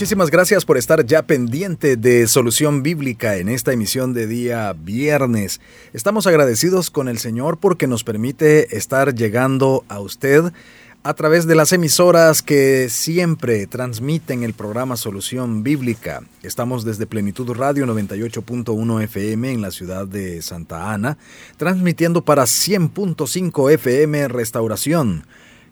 Muchísimas 0.00 0.30
gracias 0.30 0.64
por 0.64 0.78
estar 0.78 1.04
ya 1.04 1.24
pendiente 1.24 1.98
de 1.98 2.26
Solución 2.26 2.82
Bíblica 2.82 3.36
en 3.36 3.50
esta 3.50 3.74
emisión 3.74 4.14
de 4.14 4.26
día 4.26 4.72
viernes. 4.72 5.60
Estamos 5.92 6.26
agradecidos 6.26 6.88
con 6.88 7.06
el 7.06 7.18
Señor 7.18 7.58
porque 7.58 7.86
nos 7.86 8.02
permite 8.02 8.78
estar 8.78 9.14
llegando 9.14 9.84
a 9.90 10.00
usted 10.00 10.54
a 11.02 11.12
través 11.12 11.46
de 11.46 11.54
las 11.54 11.74
emisoras 11.74 12.40
que 12.40 12.88
siempre 12.88 13.66
transmiten 13.66 14.42
el 14.42 14.54
programa 14.54 14.96
Solución 14.96 15.62
Bíblica. 15.62 16.22
Estamos 16.42 16.86
desde 16.86 17.06
Plenitud 17.06 17.52
Radio 17.52 17.84
98.1 17.84 19.02
FM 19.02 19.52
en 19.52 19.60
la 19.60 19.70
ciudad 19.70 20.06
de 20.06 20.40
Santa 20.40 20.94
Ana, 20.94 21.18
transmitiendo 21.58 22.24
para 22.24 22.44
100.5 22.44 23.70
FM 23.72 24.28
Restauración. 24.28 25.26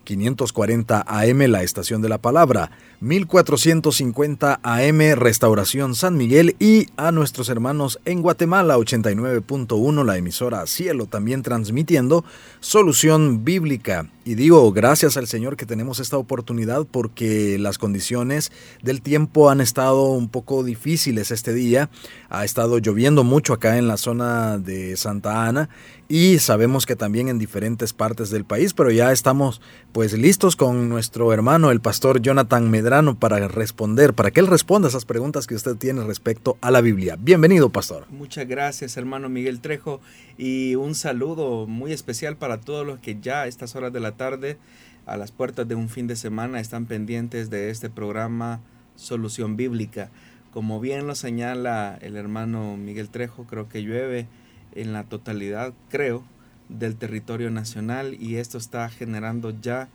540 0.09 1.05
AM 1.07 1.39
La 1.51 1.63
Estación 1.63 2.01
de 2.01 2.09
la 2.09 2.17
Palabra, 2.17 2.71
1450 3.01 4.59
AM 4.61 5.15
Restauración 5.15 5.95
San 5.95 6.17
Miguel 6.17 6.57
y 6.59 6.89
a 6.97 7.13
nuestros 7.13 7.49
hermanos 7.49 8.01
en 8.05 8.23
Guatemala 8.23 8.77
89.1 8.77 10.05
la 10.05 10.17
emisora 10.17 10.67
Cielo 10.67 11.07
también 11.07 11.43
transmitiendo 11.45 12.25
Solución 12.59 13.45
Bíblica. 13.45 14.09
Y 14.25 14.35
digo 14.35 14.73
gracias 14.73 15.17
al 15.17 15.29
Señor 15.29 15.57
que 15.57 15.65
tenemos 15.65 16.01
esta 16.01 16.19
oportunidad 16.19 16.87
porque 16.91 17.57
las 17.59 17.79
condiciones 17.79 18.51
del 18.83 19.01
tiempo 19.01 19.49
han 19.49 19.61
estado 19.61 20.11
un 20.11 20.29
poco 20.29 20.65
difíciles 20.65 21.31
este 21.31 21.55
día. 21.55 21.91
Ha 22.29 22.45
estado 22.45 22.79
lloviendo 22.79 23.23
mucho 23.23 23.55
acá 23.55 23.79
en 23.79 23.87
la 23.87 23.97
zona 23.97 24.59
de 24.59 24.97
Santa 24.97 25.47
Ana 25.47 25.71
y 26.09 26.39
sabemos 26.39 26.85
que 26.85 26.97
también 26.97 27.29
en 27.29 27.39
diferentes 27.39 27.93
partes 27.93 28.31
del 28.31 28.45
país, 28.45 28.75
pero 28.75 28.91
ya 28.91 29.13
estamos 29.13 29.61
pues 29.93 30.15
listos 30.15 30.57
con 30.57 30.89
nuestro 30.89 31.33
hermano 31.33 31.71
el 31.71 31.81
pastor 31.81 32.21
Jonathan 32.21 32.71
Medrano 32.89 33.19
para 33.19 33.47
responder, 33.49 34.15
para 34.15 34.31
que 34.31 34.41
él 34.41 34.47
responda 34.47 34.89
esas 34.89 35.05
preguntas 35.05 35.47
que 35.47 35.55
usted 35.55 35.77
tiene 35.77 36.03
respecto 36.05 36.57
a 36.63 36.71
la 36.71 36.81
Biblia. 36.81 37.19
Bienvenido, 37.21 37.69
pastor. 37.69 38.07
Muchas 38.09 38.49
gracias, 38.49 38.97
hermano 38.97 39.29
Miguel 39.29 39.61
Trejo, 39.61 40.01
y 40.39 40.75
un 40.75 40.95
saludo 40.95 41.67
muy 41.67 41.93
especial 41.93 42.39
para 42.39 42.63
todos 42.63 42.87
los 42.87 42.99
que 42.99 43.21
ya 43.21 43.43
a 43.43 43.47
estas 43.47 43.77
horas 43.77 43.93
de 43.93 44.01
la 44.01 44.13
tarde, 44.13 44.57
a 45.05 45.19
las 45.19 45.33
puertas 45.33 45.69
de 45.69 45.75
un 45.75 45.91
fin 45.91 46.07
de 46.07 46.17
semana, 46.17 46.61
están 46.61 46.87
pendientes 46.87 47.51
de 47.51 47.69
este 47.69 47.91
programa 47.91 48.61
Solución 48.97 49.59
Bíblica. 49.59 50.09
Como 50.51 50.81
bien 50.81 51.07
lo 51.07 51.15
señala 51.15 51.99
el 52.01 52.17
hermano 52.17 52.79
Miguel 52.79 53.11
Trejo, 53.11 53.45
creo 53.45 53.69
que 53.69 53.83
llueve 53.83 54.29
en 54.75 54.95
la 54.95 55.05
totalidad, 55.05 55.75
creo, 55.91 56.25
del 56.71 56.97
territorio 56.97 57.51
nacional 57.51 58.17
y 58.19 58.37
esto 58.37 58.57
está 58.57 58.89
generando 58.89 59.53
ya 59.61 59.91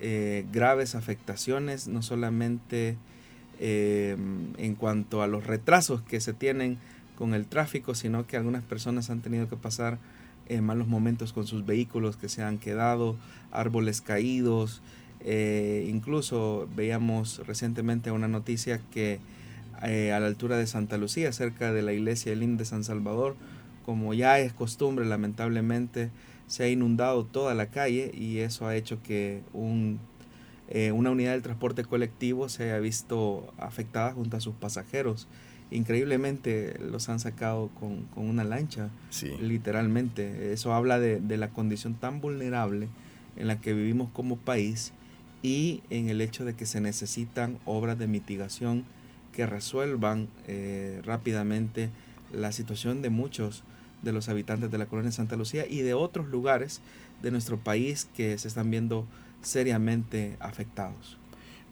eh, 0.00 0.44
graves 0.52 0.94
afectaciones, 0.94 1.88
no 1.88 2.02
solamente 2.02 2.96
eh, 3.58 4.16
en 4.58 4.74
cuanto 4.74 5.22
a 5.22 5.26
los 5.26 5.46
retrasos 5.46 6.02
que 6.02 6.20
se 6.20 6.32
tienen 6.32 6.78
con 7.16 7.32
el 7.32 7.46
tráfico, 7.46 7.94
sino 7.94 8.26
que 8.26 8.36
algunas 8.36 8.62
personas 8.62 9.08
han 9.08 9.22
tenido 9.22 9.48
que 9.48 9.56
pasar 9.56 9.98
eh, 10.48 10.60
malos 10.60 10.86
momentos 10.86 11.32
con 11.32 11.46
sus 11.46 11.64
vehículos 11.64 12.16
que 12.16 12.28
se 12.28 12.42
han 12.42 12.58
quedado, 12.58 13.16
árboles 13.52 14.00
caídos, 14.00 14.82
incluso 15.88 16.68
veíamos 16.76 17.44
recientemente 17.48 18.12
una 18.12 18.28
noticia 18.28 18.80
que 18.92 19.18
a 19.80 20.20
la 20.20 20.26
altura 20.26 20.56
de 20.56 20.68
Santa 20.68 20.98
Lucía, 20.98 21.32
cerca 21.32 21.72
de 21.72 21.82
la 21.82 21.92
iglesia 21.92 22.30
del 22.30 22.56
de 22.56 22.64
San 22.64 22.84
Salvador, 22.84 23.34
como 23.84 24.14
ya 24.14 24.38
es 24.38 24.52
costumbre, 24.52 25.04
lamentablemente, 25.04 26.10
se 26.46 26.64
ha 26.64 26.68
inundado 26.68 27.24
toda 27.24 27.54
la 27.54 27.66
calle 27.66 28.10
y 28.14 28.38
eso 28.38 28.66
ha 28.66 28.76
hecho 28.76 29.02
que 29.02 29.42
un, 29.52 29.98
eh, 30.68 30.92
una 30.92 31.10
unidad 31.10 31.32
del 31.32 31.42
transporte 31.42 31.84
colectivo 31.84 32.48
se 32.48 32.64
haya 32.64 32.78
visto 32.78 33.52
afectada 33.58 34.12
junto 34.12 34.36
a 34.36 34.40
sus 34.40 34.54
pasajeros. 34.54 35.28
Increíblemente 35.70 36.78
los 36.78 37.08
han 37.08 37.18
sacado 37.18 37.70
con, 37.80 38.06
una 38.14 38.44
lancha, 38.44 38.88
literalmente. 39.40 40.52
Eso 40.52 40.72
habla 40.72 41.00
de, 41.00 41.36
la 41.36 41.48
condición 41.50 41.94
tan 41.94 42.20
vulnerable 42.20 42.88
en 43.36 43.48
la 43.48 43.60
que 43.60 43.74
vivimos 43.74 44.08
como 44.12 44.36
país 44.36 44.92
y 45.42 45.82
en 45.90 46.08
el 46.08 46.20
hecho 46.20 46.44
de 46.44 46.54
que 46.54 46.66
se 46.66 46.80
necesitan 46.80 47.58
obras 47.64 47.98
de 47.98 48.06
mitigación 48.06 48.84
que 49.32 49.44
resuelvan 49.44 50.28
eh, 50.46 51.02
rápidamente 51.04 51.90
la 52.32 52.52
situación 52.52 53.02
de 53.02 53.10
muchos 53.10 53.64
de 54.06 54.12
los 54.12 54.30
habitantes 54.30 54.70
de 54.70 54.78
la 54.78 54.86
colonia 54.86 55.12
Santa 55.12 55.36
Lucía 55.36 55.66
y 55.68 55.82
de 55.82 55.92
otros 55.92 56.28
lugares 56.28 56.80
de 57.22 57.30
nuestro 57.30 57.58
país 57.58 58.08
que 58.16 58.38
se 58.38 58.48
están 58.48 58.70
viendo 58.70 59.04
seriamente 59.42 60.38
afectados. 60.40 61.18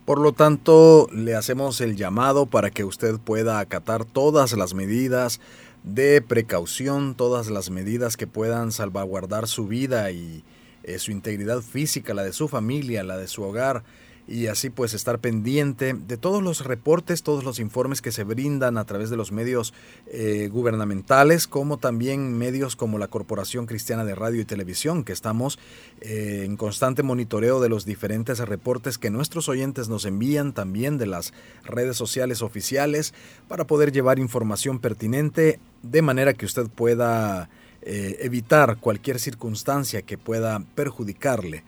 Por 0.05 0.21
lo 0.21 0.33
tanto, 0.33 1.09
le 1.12 1.34
hacemos 1.34 1.81
el 1.81 1.97
llamado 1.97 2.45
para 2.45 2.71
que 2.71 2.84
usted 2.84 3.19
pueda 3.19 3.59
acatar 3.59 4.05
todas 4.05 4.53
las 4.53 4.75
medidas 4.75 5.41
de 5.83 6.21
precaución, 6.21 7.15
todas 7.15 7.49
las 7.49 7.71
medidas 7.71 8.19
que 8.19 8.27
puedan 8.27 8.71
salvaguardar 8.71 9.49
su 9.49 9.66
vida 9.66 10.11
y 10.11 10.45
eh, 10.83 10.99
su 10.99 11.11
integridad 11.11 11.62
física, 11.62 12.12
la 12.12 12.22
de 12.22 12.34
su 12.34 12.49
familia, 12.49 13.03
la 13.03 13.16
de 13.16 13.28
su 13.28 13.43
hogar, 13.43 13.83
y 14.26 14.46
así 14.46 14.70
pues 14.70 14.94
estar 14.94 15.18
pendiente 15.18 15.92
de 15.92 16.16
todos 16.16 16.42
los 16.42 16.64
reportes, 16.64 17.22
todos 17.22 17.44
los 17.44 17.58
informes 17.58 18.00
que 18.00 18.12
se 18.12 18.24
brindan 18.24 18.78
a 18.78 18.84
través 18.84 19.10
de 19.10 19.16
los 19.16 19.32
medios 19.32 19.74
eh, 20.06 20.48
gubernamentales, 20.50 21.46
como 21.46 21.76
también 21.76 22.36
medios 22.38 22.76
como 22.76 22.98
la 22.98 23.08
Corporación 23.08 23.66
Cristiana 23.66 24.04
de 24.04 24.14
Radio 24.14 24.40
y 24.40 24.44
Televisión, 24.44 25.04
que 25.04 25.12
estamos 25.12 25.58
eh, 26.00 26.42
en 26.44 26.56
constante 26.56 27.02
monitoreo 27.02 27.60
de 27.60 27.68
los 27.68 27.84
diferentes 27.84 28.38
reportes 28.38 28.98
que 28.98 29.10
nuestros 29.10 29.48
oyentes 29.48 29.88
nos 29.88 30.06
envían, 30.06 30.52
también 30.52 30.96
de 30.96 31.06
las 31.06 31.34
redes 31.64 31.96
sociales 31.96 32.41
oficiales, 32.41 33.12
para 33.48 33.66
poder 33.66 33.92
llevar 33.92 34.18
información 34.18 34.78
pertinente 34.78 35.60
de 35.82 36.02
manera 36.02 36.32
que 36.32 36.46
usted 36.46 36.68
pueda 36.68 37.50
eh, 37.82 38.16
evitar 38.20 38.78
cualquier 38.78 39.18
circunstancia 39.18 40.00
que 40.00 40.16
pueda 40.16 40.62
perjudicarle. 40.74 41.64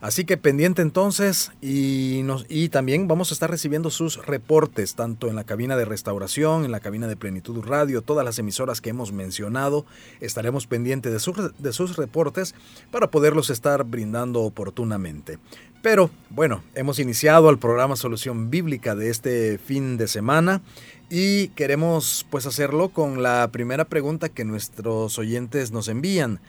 Así 0.00 0.24
que 0.24 0.38
pendiente 0.38 0.80
entonces 0.80 1.52
y, 1.60 2.22
nos, 2.24 2.46
también 2.70 3.06
vamos 3.06 3.30
a 3.30 3.34
estar 3.34 3.50
recibiendo 3.50 3.90
sus 3.90 4.24
reportes, 4.24 4.94
tanto 4.94 5.28
en 5.28 5.36
la 5.36 5.44
cabina 5.44 5.76
de 5.76 5.84
restauración, 5.84 6.64
en 6.64 6.72
la 6.72 6.80
cabina 6.80 7.06
de 7.06 7.16
plenitud 7.16 7.62
radio, 7.62 8.00
todas 8.00 8.24
las 8.24 8.38
emisoras 8.38 8.80
que 8.80 8.90
hemos 8.90 9.12
mencionado. 9.12 9.84
Estaremos 10.20 10.66
pendientes 10.66 11.12
de, 11.12 11.50
de 11.58 11.72
sus 11.72 11.96
reportes 11.96 12.54
para 12.90 13.10
poderlos 13.10 13.50
estar 13.50 13.84
brindando 13.84 14.40
oportunamente. 14.40 15.38
Pero 15.82 16.10
bueno, 16.28 16.62
hemos 16.74 16.98
iniciado 16.98 17.48
el 17.50 17.58
programa 17.58 17.96
Solución 17.96 18.50
Bíblica 18.50 18.94
de 18.94 19.10
este 19.10 19.58
fin 19.58 19.96
de 19.96 20.08
semana 20.08 20.60
y 21.08 21.48
queremos 21.48 22.26
pues 22.30 22.46
hacerlo 22.46 22.90
con 22.90 23.22
la 23.22 23.48
primera 23.50 23.84
pregunta 23.84 24.28
que 24.28 24.44
nuestros 24.44 25.18
oyentes 25.18 25.72
nos 25.72 25.88
envían. 25.88 26.40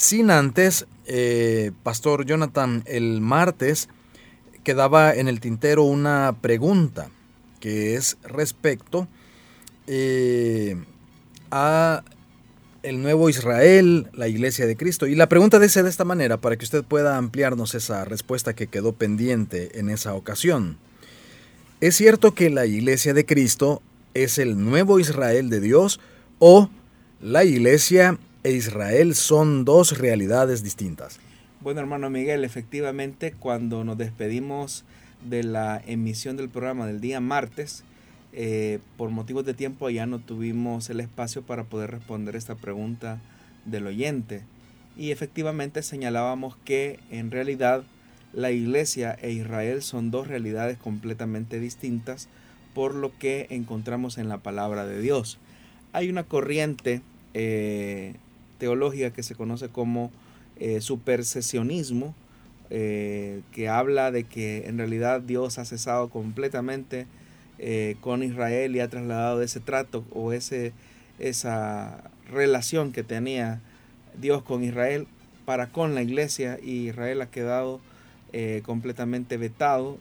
Sin 0.00 0.30
antes, 0.30 0.86
eh, 1.04 1.72
Pastor 1.82 2.24
Jonathan, 2.24 2.82
el 2.86 3.20
martes 3.20 3.90
quedaba 4.64 5.14
en 5.14 5.28
el 5.28 5.40
tintero 5.40 5.82
una 5.82 6.34
pregunta 6.40 7.10
que 7.60 7.96
es 7.96 8.16
respecto 8.22 9.08
eh, 9.86 10.82
a 11.50 12.02
el 12.82 13.02
nuevo 13.02 13.28
Israel, 13.28 14.08
la 14.14 14.26
iglesia 14.26 14.66
de 14.66 14.74
Cristo. 14.74 15.06
Y 15.06 15.16
la 15.16 15.28
pregunta 15.28 15.58
dice 15.58 15.82
de 15.82 15.90
esta 15.90 16.06
manera, 16.06 16.38
para 16.38 16.56
que 16.56 16.64
usted 16.64 16.82
pueda 16.82 17.18
ampliarnos 17.18 17.74
esa 17.74 18.06
respuesta 18.06 18.54
que 18.54 18.68
quedó 18.68 18.94
pendiente 18.94 19.78
en 19.78 19.90
esa 19.90 20.14
ocasión. 20.14 20.78
¿Es 21.82 21.94
cierto 21.96 22.34
que 22.34 22.48
la 22.48 22.64
iglesia 22.64 23.12
de 23.12 23.26
Cristo 23.26 23.82
es 24.14 24.38
el 24.38 24.64
nuevo 24.64 24.98
Israel 24.98 25.50
de 25.50 25.60
Dios 25.60 26.00
o 26.38 26.70
la 27.20 27.44
iglesia 27.44 28.18
e 28.42 28.52
Israel 28.52 29.14
son 29.14 29.64
dos 29.64 29.98
realidades 29.98 30.62
distintas. 30.62 31.20
Bueno, 31.60 31.80
hermano 31.80 32.08
Miguel, 32.08 32.44
efectivamente, 32.44 33.32
cuando 33.32 33.84
nos 33.84 33.98
despedimos 33.98 34.84
de 35.28 35.42
la 35.42 35.82
emisión 35.86 36.36
del 36.36 36.48
programa 36.48 36.86
del 36.86 37.00
día 37.00 37.20
martes, 37.20 37.84
eh, 38.32 38.78
por 38.96 39.10
motivos 39.10 39.44
de 39.44 39.54
tiempo 39.54 39.90
ya 39.90 40.06
no 40.06 40.20
tuvimos 40.20 40.88
el 40.88 41.00
espacio 41.00 41.42
para 41.42 41.64
poder 41.64 41.90
responder 41.90 42.36
esta 42.36 42.54
pregunta 42.54 43.20
del 43.66 43.86
oyente. 43.86 44.42
Y 44.96 45.10
efectivamente 45.10 45.82
señalábamos 45.82 46.56
que 46.64 46.98
en 47.10 47.30
realidad 47.30 47.84
la 48.32 48.50
iglesia 48.50 49.18
e 49.20 49.32
Israel 49.32 49.82
son 49.82 50.10
dos 50.10 50.28
realidades 50.28 50.78
completamente 50.78 51.58
distintas 51.58 52.28
por 52.74 52.94
lo 52.94 53.16
que 53.18 53.48
encontramos 53.50 54.16
en 54.16 54.28
la 54.28 54.38
palabra 54.38 54.86
de 54.86 55.00
Dios. 55.00 55.38
Hay 55.92 56.08
una 56.08 56.22
corriente 56.22 57.02
eh, 57.34 58.14
teológica 58.60 59.12
que 59.12 59.24
se 59.24 59.34
conoce 59.34 59.68
como 59.68 60.12
eh, 60.60 60.80
supersesionismo, 60.80 62.14
eh, 62.72 63.40
que 63.50 63.68
habla 63.68 64.12
de 64.12 64.22
que 64.22 64.68
en 64.68 64.78
realidad 64.78 65.20
Dios 65.20 65.58
ha 65.58 65.64
cesado 65.64 66.08
completamente 66.08 67.08
eh, 67.58 67.96
con 68.00 68.22
Israel 68.22 68.76
y 68.76 68.80
ha 68.80 68.88
trasladado 68.88 69.42
ese 69.42 69.58
trato 69.58 70.04
o 70.12 70.32
ese, 70.32 70.72
esa 71.18 72.04
relación 72.30 72.92
que 72.92 73.02
tenía 73.02 73.60
Dios 74.20 74.44
con 74.44 74.62
Israel 74.62 75.08
para 75.46 75.66
con 75.66 75.96
la 75.96 76.02
iglesia 76.02 76.60
y 76.62 76.88
Israel 76.88 77.22
ha 77.22 77.30
quedado 77.30 77.80
eh, 78.32 78.62
completamente 78.64 79.36
vetado 79.36 79.98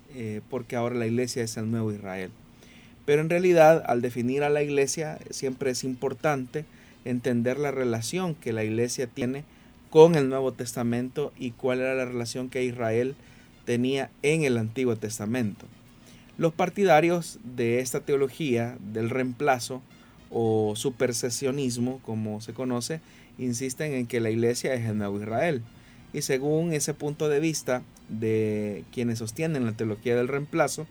porque 0.52 0.76
ahora 0.76 0.94
la 0.94 1.08
iglesia 1.08 1.42
es 1.42 1.58
el 1.58 1.72
nuevo 1.72 1.92
Israel. 1.92 2.30
Pero 3.06 3.22
en 3.24 3.32
realidad 3.32 3.84
al 3.88 4.04
definir 4.04 4.44
a 4.44 4.50
la 4.50 4.62
iglesia 4.62 5.18
siempre 5.32 5.72
es 5.72 5.84
importante 5.84 6.66
entender 7.06 7.60
la 7.60 7.72
relación 7.72 8.36
que 8.36 8.54
la 8.54 8.63
iglesia 8.63 9.07
tiene 9.07 9.44
con 9.90 10.16
el 10.16 10.30
Nuevo 10.30 10.54
Testamento 10.54 11.34
y 11.38 11.51
cuál 11.51 11.80
era 11.80 11.96
la 11.96 12.06
relación 12.06 12.50
que 12.50 12.63
Israel 12.63 13.16
tenía 13.66 14.10
en 14.22 14.44
el 14.44 14.57
Antiguo 14.57 14.96
Testamento. 14.96 15.66
Los 16.38 16.54
partidarios 16.54 17.40
de 17.44 17.80
esta 17.80 18.00
teología 18.00 18.78
del 18.80 19.10
reemplazo 19.10 19.81
o 20.30 20.74
supersesionismo, 20.75 22.00
como 22.04 22.40
se 22.42 22.54
conoce, 22.54 23.02
insisten 23.38 23.94
en 23.94 24.07
que 24.07 24.19
la 24.19 24.30
iglesia 24.30 24.74
es 24.74 24.86
el 24.88 24.98
nuevo 24.98 25.19
Israel. 25.19 25.63
Y 26.13 26.22
según 26.22 26.74
ese 26.74 26.94
punto 26.94 27.30
de 27.30 27.40
vista 27.40 27.84
de 28.07 28.84
quienes 28.92 29.19
sostienen 29.19 29.66
la 29.66 29.74
teología 29.74 30.16
del 30.16 30.28
reemplazo, 30.28 30.88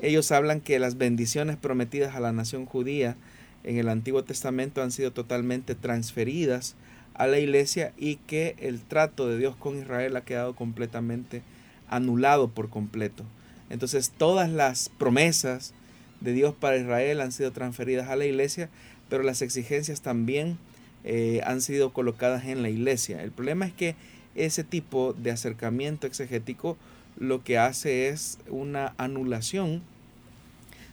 ellos 0.00 0.30
hablan 0.32 0.60
que 0.60 0.78
las 0.78 0.96
bendiciones 0.96 1.56
prometidas 1.56 2.14
a 2.14 2.20
la 2.20 2.32
nación 2.32 2.66
judía 2.66 3.16
en 3.64 3.78
el 3.78 3.88
Antiguo 3.88 4.24
Testamento 4.24 4.82
han 4.82 4.92
sido 4.92 5.12
totalmente 5.12 5.74
transferidas 5.74 6.74
a 7.14 7.26
la 7.26 7.38
iglesia 7.38 7.92
y 7.96 8.16
que 8.16 8.54
el 8.60 8.80
trato 8.80 9.28
de 9.28 9.38
Dios 9.38 9.56
con 9.56 9.78
Israel 9.78 10.16
ha 10.16 10.24
quedado 10.24 10.54
completamente 10.54 11.42
anulado 11.88 12.48
por 12.48 12.70
completo. 12.70 13.24
Entonces 13.70 14.10
todas 14.16 14.50
las 14.50 14.88
promesas 14.88 15.74
de 16.20 16.32
Dios 16.32 16.54
para 16.54 16.76
Israel 16.76 17.20
han 17.20 17.32
sido 17.32 17.52
transferidas 17.52 18.08
a 18.08 18.16
la 18.16 18.24
iglesia, 18.24 18.70
pero 19.08 19.22
las 19.22 19.42
exigencias 19.42 20.00
también 20.00 20.58
eh, 21.04 21.40
han 21.44 21.60
sido 21.60 21.92
colocadas 21.92 22.44
en 22.46 22.62
la 22.62 22.70
iglesia. 22.70 23.22
El 23.22 23.30
problema 23.30 23.66
es 23.66 23.72
que 23.72 23.96
ese 24.34 24.64
tipo 24.64 25.12
de 25.12 25.30
acercamiento 25.30 26.06
exegético 26.06 26.76
lo 27.18 27.42
que 27.42 27.58
hace 27.58 28.08
es 28.08 28.38
una 28.48 28.94
anulación 28.96 29.82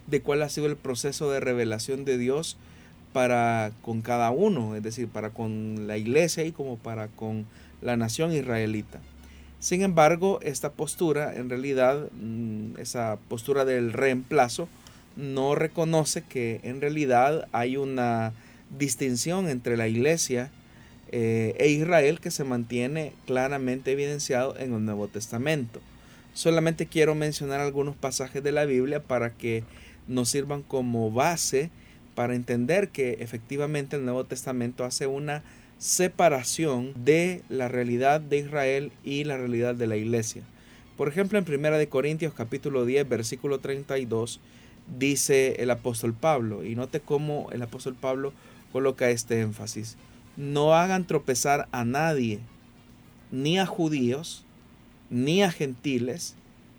de 0.07 0.21
cuál 0.21 0.41
ha 0.43 0.49
sido 0.49 0.67
el 0.67 0.75
proceso 0.75 1.29
de 1.31 1.39
revelación 1.39 2.05
de 2.05 2.17
Dios 2.17 2.57
para 3.13 3.71
con 3.81 4.01
cada 4.01 4.29
uno, 4.31 4.75
es 4.75 4.83
decir, 4.83 5.07
para 5.07 5.29
con 5.29 5.87
la 5.87 5.97
iglesia 5.97 6.43
y 6.43 6.51
como 6.51 6.77
para 6.77 7.07
con 7.07 7.45
la 7.81 7.95
nación 7.95 8.33
israelita. 8.33 8.99
Sin 9.59 9.81
embargo, 9.81 10.39
esta 10.43 10.73
postura, 10.73 11.35
en 11.35 11.49
realidad, 11.49 12.09
mm, 12.11 12.77
esa 12.77 13.17
postura 13.29 13.65
del 13.65 13.93
reemplazo, 13.93 14.67
no 15.15 15.55
reconoce 15.55 16.23
que 16.23 16.59
en 16.63 16.81
realidad 16.81 17.47
hay 17.51 17.77
una 17.77 18.33
distinción 18.77 19.47
entre 19.49 19.77
la 19.77 19.87
iglesia 19.87 20.51
eh, 21.11 21.55
e 21.59 21.69
Israel 21.69 22.19
que 22.19 22.31
se 22.31 22.43
mantiene 22.43 23.13
claramente 23.25 23.91
evidenciado 23.91 24.57
en 24.57 24.73
el 24.73 24.83
Nuevo 24.83 25.07
Testamento. 25.07 25.79
Solamente 26.33 26.87
quiero 26.87 27.15
mencionar 27.15 27.61
algunos 27.61 27.95
pasajes 27.95 28.43
de 28.43 28.51
la 28.51 28.65
Biblia 28.65 29.01
para 29.01 29.29
que 29.29 29.63
nos 30.07 30.29
sirvan 30.29 30.61
como 30.61 31.11
base 31.11 31.69
para 32.15 32.35
entender 32.35 32.89
que 32.89 33.17
efectivamente 33.19 33.95
el 33.95 34.05
Nuevo 34.05 34.23
Testamento 34.23 34.85
hace 34.85 35.07
una 35.07 35.43
separación 35.77 36.93
de 37.03 37.41
la 37.49 37.67
realidad 37.67 38.21
de 38.21 38.39
Israel 38.39 38.91
y 39.03 39.25
la 39.25 39.37
realidad 39.37 39.75
de 39.75 39.87
la 39.87 39.97
iglesia. 39.97 40.43
Por 40.97 41.09
ejemplo, 41.09 41.37
en 41.37 41.45
1 41.47 41.77
de 41.77 41.89
Corintios 41.89 42.33
capítulo 42.33 42.85
10, 42.85 43.09
versículo 43.09 43.59
32, 43.59 44.39
dice 44.97 45.55
el 45.59 45.71
apóstol 45.71 46.13
Pablo, 46.13 46.63
y 46.63 46.75
note 46.75 47.01
cómo 47.01 47.49
el 47.51 47.61
apóstol 47.61 47.95
Pablo 47.99 48.31
coloca 48.71 49.09
este 49.09 49.41
énfasis, 49.41 49.97
no 50.37 50.73
hagan 50.73 51.05
tropezar 51.05 51.67
a 51.71 51.83
nadie, 51.83 52.39
ni 53.31 53.59
a 53.59 53.65
judíos, 53.65 54.45
ni 55.09 55.43
a 55.43 55.51
gentiles, 55.51 56.35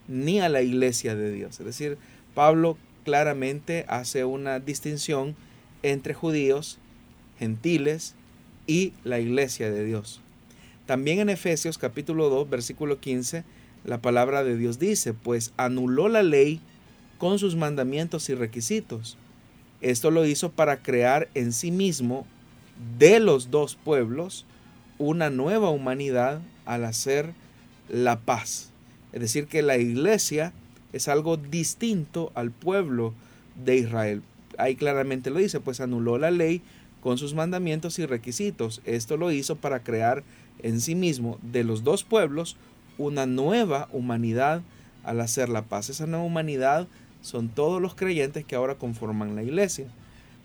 ni 0.08 0.40
a 0.40 0.48
la 0.48 0.62
iglesia 0.62 1.14
de 1.14 1.32
Dios. 1.32 1.60
Es 1.60 1.66
decir, 1.66 1.98
Pablo 2.34 2.78
claramente 3.06 3.84
hace 3.86 4.24
una 4.24 4.58
distinción 4.58 5.36
entre 5.84 6.12
judíos, 6.12 6.80
gentiles 7.38 8.16
y 8.66 8.94
la 9.04 9.20
iglesia 9.20 9.70
de 9.70 9.84
Dios. 9.84 10.20
También 10.86 11.20
en 11.20 11.28
Efesios 11.28 11.78
capítulo 11.78 12.28
2, 12.30 12.50
versículo 12.50 12.98
15, 12.98 13.44
la 13.84 14.02
palabra 14.02 14.42
de 14.42 14.56
Dios 14.56 14.80
dice, 14.80 15.14
pues 15.14 15.52
anuló 15.56 16.08
la 16.08 16.24
ley 16.24 16.60
con 17.18 17.38
sus 17.38 17.54
mandamientos 17.54 18.28
y 18.28 18.34
requisitos. 18.34 19.16
Esto 19.80 20.10
lo 20.10 20.26
hizo 20.26 20.50
para 20.50 20.78
crear 20.78 21.28
en 21.34 21.52
sí 21.52 21.70
mismo 21.70 22.26
de 22.98 23.20
los 23.20 23.52
dos 23.52 23.76
pueblos 23.76 24.46
una 24.98 25.30
nueva 25.30 25.70
humanidad 25.70 26.40
al 26.64 26.84
hacer 26.84 27.34
la 27.88 28.18
paz. 28.18 28.72
Es 29.12 29.20
decir, 29.20 29.46
que 29.46 29.62
la 29.62 29.78
iglesia 29.78 30.52
es 30.96 31.08
algo 31.08 31.36
distinto 31.36 32.32
al 32.34 32.50
pueblo 32.50 33.14
de 33.64 33.76
Israel. 33.76 34.22
Ahí 34.58 34.74
claramente 34.76 35.30
lo 35.30 35.38
dice, 35.38 35.60
pues 35.60 35.80
anuló 35.80 36.18
la 36.18 36.30
ley 36.30 36.62
con 37.00 37.18
sus 37.18 37.34
mandamientos 37.34 37.98
y 37.98 38.06
requisitos. 38.06 38.80
Esto 38.84 39.16
lo 39.16 39.30
hizo 39.30 39.56
para 39.56 39.82
crear 39.82 40.24
en 40.62 40.80
sí 40.80 40.94
mismo 40.94 41.38
de 41.42 41.64
los 41.64 41.84
dos 41.84 42.04
pueblos 42.04 42.56
una 42.98 43.26
nueva 43.26 43.88
humanidad 43.92 44.62
al 45.04 45.20
hacer 45.20 45.48
la 45.48 45.62
paz. 45.62 45.90
Esa 45.90 46.06
nueva 46.06 46.24
humanidad 46.24 46.88
son 47.20 47.48
todos 47.48 47.80
los 47.80 47.94
creyentes 47.94 48.44
que 48.44 48.56
ahora 48.56 48.76
conforman 48.76 49.36
la 49.36 49.42
iglesia. 49.42 49.86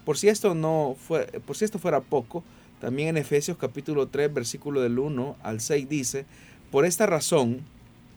Por 0.06 0.18
si 0.18 0.28
esto 0.28 0.56
no 0.56 0.96
fue, 1.00 1.26
por 1.46 1.56
si 1.56 1.66
esto 1.66 1.80
fuera 1.80 2.02
poco, 2.02 2.44
también 2.80 3.10
en 3.10 3.18
Efesios 3.18 3.58
capítulo 3.58 4.08
3 4.08 4.34
versículo 4.34 4.82
del 4.82 4.98
1 5.00 5.38
al 5.44 5.62
6 5.62 5.88
dice, 5.88 6.26
por 6.72 6.86
esta 6.86 7.06
razón 7.06 7.62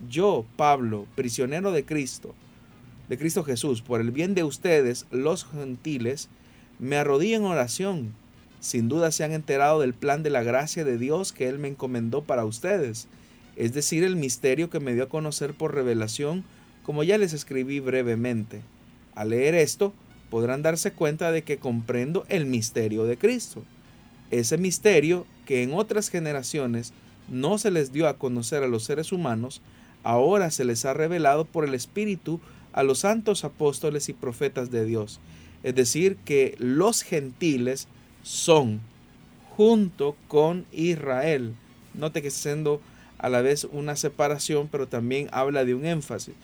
yo, 0.08 0.44
Pablo, 0.56 1.06
prisionero 1.14 1.72
de 1.72 1.84
Cristo, 1.84 2.34
de 3.08 3.18
Cristo 3.18 3.44
Jesús, 3.44 3.82
por 3.82 4.00
el 4.00 4.10
bien 4.10 4.34
de 4.34 4.44
ustedes, 4.44 5.06
los 5.10 5.44
gentiles, 5.44 6.28
me 6.78 6.96
arrodillo 6.96 7.36
en 7.36 7.44
oración. 7.44 8.14
Sin 8.60 8.88
duda 8.88 9.12
se 9.12 9.24
han 9.24 9.32
enterado 9.32 9.80
del 9.80 9.92
plan 9.94 10.22
de 10.22 10.30
la 10.30 10.42
gracia 10.42 10.84
de 10.84 10.96
Dios 10.96 11.32
que 11.32 11.48
Él 11.48 11.58
me 11.58 11.68
encomendó 11.68 12.22
para 12.22 12.44
ustedes, 12.44 13.08
es 13.56 13.72
decir, 13.72 14.04
el 14.04 14.16
misterio 14.16 14.70
que 14.70 14.80
me 14.80 14.94
dio 14.94 15.04
a 15.04 15.08
conocer 15.08 15.54
por 15.54 15.74
revelación, 15.74 16.44
como 16.82 17.02
ya 17.02 17.18
les 17.18 17.32
escribí 17.32 17.78
brevemente. 17.80 18.62
Al 19.14 19.30
leer 19.30 19.54
esto, 19.54 19.92
podrán 20.30 20.62
darse 20.62 20.92
cuenta 20.92 21.30
de 21.30 21.42
que 21.42 21.58
comprendo 21.58 22.24
el 22.28 22.46
misterio 22.46 23.04
de 23.04 23.16
Cristo. 23.16 23.62
Ese 24.30 24.58
misterio 24.58 25.26
que 25.46 25.62
en 25.62 25.74
otras 25.74 26.08
generaciones 26.08 26.92
no 27.28 27.58
se 27.58 27.70
les 27.70 27.92
dio 27.92 28.08
a 28.08 28.18
conocer 28.18 28.62
a 28.62 28.68
los 28.68 28.84
seres 28.84 29.12
humanos, 29.12 29.62
ahora 30.04 30.50
se 30.50 30.64
les 30.64 30.84
ha 30.84 30.94
revelado 30.94 31.44
por 31.44 31.64
el 31.64 31.74
Espíritu 31.74 32.40
a 32.72 32.82
los 32.82 33.00
santos 33.00 33.44
apóstoles 33.44 34.08
y 34.08 34.12
profetas 34.12 34.70
de 34.70 34.84
Dios. 34.84 35.20
Es 35.62 35.74
decir, 35.74 36.16
que 36.24 36.54
los 36.58 37.02
gentiles 37.02 37.88
son 38.22 38.80
junto 39.56 40.16
con 40.28 40.66
Israel. 40.72 41.54
Note 41.94 42.22
que 42.22 42.28
está 42.28 42.50
siendo 42.50 42.80
a 43.18 43.28
la 43.28 43.40
vez 43.40 43.64
una 43.64 43.96
separación, 43.96 44.68
pero 44.70 44.88
también 44.88 45.28
habla 45.32 45.64
de 45.64 45.74
un 45.74 45.86
énfasis. 45.86 46.34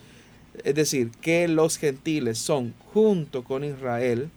Es 0.63 0.75
decir, 0.75 1.11
que 1.21 1.47
los 1.47 1.77
gentiles 1.77 2.37
son 2.37 2.73
junto 2.93 3.43
con 3.43 3.63
Israel 3.63 4.29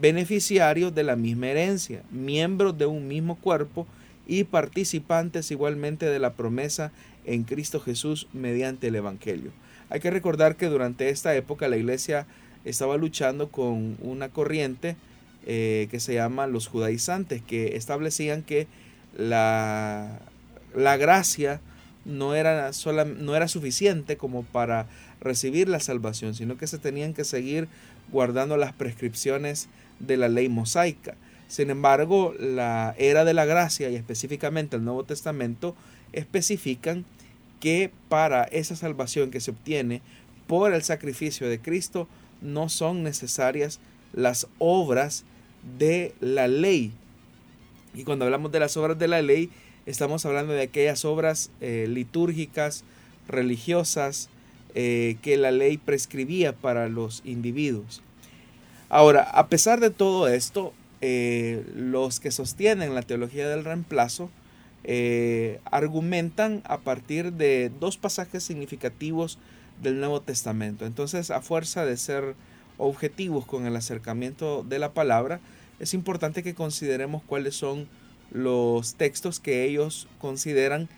beneficiarios 0.00 0.94
de 0.94 1.02
la 1.02 1.16
misma 1.16 1.48
herencia, 1.48 2.02
miembros 2.10 2.78
de 2.78 2.86
un 2.86 3.08
mismo 3.08 3.36
cuerpo 3.36 3.86
y 4.26 4.44
participantes 4.44 5.50
igualmente 5.50 6.06
de 6.06 6.18
la 6.20 6.34
promesa 6.34 6.92
en 7.24 7.44
Cristo 7.44 7.80
Jesús 7.80 8.28
mediante 8.32 8.88
el 8.88 8.96
Evangelio. 8.96 9.50
Hay 9.88 10.00
que 10.00 10.10
recordar 10.10 10.56
que 10.56 10.66
durante 10.66 11.08
esta 11.08 11.34
época 11.34 11.68
la 11.68 11.76
iglesia 11.76 12.26
estaba 12.64 12.96
luchando 12.96 13.50
con 13.50 13.96
una 14.00 14.28
corriente 14.28 14.96
eh, 15.46 15.88
que 15.90 16.00
se 16.00 16.14
llama 16.14 16.46
los 16.46 16.66
judaizantes, 16.66 17.42
que 17.42 17.76
establecían 17.76 18.42
que 18.42 18.66
la, 19.16 20.20
la 20.74 20.96
gracia 20.96 21.60
no 22.04 22.34
era, 22.34 22.72
sola, 22.72 23.04
no 23.04 23.34
era 23.34 23.48
suficiente 23.48 24.16
como 24.16 24.42
para 24.42 24.86
recibir 25.20 25.68
la 25.68 25.80
salvación, 25.80 26.34
sino 26.34 26.56
que 26.56 26.66
se 26.66 26.78
tenían 26.78 27.14
que 27.14 27.24
seguir 27.24 27.68
guardando 28.10 28.56
las 28.56 28.72
prescripciones 28.72 29.68
de 29.98 30.16
la 30.16 30.28
ley 30.28 30.48
mosaica. 30.48 31.14
Sin 31.48 31.70
embargo, 31.70 32.34
la 32.38 32.94
era 32.96 33.24
de 33.24 33.34
la 33.34 33.44
gracia 33.44 33.90
y 33.90 33.96
específicamente 33.96 34.76
el 34.76 34.84
Nuevo 34.84 35.04
Testamento 35.04 35.74
especifican 36.12 37.04
que 37.60 37.90
para 38.08 38.44
esa 38.44 38.76
salvación 38.76 39.30
que 39.30 39.40
se 39.40 39.50
obtiene 39.50 40.02
por 40.46 40.72
el 40.72 40.82
sacrificio 40.82 41.48
de 41.48 41.60
Cristo 41.60 42.08
no 42.40 42.68
son 42.68 43.02
necesarias 43.02 43.80
las 44.12 44.46
obras 44.58 45.24
de 45.78 46.14
la 46.20 46.48
ley. 46.48 46.92
Y 47.94 48.04
cuando 48.04 48.24
hablamos 48.24 48.50
de 48.50 48.60
las 48.60 48.76
obras 48.76 48.98
de 48.98 49.08
la 49.08 49.20
ley, 49.20 49.50
Estamos 49.86 50.26
hablando 50.26 50.52
de 50.52 50.62
aquellas 50.62 51.04
obras 51.04 51.50
eh, 51.60 51.86
litúrgicas, 51.88 52.84
religiosas, 53.26 54.28
eh, 54.74 55.16
que 55.22 55.36
la 55.36 55.50
ley 55.50 55.78
prescribía 55.78 56.52
para 56.52 56.88
los 56.88 57.22
individuos. 57.24 58.02
Ahora, 58.88 59.22
a 59.22 59.48
pesar 59.48 59.80
de 59.80 59.90
todo 59.90 60.28
esto, 60.28 60.74
eh, 61.00 61.64
los 61.74 62.20
que 62.20 62.30
sostienen 62.30 62.94
la 62.94 63.02
teología 63.02 63.48
del 63.48 63.64
reemplazo 63.64 64.30
argumentan 65.64 66.62
a 66.64 66.78
partir 66.78 67.32
de 67.32 67.70
dos 67.80 67.96
pasajes 67.96 68.42
significativos 68.42 69.38
del 69.82 70.00
Nuevo 70.00 70.20
Testamento. 70.20 70.86
Entonces, 70.86 71.30
a 71.30 71.40
fuerza 71.42 71.84
de 71.84 71.96
ser 71.96 72.34
objetivos 72.78 73.46
con 73.46 73.66
el 73.66 73.76
acercamiento 73.76 74.62
de 74.62 74.78
la 74.78 74.92
palabra, 74.92 75.40
es 75.78 75.94
importante 75.94 76.42
que 76.42 76.54
consideremos 76.54 77.22
cuáles 77.22 77.54
son 77.54 77.88
los 78.30 78.94
textos 78.94 79.40
que 79.40 79.64
ellos 79.64 80.08
consideran 80.18 80.88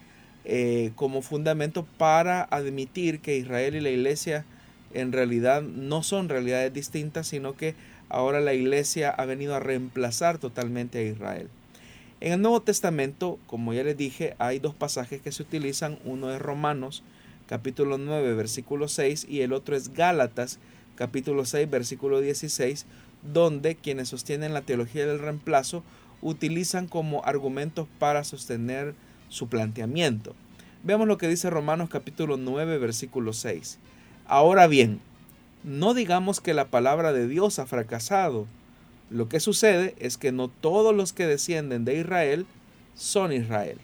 eh, 0.45 0.91
como 0.97 1.23
fundamento 1.23 1.87
para 1.99 2.43
admitir 2.43 3.21
que 3.21 3.37
Israel 3.37 3.77
y 3.77 3.81
la 3.81 3.91
iglesia 3.91 4.45
en 4.93 5.13
realidad 5.13 5.63
no 5.63 6.03
son 6.03 6.29
realidades 6.29 6.73
distintas, 6.73 7.29
sino 7.29 7.57
que 7.57 7.75
ahora 8.09 8.41
la 8.41 8.53
iglesia 8.53 9.11
ha 9.11 9.25
venido 9.25 9.55
a 9.55 9.61
reemplazar 9.61 10.39
totalmente 10.39 10.99
a 10.99 11.03
Israel. 11.03 11.49
En 12.23 12.31
el 12.31 12.41
Nuevo 12.41 12.63
Testamento, 12.63 13.41
como 13.49 13.75
ya 13.75 13.83
les 13.83 13.97
dije, 13.97 14.37
hay 14.39 14.61
dos 14.61 14.77
pasajes 14.77 15.21
que 15.21 15.33
se 15.33 15.43
utilizan. 15.43 15.99
Uno 16.05 16.31
es 16.31 16.41
Romanos 16.41 17.03
capítulo 17.49 17.99
9 17.99 18.35
versículo 18.35 18.87
6 18.87 19.27
y 19.29 19.41
el 19.41 19.53
otro 19.53 19.75
es 19.75 19.93
Gálatas 19.93 20.61
capítulo 20.95 21.45
6 21.45 21.69
versículo 21.69 22.21
16, 22.21 22.87
donde 23.35 23.75
quienes 23.75 24.11
sostienen 24.11 24.55
la 24.55 24.63
teología 24.63 25.05
del 25.05 25.19
reemplazo 25.19 25.83
utilizan 26.21 26.87
como 26.87 27.25
argumentos 27.25 27.89
para 27.99 28.23
sostener 28.23 28.95
su 29.29 29.49
planteamiento. 29.49 30.37
Veamos 30.85 31.09
lo 31.09 31.19
que 31.19 31.27
dice 31.27 31.51
Romanos 31.51 31.91
capítulo 31.91 32.37
9 32.37 32.79
versículo 32.79 33.33
6. 33.33 33.81
Ahora 34.27 34.69
bien, 34.69 35.01
no 35.65 35.93
digamos 35.93 36.41
que 36.41 36.55
la 36.55 36.67
palabra 36.67 37.13
de 37.13 37.27
Dios 37.27 37.59
ha 37.59 37.67
fracasado. 37.67 38.47
Lo 39.13 39.29
que 39.29 39.41
sucede 39.41 39.95
es 39.99 40.17
que 40.17 40.33
no 40.33 40.49
todos 40.49 40.95
los 40.95 41.13
que 41.13 41.27
descienden 41.27 41.85
de 41.85 41.99
Israel 41.99 42.47
son 42.95 43.33
Israel. 43.33 43.79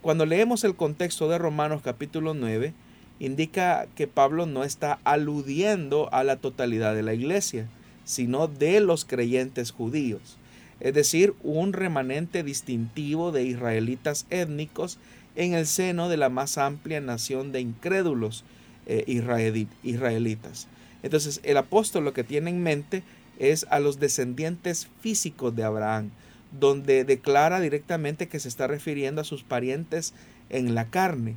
Cuando 0.00 0.26
leemos 0.26 0.64
el 0.64 0.76
contexto 0.76 1.28
de 1.28 1.38
Romanos 1.38 1.82
capítulo 1.82 2.34
9, 2.34 2.72
indica 3.18 3.86
que 3.96 4.06
Pablo 4.06 4.46
no 4.46 4.64
está 4.64 5.00
aludiendo 5.04 6.08
a 6.12 6.22
la 6.24 6.36
totalidad 6.36 6.94
de 6.94 7.02
la 7.02 7.14
iglesia, 7.14 7.68
sino 8.04 8.46
de 8.46 8.80
los 8.80 9.04
creyentes 9.04 9.72
judíos 9.72 10.38
es 10.80 10.94
decir, 10.94 11.34
un 11.42 11.72
remanente 11.72 12.42
distintivo 12.42 13.32
de 13.32 13.44
israelitas 13.44 14.26
étnicos 14.30 14.98
en 15.34 15.54
el 15.54 15.66
seno 15.66 16.08
de 16.08 16.16
la 16.16 16.28
más 16.28 16.58
amplia 16.58 17.00
nación 17.00 17.52
de 17.52 17.60
incrédulos 17.60 18.44
eh, 18.86 19.04
israelitas. 19.82 20.68
Entonces, 21.02 21.40
el 21.42 21.56
apóstol 21.56 22.04
lo 22.04 22.12
que 22.12 22.24
tiene 22.24 22.50
en 22.50 22.62
mente 22.62 22.98
es 22.98 23.02
a 23.70 23.78
los 23.78 24.00
descendientes 24.00 24.88
físicos 25.00 25.54
de 25.54 25.64
Abraham, 25.64 26.10
donde 26.58 27.04
declara 27.04 27.60
directamente 27.60 28.28
que 28.28 28.40
se 28.40 28.48
está 28.48 28.66
refiriendo 28.66 29.20
a 29.20 29.24
sus 29.24 29.44
parientes 29.44 30.14
en 30.50 30.74
la 30.74 30.86
carne. 30.86 31.36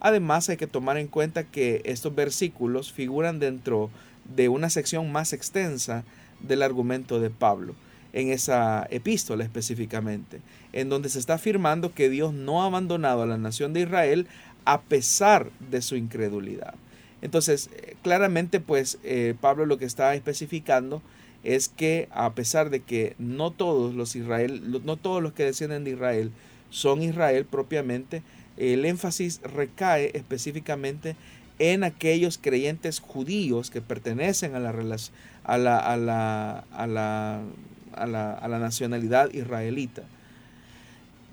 Además, 0.00 0.48
hay 0.48 0.56
que 0.56 0.66
tomar 0.66 0.98
en 0.98 1.08
cuenta 1.08 1.44
que 1.44 1.82
estos 1.84 2.14
versículos 2.14 2.92
figuran 2.92 3.38
dentro 3.38 3.90
de 4.36 4.48
una 4.48 4.70
sección 4.70 5.10
más 5.10 5.32
extensa 5.32 6.04
del 6.40 6.62
argumento 6.62 7.20
de 7.20 7.30
Pablo 7.30 7.74
en 8.12 8.30
esa 8.30 8.86
epístola 8.90 9.44
específicamente, 9.44 10.40
en 10.72 10.88
donde 10.88 11.08
se 11.08 11.18
está 11.18 11.34
afirmando 11.34 11.92
que 11.92 12.08
Dios 12.08 12.32
no 12.32 12.62
ha 12.62 12.66
abandonado 12.66 13.22
a 13.22 13.26
la 13.26 13.38
nación 13.38 13.72
de 13.72 13.80
Israel 13.80 14.26
a 14.64 14.80
pesar 14.82 15.50
de 15.70 15.82
su 15.82 15.96
incredulidad. 15.96 16.74
Entonces, 17.20 17.70
eh, 17.74 17.96
claramente, 18.02 18.60
pues 18.60 18.98
eh, 19.02 19.34
Pablo 19.40 19.66
lo 19.66 19.78
que 19.78 19.84
está 19.84 20.14
especificando 20.14 21.02
es 21.44 21.68
que 21.68 22.08
a 22.10 22.32
pesar 22.34 22.70
de 22.70 22.80
que 22.80 23.14
no 23.18 23.50
todos 23.50 23.94
los 23.94 24.16
Israel, 24.16 24.82
no 24.84 24.96
todos 24.96 25.22
los 25.22 25.32
que 25.32 25.44
descienden 25.44 25.84
de 25.84 25.92
Israel 25.92 26.32
son 26.70 27.02
Israel 27.02 27.44
propiamente, 27.44 28.22
el 28.56 28.84
énfasis 28.84 29.40
recae 29.42 30.10
específicamente 30.14 31.16
en 31.58 31.84
aquellos 31.84 32.38
creyentes 32.38 33.00
judíos 33.00 33.70
que 33.70 33.80
pertenecen 33.80 34.54
a 34.54 34.60
la, 34.60 34.70
a 35.44 35.58
la, 35.58 35.78
a 35.78 35.96
la, 35.96 36.64
a 36.72 36.86
la 36.86 37.42
a 37.98 38.06
la, 38.06 38.58
nacionalidad 38.58 39.32
israelita. 39.32 40.02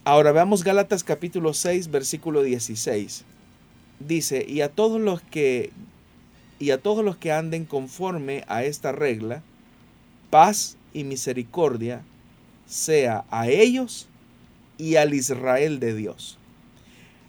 Ahora 0.04 0.32
veamos 0.32 0.64
Gálatas 0.64 1.04
capítulo 1.04 1.54
6, 1.54 1.90
versículo 1.90 2.44
16. 2.44 3.24
Dice, 4.00 4.46
y 4.48 4.62
a 4.62 4.70
todos 4.70 5.00
los 5.02 5.22
que 5.22 5.72
y 6.58 6.72
a 6.72 6.78
todos 6.78 7.04
los 7.04 7.18
que 7.18 7.34
anden 7.34 7.66
conforme 7.66 8.46
a 8.48 8.64
esta 8.64 8.92
regla, 8.94 9.44
paz 10.29 10.77
y 10.94 11.03
misericordia 11.03 12.01
sea 12.65 13.25
a 13.29 13.48
ellos 13.48 14.08
y 14.77 14.96
al 14.96 15.13
Israel 15.13 15.79
de 15.79 15.96
Dios. 15.96 16.38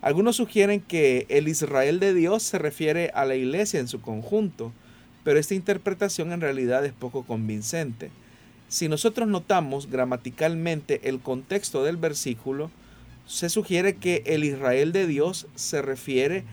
Algunos 0.03 0.37
sugieren 0.37 0.81
que 0.81 1.27
el 1.29 1.49
Israel 1.49 1.99
de 2.01 2.15
Dios 2.15 2.43
se 2.43 2.59
refiere 2.59 3.11
a 3.15 3.25
la 3.25 3.35
iglesia 3.35 3.81
en 3.81 3.89
su 3.89 4.01
conjunto, 4.01 4.73
pero 5.25 5.39
esta 5.39 5.55
interpretación 5.55 6.33
en 6.33 6.41
realidad 6.41 6.85
es 6.85 6.93
poco 6.93 7.25
convincente. 7.25 8.11
Si 8.69 8.89
nosotros 8.89 9.29
notamos 9.29 9.91
gramaticalmente 9.91 11.09
el 11.09 11.21
contexto 11.21 11.83
del 11.83 11.97
versículo, 11.97 12.71
se 13.27 13.49
sugiere 13.49 13.97
que 13.97 14.23
el 14.27 14.45
Israel 14.45 14.93
de 14.93 15.07
Dios 15.07 15.47
se 15.55 15.83
refiere 15.83 16.45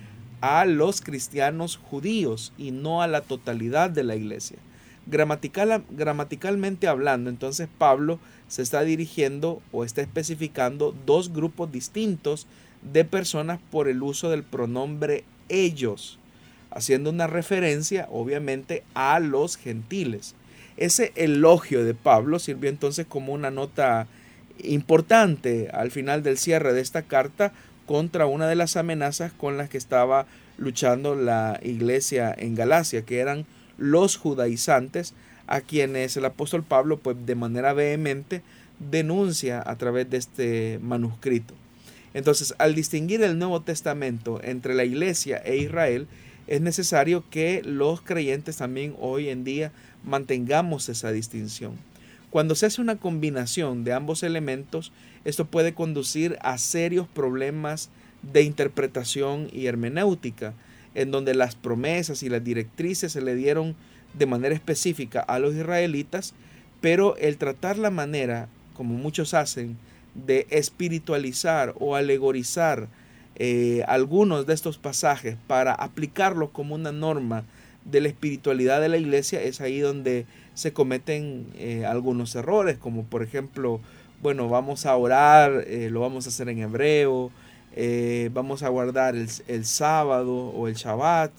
a 0.42 0.66
los 0.66 1.02
cristianos 1.02 1.78
judíos 1.78 2.54
y 2.58 2.72
no 2.72 3.02
a 3.02 3.08
la 3.08 3.22
totalidad 3.22 3.90
de 3.90 4.04
la 4.04 4.16
iglesia. 4.16 4.58
Gramatical, 5.06 5.84
gramaticalmente 5.90 6.88
hablando, 6.88 7.30
entonces 7.30 7.68
Pablo 7.78 8.20
se 8.48 8.62
está 8.62 8.84
dirigiendo 8.84 9.62
o 9.72 9.84
está 9.84 10.02
especificando 10.02 10.96
dos 11.06 11.34
grupos 11.34 11.72
distintos 11.72 12.48
de 12.94 13.04
personas 13.04 13.60
por 13.70 13.88
el 13.90 14.02
uso 14.02 14.30
del 14.30 14.44
pronombre 14.44 15.26
ellos, 15.50 16.20
haciendo 16.72 17.10
una 17.10 17.28
referencia 17.28 18.08
obviamente 18.12 18.84
a 18.94 19.20
los 19.20 19.58
gentiles. 19.58 20.36
Ese 20.78 21.12
elogio 21.16 21.84
de 21.84 21.94
Pablo 21.94 22.40
sirvió 22.40 22.70
entonces 22.70 23.06
como 23.06 23.34
una 23.34 23.52
nota 23.52 24.08
importante 24.60 25.70
al 25.74 25.92
final 25.92 26.24
del 26.24 26.38
cierre 26.38 26.74
de 26.74 26.82
esta 26.82 27.02
carta 27.02 27.52
contra 27.86 28.26
una 28.26 28.48
de 28.48 28.56
las 28.56 28.78
amenazas 28.78 29.34
con 29.34 29.58
las 29.58 29.70
que 29.70 29.78
estaba 29.78 30.26
luchando 30.58 31.16
la 31.16 31.60
iglesia 31.62 32.34
en 32.38 32.56
Galacia, 32.56 33.04
que 33.04 33.20
eran 33.20 33.46
los 33.78 34.18
judaizantes, 34.18 35.14
a 35.48 35.62
quienes 35.62 36.16
el 36.18 36.26
apóstol 36.26 36.64
Pablo 36.64 36.98
pues 36.98 37.18
de 37.26 37.36
manera 37.36 37.74
vehemente 37.74 38.42
denuncia 38.80 39.62
a 39.66 39.78
través 39.78 40.10
de 40.10 40.18
este 40.18 40.80
manuscrito. 40.82 41.54
Entonces, 42.14 42.54
al 42.60 42.76
distinguir 42.76 43.24
el 43.24 43.40
Nuevo 43.40 43.62
Testamento 43.62 44.40
entre 44.44 44.76
la 44.76 44.86
iglesia 44.86 45.38
e 45.38 45.58
Israel, 45.58 46.08
es 46.48 46.62
necesario 46.62 47.24
que 47.30 47.62
los 47.64 48.02
creyentes 48.02 48.58
también 48.58 48.96
hoy 49.00 49.30
en 49.30 49.44
día 49.44 49.72
mantengamos 50.04 50.90
esa 50.90 51.12
distinción. 51.12 51.74
Cuando 52.30 52.56
se 52.56 52.66
hace 52.66 52.82
una 52.82 52.98
combinación 52.98 53.84
de 53.84 53.94
ambos 53.94 54.24
elementos, 54.24 54.92
esto 55.24 55.46
puede 55.46 55.74
conducir 55.74 56.38
a 56.42 56.58
serios 56.58 57.08
problemas 57.08 57.90
de 58.22 58.44
interpretación 58.44 59.50
y 59.52 59.68
hermenéutica, 59.68 60.54
en 60.96 61.12
donde 61.12 61.34
las 61.34 61.56
promesas 61.56 62.24
y 62.24 62.30
las 62.30 62.44
directrices 62.44 63.12
se 63.12 63.22
le 63.22 63.36
dieron 63.36 63.76
de 64.14 64.26
manera 64.26 64.54
específica 64.54 65.20
a 65.22 65.40
los 65.40 65.56
israelitas, 65.56 66.34
pero 66.82 67.16
el 67.18 67.38
tratar 67.38 67.78
la 67.78 67.90
manera, 67.90 68.48
como 68.76 68.96
muchos 68.96 69.34
hacen, 69.34 69.78
de 70.14 70.46
espiritualizar 70.50 71.74
o 71.80 71.96
alegorizar 71.96 72.88
eh, 73.36 73.84
algunos 73.88 74.46
de 74.46 74.54
estos 74.54 74.78
pasajes 74.78 75.38
para 75.48 75.74
aplicarlos 75.74 76.52
como 76.52 76.76
una 76.76 76.92
norma 76.92 77.46
de 77.84 78.02
la 78.02 78.08
espiritualidad 78.08 78.80
de 78.80 78.90
la 78.90 78.98
iglesia, 78.98 79.42
es 79.42 79.60
ahí 79.60 79.80
donde 79.80 80.26
se 80.54 80.72
cometen 80.72 81.48
eh, 81.56 81.86
algunos 81.86 82.36
errores, 82.36 82.78
como 82.78 83.04
por 83.04 83.24
ejemplo, 83.24 83.82
bueno, 84.22 84.48
vamos 84.48 84.86
a 84.86 84.96
orar, 84.96 85.66
eh, 85.68 85.90
lo 85.90 86.00
vamos 86.00 86.26
a 86.26 86.30
hacer 86.30 86.48
en 86.50 86.60
hebreo, 86.60 87.32
vamos 88.32 88.64
a 88.64 88.70
guardar 88.70 89.16
el, 89.16 89.30
el, 89.48 89.66
sábado 89.66 90.34
o 90.34 90.68
el 90.68 90.76
Shabbat, 90.76 91.32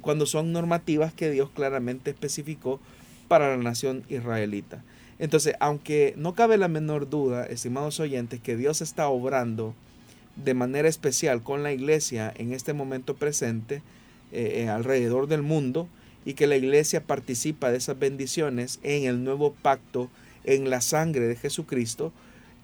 cuando 0.00 0.26
son 0.26 0.52
normativas 0.52 1.12
que 1.12 1.30
Dios 1.30 1.50
claramente 1.54 2.10
especificó 2.10 2.80
para 3.28 3.56
la 3.56 3.62
nación 3.62 4.04
israelita. 4.08 4.82
Entonces, 5.18 5.54
aunque 5.60 6.14
no 6.16 6.34
cabe 6.34 6.58
la 6.58 6.68
menor 6.68 7.08
duda, 7.08 7.46
estimados 7.46 8.00
oyentes, 8.00 8.40
que 8.40 8.56
Dios 8.56 8.80
está 8.80 9.08
obrando 9.08 9.74
de 10.36 10.54
manera 10.54 10.88
especial 10.88 11.42
con 11.42 11.62
la 11.62 11.72
iglesia 11.72 12.32
en 12.36 12.52
este 12.52 12.72
momento 12.72 13.14
presente 13.14 13.82
eh, 14.32 14.62
eh, 14.62 14.68
alrededor 14.68 15.28
del 15.28 15.42
mundo 15.42 15.88
y 16.24 16.34
que 16.34 16.46
la 16.46 16.56
iglesia 16.56 17.04
participa 17.04 17.70
de 17.70 17.78
esas 17.78 17.98
bendiciones 17.98 18.80
en 18.82 19.04
el 19.04 19.24
nuevo 19.24 19.52
pacto, 19.52 20.08
en 20.44 20.70
la 20.70 20.80
sangre 20.80 21.26
de 21.26 21.36
Jesucristo, 21.36 22.12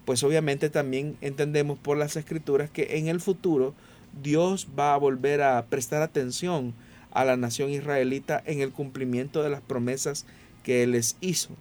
pues 0.09 0.23
obviamente 0.23 0.71
también 0.71 1.17
entendemos 1.21 1.77
por 1.77 1.95
las 1.95 2.15
escrituras 2.15 2.71
que 2.71 2.97
en 2.97 3.09
el 3.09 3.21
futuro 3.21 3.75
Dios 4.23 4.67
va 4.75 4.95
a 4.95 4.97
volver 4.97 5.43
a 5.43 5.63
prestar 5.67 6.01
atención 6.01 6.73
a 7.11 7.25
la 7.25 7.37
nación 7.37 7.69
israelita 7.69 8.41
en 8.47 8.61
el 8.61 8.71
cumplimiento 8.71 9.43
de 9.43 9.51
las 9.51 9.61
promesas 9.61 10.25
que 10.63 10.81
Él 10.81 10.93
les 10.93 11.15
hizo. 11.21 11.51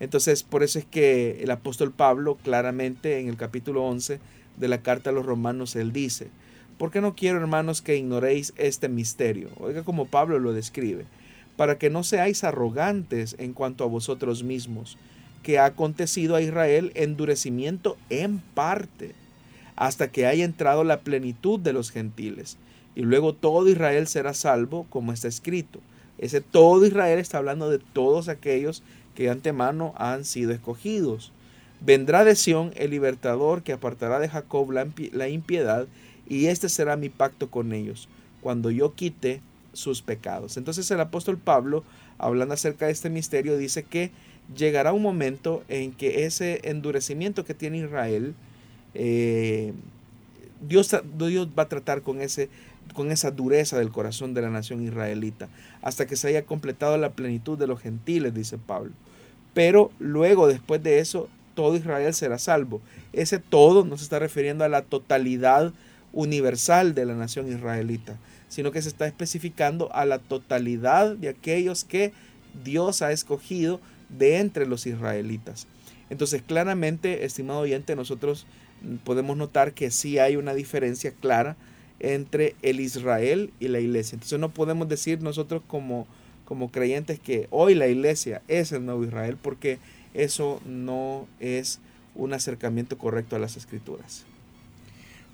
Entonces, 0.00 0.44
por 0.44 0.62
eso 0.62 0.78
es 0.78 0.86
que 0.86 1.42
el 1.42 1.50
apóstol 1.50 1.92
Pablo 1.92 2.38
claramente 2.42 3.20
en 3.20 3.28
el 3.28 3.36
capítulo 3.36 3.84
11 3.84 4.18
de 4.56 4.68
la 4.68 4.80
carta 4.80 5.10
a 5.10 5.12
los 5.12 5.26
romanos, 5.26 5.76
él 5.76 5.92
dice, 5.92 6.28
porque 6.78 7.02
no 7.02 7.14
quiero, 7.14 7.36
hermanos, 7.36 7.82
que 7.82 7.98
ignoréis 7.98 8.54
este 8.56 8.88
misterio? 8.88 9.50
Oiga 9.58 9.82
como 9.82 10.06
Pablo 10.06 10.38
lo 10.38 10.54
describe, 10.54 11.04
para 11.58 11.76
que 11.76 11.90
no 11.90 12.02
seáis 12.02 12.44
arrogantes 12.44 13.36
en 13.38 13.52
cuanto 13.52 13.84
a 13.84 13.88
vosotros 13.88 14.42
mismos, 14.42 14.96
que 15.44 15.60
ha 15.60 15.66
acontecido 15.66 16.34
a 16.34 16.40
Israel 16.40 16.90
endurecimiento 16.96 17.96
en 18.10 18.40
parte, 18.40 19.12
hasta 19.76 20.10
que 20.10 20.26
haya 20.26 20.44
entrado 20.44 20.82
la 20.82 21.00
plenitud 21.00 21.60
de 21.60 21.72
los 21.72 21.92
gentiles, 21.92 22.56
y 22.96 23.02
luego 23.02 23.34
todo 23.34 23.68
Israel 23.68 24.08
será 24.08 24.34
salvo, 24.34 24.86
como 24.90 25.12
está 25.12 25.28
escrito. 25.28 25.78
Ese 26.18 26.40
todo 26.40 26.86
Israel 26.86 27.18
está 27.18 27.38
hablando 27.38 27.70
de 27.70 27.78
todos 27.78 28.28
aquellos 28.28 28.82
que 29.14 29.24
de 29.24 29.30
antemano 29.30 29.94
han 29.96 30.24
sido 30.24 30.52
escogidos. 30.52 31.30
Vendrá 31.80 32.24
de 32.24 32.36
Sión 32.36 32.72
el 32.76 32.90
libertador 32.90 33.62
que 33.62 33.72
apartará 33.72 34.18
de 34.18 34.28
Jacob 34.28 34.70
la 34.72 35.28
impiedad, 35.28 35.86
y 36.26 36.46
este 36.46 36.68
será 36.68 36.96
mi 36.96 37.10
pacto 37.10 37.50
con 37.50 37.72
ellos, 37.72 38.08
cuando 38.40 38.70
yo 38.70 38.94
quite 38.94 39.42
sus 39.74 40.00
pecados. 40.00 40.56
Entonces 40.56 40.90
el 40.90 41.00
apóstol 41.00 41.36
Pablo, 41.36 41.84
hablando 42.16 42.54
acerca 42.54 42.86
de 42.86 42.92
este 42.92 43.10
misterio, 43.10 43.58
dice 43.58 43.82
que 43.82 44.10
llegará 44.56 44.92
un 44.92 45.02
momento 45.02 45.62
en 45.68 45.92
que 45.92 46.24
ese 46.24 46.60
endurecimiento 46.64 47.44
que 47.44 47.54
tiene 47.54 47.78
Israel, 47.78 48.34
eh, 48.94 49.72
Dios, 50.60 50.94
Dios 51.18 51.48
va 51.58 51.64
a 51.64 51.68
tratar 51.68 52.02
con, 52.02 52.20
ese, 52.20 52.48
con 52.94 53.10
esa 53.10 53.30
dureza 53.30 53.78
del 53.78 53.90
corazón 53.90 54.34
de 54.34 54.42
la 54.42 54.50
nación 54.50 54.82
israelita, 54.82 55.48
hasta 55.82 56.06
que 56.06 56.16
se 56.16 56.28
haya 56.28 56.44
completado 56.44 56.96
la 56.98 57.12
plenitud 57.12 57.58
de 57.58 57.66
los 57.66 57.80
gentiles, 57.80 58.34
dice 58.34 58.58
Pablo. 58.58 58.92
Pero 59.52 59.90
luego, 59.98 60.46
después 60.46 60.82
de 60.82 60.98
eso, 60.98 61.28
todo 61.54 61.76
Israel 61.76 62.12
será 62.14 62.38
salvo. 62.38 62.80
Ese 63.12 63.38
todo 63.38 63.84
no 63.84 63.96
se 63.96 64.04
está 64.04 64.18
refiriendo 64.18 64.64
a 64.64 64.68
la 64.68 64.82
totalidad 64.82 65.72
universal 66.12 66.94
de 66.94 67.06
la 67.06 67.14
nación 67.14 67.48
israelita, 67.48 68.18
sino 68.48 68.70
que 68.70 68.82
se 68.82 68.88
está 68.88 69.06
especificando 69.06 69.92
a 69.92 70.04
la 70.04 70.18
totalidad 70.18 71.16
de 71.16 71.28
aquellos 71.28 71.84
que 71.84 72.12
Dios 72.64 73.02
ha 73.02 73.12
escogido 73.12 73.80
de 74.18 74.38
entre 74.38 74.66
los 74.66 74.86
israelitas. 74.86 75.66
Entonces, 76.10 76.42
claramente, 76.42 77.24
estimado 77.24 77.60
oyente, 77.60 77.96
nosotros 77.96 78.46
podemos 79.04 79.36
notar 79.36 79.72
que 79.72 79.90
sí 79.90 80.18
hay 80.18 80.36
una 80.36 80.54
diferencia 80.54 81.12
clara 81.12 81.56
entre 82.00 82.54
el 82.62 82.80
Israel 82.80 83.52
y 83.60 83.68
la 83.68 83.80
iglesia. 83.80 84.16
Entonces 84.16 84.38
no 84.38 84.50
podemos 84.50 84.88
decir 84.88 85.22
nosotros 85.22 85.62
como, 85.66 86.06
como 86.44 86.70
creyentes 86.70 87.18
que 87.18 87.46
hoy 87.50 87.74
la 87.74 87.88
iglesia 87.88 88.42
es 88.48 88.72
el 88.72 88.84
nuevo 88.84 89.04
Israel 89.04 89.38
porque 89.40 89.78
eso 90.12 90.60
no 90.66 91.26
es 91.40 91.80
un 92.14 92.32
acercamiento 92.32 92.98
correcto 92.98 93.36
a 93.36 93.38
las 93.38 93.56
escrituras. 93.56 94.24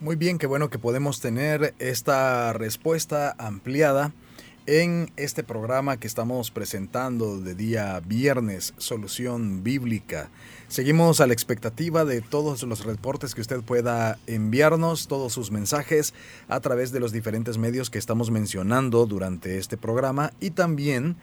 Muy 0.00 0.16
bien, 0.16 0.38
qué 0.38 0.46
bueno 0.46 0.70
que 0.70 0.78
podemos 0.78 1.20
tener 1.20 1.74
esta 1.78 2.54
respuesta 2.54 3.34
ampliada 3.36 4.12
en 4.70 5.10
este 5.16 5.42
programa 5.42 5.96
que 5.96 6.06
estamos 6.06 6.52
presentando 6.52 7.40
de 7.40 7.56
día 7.56 7.98
viernes, 8.06 8.72
Solución 8.78 9.64
Bíblica. 9.64 10.30
Seguimos 10.68 11.20
a 11.20 11.26
la 11.26 11.32
expectativa 11.32 12.04
de 12.04 12.20
todos 12.20 12.62
los 12.62 12.84
reportes 12.84 13.34
que 13.34 13.40
usted 13.40 13.62
pueda 13.62 14.16
enviarnos, 14.28 15.08
todos 15.08 15.32
sus 15.32 15.50
mensajes 15.50 16.14
a 16.46 16.60
través 16.60 16.92
de 16.92 17.00
los 17.00 17.10
diferentes 17.10 17.58
medios 17.58 17.90
que 17.90 17.98
estamos 17.98 18.30
mencionando 18.30 19.06
durante 19.06 19.58
este 19.58 19.76
programa 19.76 20.32
y 20.38 20.50
también 20.50 21.16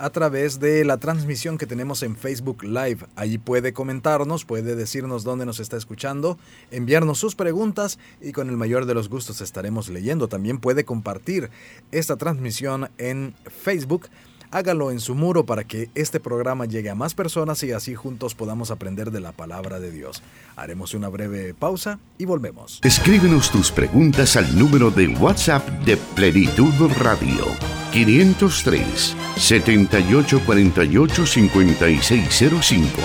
a 0.00 0.10
través 0.10 0.60
de 0.60 0.84
la 0.84 0.96
transmisión 0.96 1.58
que 1.58 1.66
tenemos 1.66 2.02
en 2.02 2.16
Facebook 2.16 2.64
Live. 2.64 3.06
Allí 3.16 3.36
puede 3.36 3.74
comentarnos, 3.74 4.46
puede 4.46 4.74
decirnos 4.74 5.24
dónde 5.24 5.44
nos 5.44 5.60
está 5.60 5.76
escuchando, 5.76 6.38
enviarnos 6.70 7.18
sus 7.18 7.34
preguntas 7.34 7.98
y 8.20 8.32
con 8.32 8.48
el 8.48 8.56
mayor 8.56 8.86
de 8.86 8.94
los 8.94 9.10
gustos 9.10 9.42
estaremos 9.42 9.90
leyendo. 9.90 10.26
También 10.26 10.58
puede 10.58 10.84
compartir 10.84 11.50
esta 11.92 12.16
transmisión 12.16 12.90
en 12.96 13.34
Facebook. 13.44 14.08
Hágalo 14.52 14.90
en 14.90 14.98
su 14.98 15.14
muro 15.14 15.46
para 15.46 15.62
que 15.62 15.90
este 15.94 16.18
programa 16.18 16.64
llegue 16.64 16.90
a 16.90 16.96
más 16.96 17.14
personas 17.14 17.62
y 17.62 17.70
así 17.70 17.94
juntos 17.94 18.34
podamos 18.34 18.72
aprender 18.72 19.12
de 19.12 19.20
la 19.20 19.30
palabra 19.30 19.78
de 19.78 19.92
Dios. 19.92 20.24
Haremos 20.56 20.92
una 20.94 21.08
breve 21.08 21.54
pausa 21.54 22.00
y 22.18 22.24
volvemos. 22.24 22.80
Escríbenos 22.82 23.52
tus 23.52 23.70
preguntas 23.70 24.36
al 24.36 24.58
número 24.58 24.90
de 24.90 25.06
WhatsApp 25.06 25.68
de 25.84 25.96
Plenitud 25.96 26.72
Radio 26.98 27.44
503 27.92 29.16
7848 29.36 31.26
5605 31.26 33.00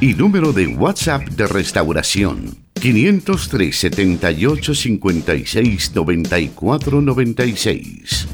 y 0.00 0.14
número 0.14 0.52
de 0.52 0.68
WhatsApp 0.68 1.22
de 1.22 1.46
restauración 1.48 2.56
503 2.74 3.76
78 3.76 4.74
56 4.74 5.92
94 5.94 7.00
96. 7.00 8.28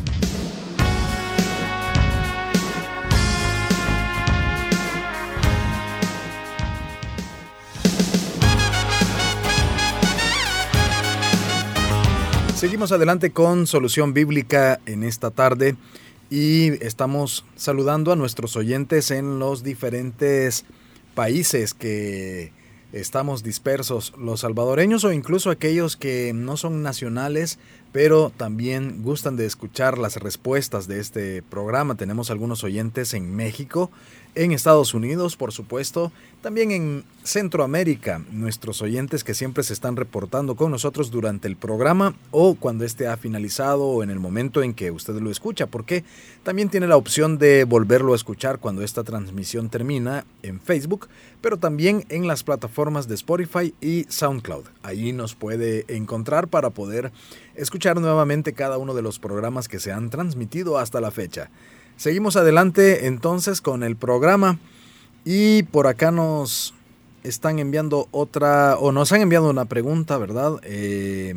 Seguimos 12.60 12.92
adelante 12.92 13.30
con 13.30 13.66
Solución 13.66 14.12
Bíblica 14.12 14.80
en 14.84 15.02
esta 15.02 15.30
tarde 15.30 15.76
y 16.28 16.72
estamos 16.84 17.46
saludando 17.56 18.12
a 18.12 18.16
nuestros 18.16 18.54
oyentes 18.54 19.10
en 19.10 19.38
los 19.38 19.62
diferentes 19.62 20.66
países 21.14 21.72
que 21.72 22.52
estamos 22.92 23.42
dispersos, 23.42 24.12
los 24.18 24.40
salvadoreños 24.40 25.04
o 25.04 25.12
incluso 25.12 25.48
aquellos 25.48 25.96
que 25.96 26.34
no 26.34 26.58
son 26.58 26.82
nacionales, 26.82 27.58
pero 27.92 28.28
también 28.28 29.02
gustan 29.02 29.36
de 29.36 29.46
escuchar 29.46 29.96
las 29.96 30.16
respuestas 30.16 30.86
de 30.86 31.00
este 31.00 31.42
programa. 31.42 31.94
Tenemos 31.94 32.30
algunos 32.30 32.62
oyentes 32.62 33.14
en 33.14 33.34
México, 33.34 33.90
en 34.34 34.52
Estados 34.52 34.94
Unidos, 34.94 35.36
por 35.36 35.52
supuesto, 35.52 36.12
también 36.40 36.70
en 36.70 37.04
Centroamérica, 37.22 38.22
nuestros 38.30 38.80
oyentes 38.80 39.24
que 39.24 39.34
siempre 39.34 39.62
se 39.62 39.74
están 39.74 39.96
reportando 39.96 40.56
con 40.56 40.70
nosotros 40.70 41.10
durante 41.10 41.48
el 41.48 41.56
programa 41.56 42.14
o 42.30 42.54
cuando 42.54 42.84
este 42.84 43.08
ha 43.08 43.18
finalizado 43.18 43.84
o 43.84 44.02
en 44.02 44.08
el 44.08 44.20
momento 44.20 44.62
en 44.62 44.72
que 44.72 44.90
usted 44.90 45.14
lo 45.20 45.30
escucha, 45.30 45.66
porque 45.66 46.02
también 46.42 46.70
tiene 46.70 46.86
la 46.86 46.96
opción 46.96 47.36
de 47.36 47.64
volverlo 47.64 48.14
a 48.14 48.16
escuchar 48.16 48.58
cuando 48.58 48.82
esta 48.82 49.04
transmisión 49.04 49.68
termina 49.68 50.24
en 50.42 50.60
Facebook, 50.60 51.08
pero 51.42 51.58
también 51.58 52.06
en 52.08 52.26
las 52.26 52.42
plataformas 52.42 53.06
de 53.06 53.16
Spotify 53.16 53.74
y 53.80 54.06
SoundCloud. 54.08 54.64
Ahí 54.82 55.12
nos 55.12 55.34
puede 55.34 55.84
encontrar 55.88 56.48
para 56.48 56.70
poder 56.70 57.12
escuchar 57.54 58.00
nuevamente 58.00 58.54
cada 58.54 58.78
uno 58.78 58.94
de 58.94 59.02
los 59.02 59.18
programas 59.18 59.68
que 59.68 59.78
se 59.78 59.92
han 59.92 60.08
transmitido 60.08 60.78
hasta 60.78 61.00
la 61.00 61.10
fecha. 61.10 61.50
Seguimos 62.00 62.36
adelante 62.36 63.08
entonces 63.08 63.60
con 63.60 63.82
el 63.82 63.94
programa 63.94 64.58
y 65.26 65.64
por 65.64 65.86
acá 65.86 66.10
nos 66.10 66.72
están 67.24 67.58
enviando 67.58 68.08
otra, 68.10 68.78
o 68.78 68.90
nos 68.90 69.12
han 69.12 69.20
enviado 69.20 69.50
una 69.50 69.66
pregunta, 69.66 70.16
¿verdad? 70.16 70.62
Eh, 70.62 71.34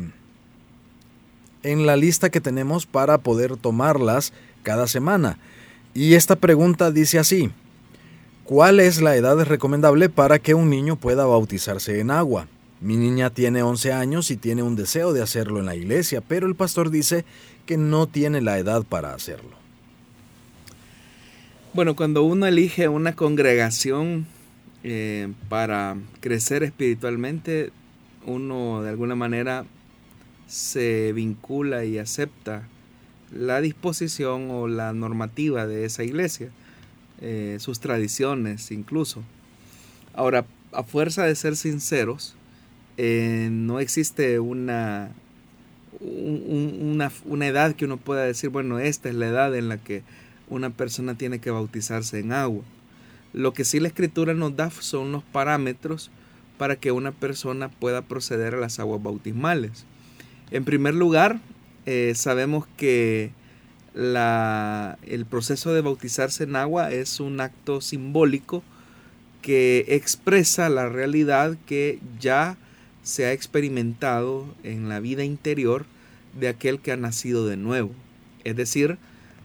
en 1.64 1.84
la 1.84 1.96
lista 1.96 2.30
que 2.30 2.40
tenemos 2.40 2.86
para 2.86 3.18
poder 3.18 3.58
tomarlas 3.58 4.32
cada 4.62 4.86
semana. 4.86 5.38
Y 5.92 6.14
esta 6.14 6.34
pregunta 6.34 6.90
dice 6.90 7.18
así, 7.18 7.50
¿cuál 8.44 8.80
es 8.80 9.02
la 9.02 9.16
edad 9.16 9.38
recomendable 9.44 10.08
para 10.08 10.38
que 10.38 10.54
un 10.54 10.70
niño 10.70 10.96
pueda 10.96 11.26
bautizarse 11.26 12.00
en 12.00 12.10
agua? 12.10 12.48
Mi 12.80 12.96
niña 12.96 13.28
tiene 13.28 13.62
11 13.62 13.92
años 13.92 14.30
y 14.30 14.38
tiene 14.38 14.62
un 14.62 14.76
deseo 14.76 15.12
de 15.12 15.20
hacerlo 15.20 15.58
en 15.58 15.66
la 15.66 15.76
iglesia, 15.76 16.22
pero 16.26 16.46
el 16.46 16.54
pastor 16.54 16.88
dice 16.88 17.26
que 17.66 17.76
no 17.76 18.06
tiene 18.06 18.40
la 18.40 18.56
edad 18.56 18.82
para 18.84 19.12
hacerlo. 19.12 19.63
Bueno, 21.74 21.96
cuando 21.96 22.22
uno 22.22 22.46
elige 22.46 22.86
una 22.86 23.16
congregación 23.16 24.26
eh, 24.84 25.32
para 25.48 25.96
crecer 26.20 26.62
espiritualmente, 26.62 27.72
uno 28.24 28.80
de 28.80 28.90
alguna 28.90 29.16
manera 29.16 29.66
se 30.46 31.12
vincula 31.12 31.84
y 31.84 31.98
acepta 31.98 32.62
la 33.32 33.60
disposición 33.60 34.52
o 34.52 34.68
la 34.68 34.92
normativa 34.92 35.66
de 35.66 35.84
esa 35.84 36.04
iglesia, 36.04 36.50
eh, 37.20 37.56
sus 37.58 37.80
tradiciones 37.80 38.70
incluso. 38.70 39.24
Ahora, 40.14 40.46
a 40.70 40.84
fuerza 40.84 41.24
de 41.24 41.34
ser 41.34 41.56
sinceros, 41.56 42.36
eh, 42.98 43.48
no 43.50 43.80
existe 43.80 44.38
una, 44.38 45.10
una, 45.98 47.10
una 47.24 47.46
edad 47.48 47.74
que 47.74 47.84
uno 47.84 47.96
pueda 47.96 48.22
decir, 48.22 48.50
bueno, 48.50 48.78
esta 48.78 49.08
es 49.08 49.16
la 49.16 49.26
edad 49.26 49.56
en 49.56 49.68
la 49.68 49.78
que 49.78 50.04
una 50.54 50.70
persona 50.70 51.16
tiene 51.16 51.40
que 51.40 51.50
bautizarse 51.50 52.18
en 52.20 52.32
agua. 52.32 52.64
Lo 53.32 53.52
que 53.52 53.64
sí 53.64 53.80
la 53.80 53.88
escritura 53.88 54.34
nos 54.34 54.56
da 54.56 54.70
son 54.70 55.08
unos 55.08 55.24
parámetros 55.24 56.10
para 56.58 56.76
que 56.76 56.92
una 56.92 57.12
persona 57.12 57.68
pueda 57.68 58.02
proceder 58.02 58.54
a 58.54 58.60
las 58.60 58.78
aguas 58.78 59.02
bautismales. 59.02 59.84
En 60.50 60.64
primer 60.64 60.94
lugar, 60.94 61.40
eh, 61.86 62.12
sabemos 62.14 62.66
que 62.76 63.32
el 63.94 65.26
proceso 65.28 65.72
de 65.72 65.80
bautizarse 65.80 66.44
en 66.44 66.56
agua 66.56 66.90
es 66.90 67.20
un 67.20 67.40
acto 67.40 67.80
simbólico 67.80 68.62
que 69.40 69.84
expresa 69.88 70.68
la 70.68 70.88
realidad 70.88 71.56
que 71.66 72.00
ya 72.18 72.56
se 73.02 73.26
ha 73.26 73.32
experimentado 73.32 74.46
en 74.62 74.88
la 74.88 74.98
vida 74.98 75.22
interior 75.22 75.86
de 76.38 76.48
aquel 76.48 76.80
que 76.80 76.92
ha 76.92 76.96
nacido 76.96 77.46
de 77.46 77.56
nuevo. 77.56 77.90
Es 78.44 78.56
decir, 78.56 78.98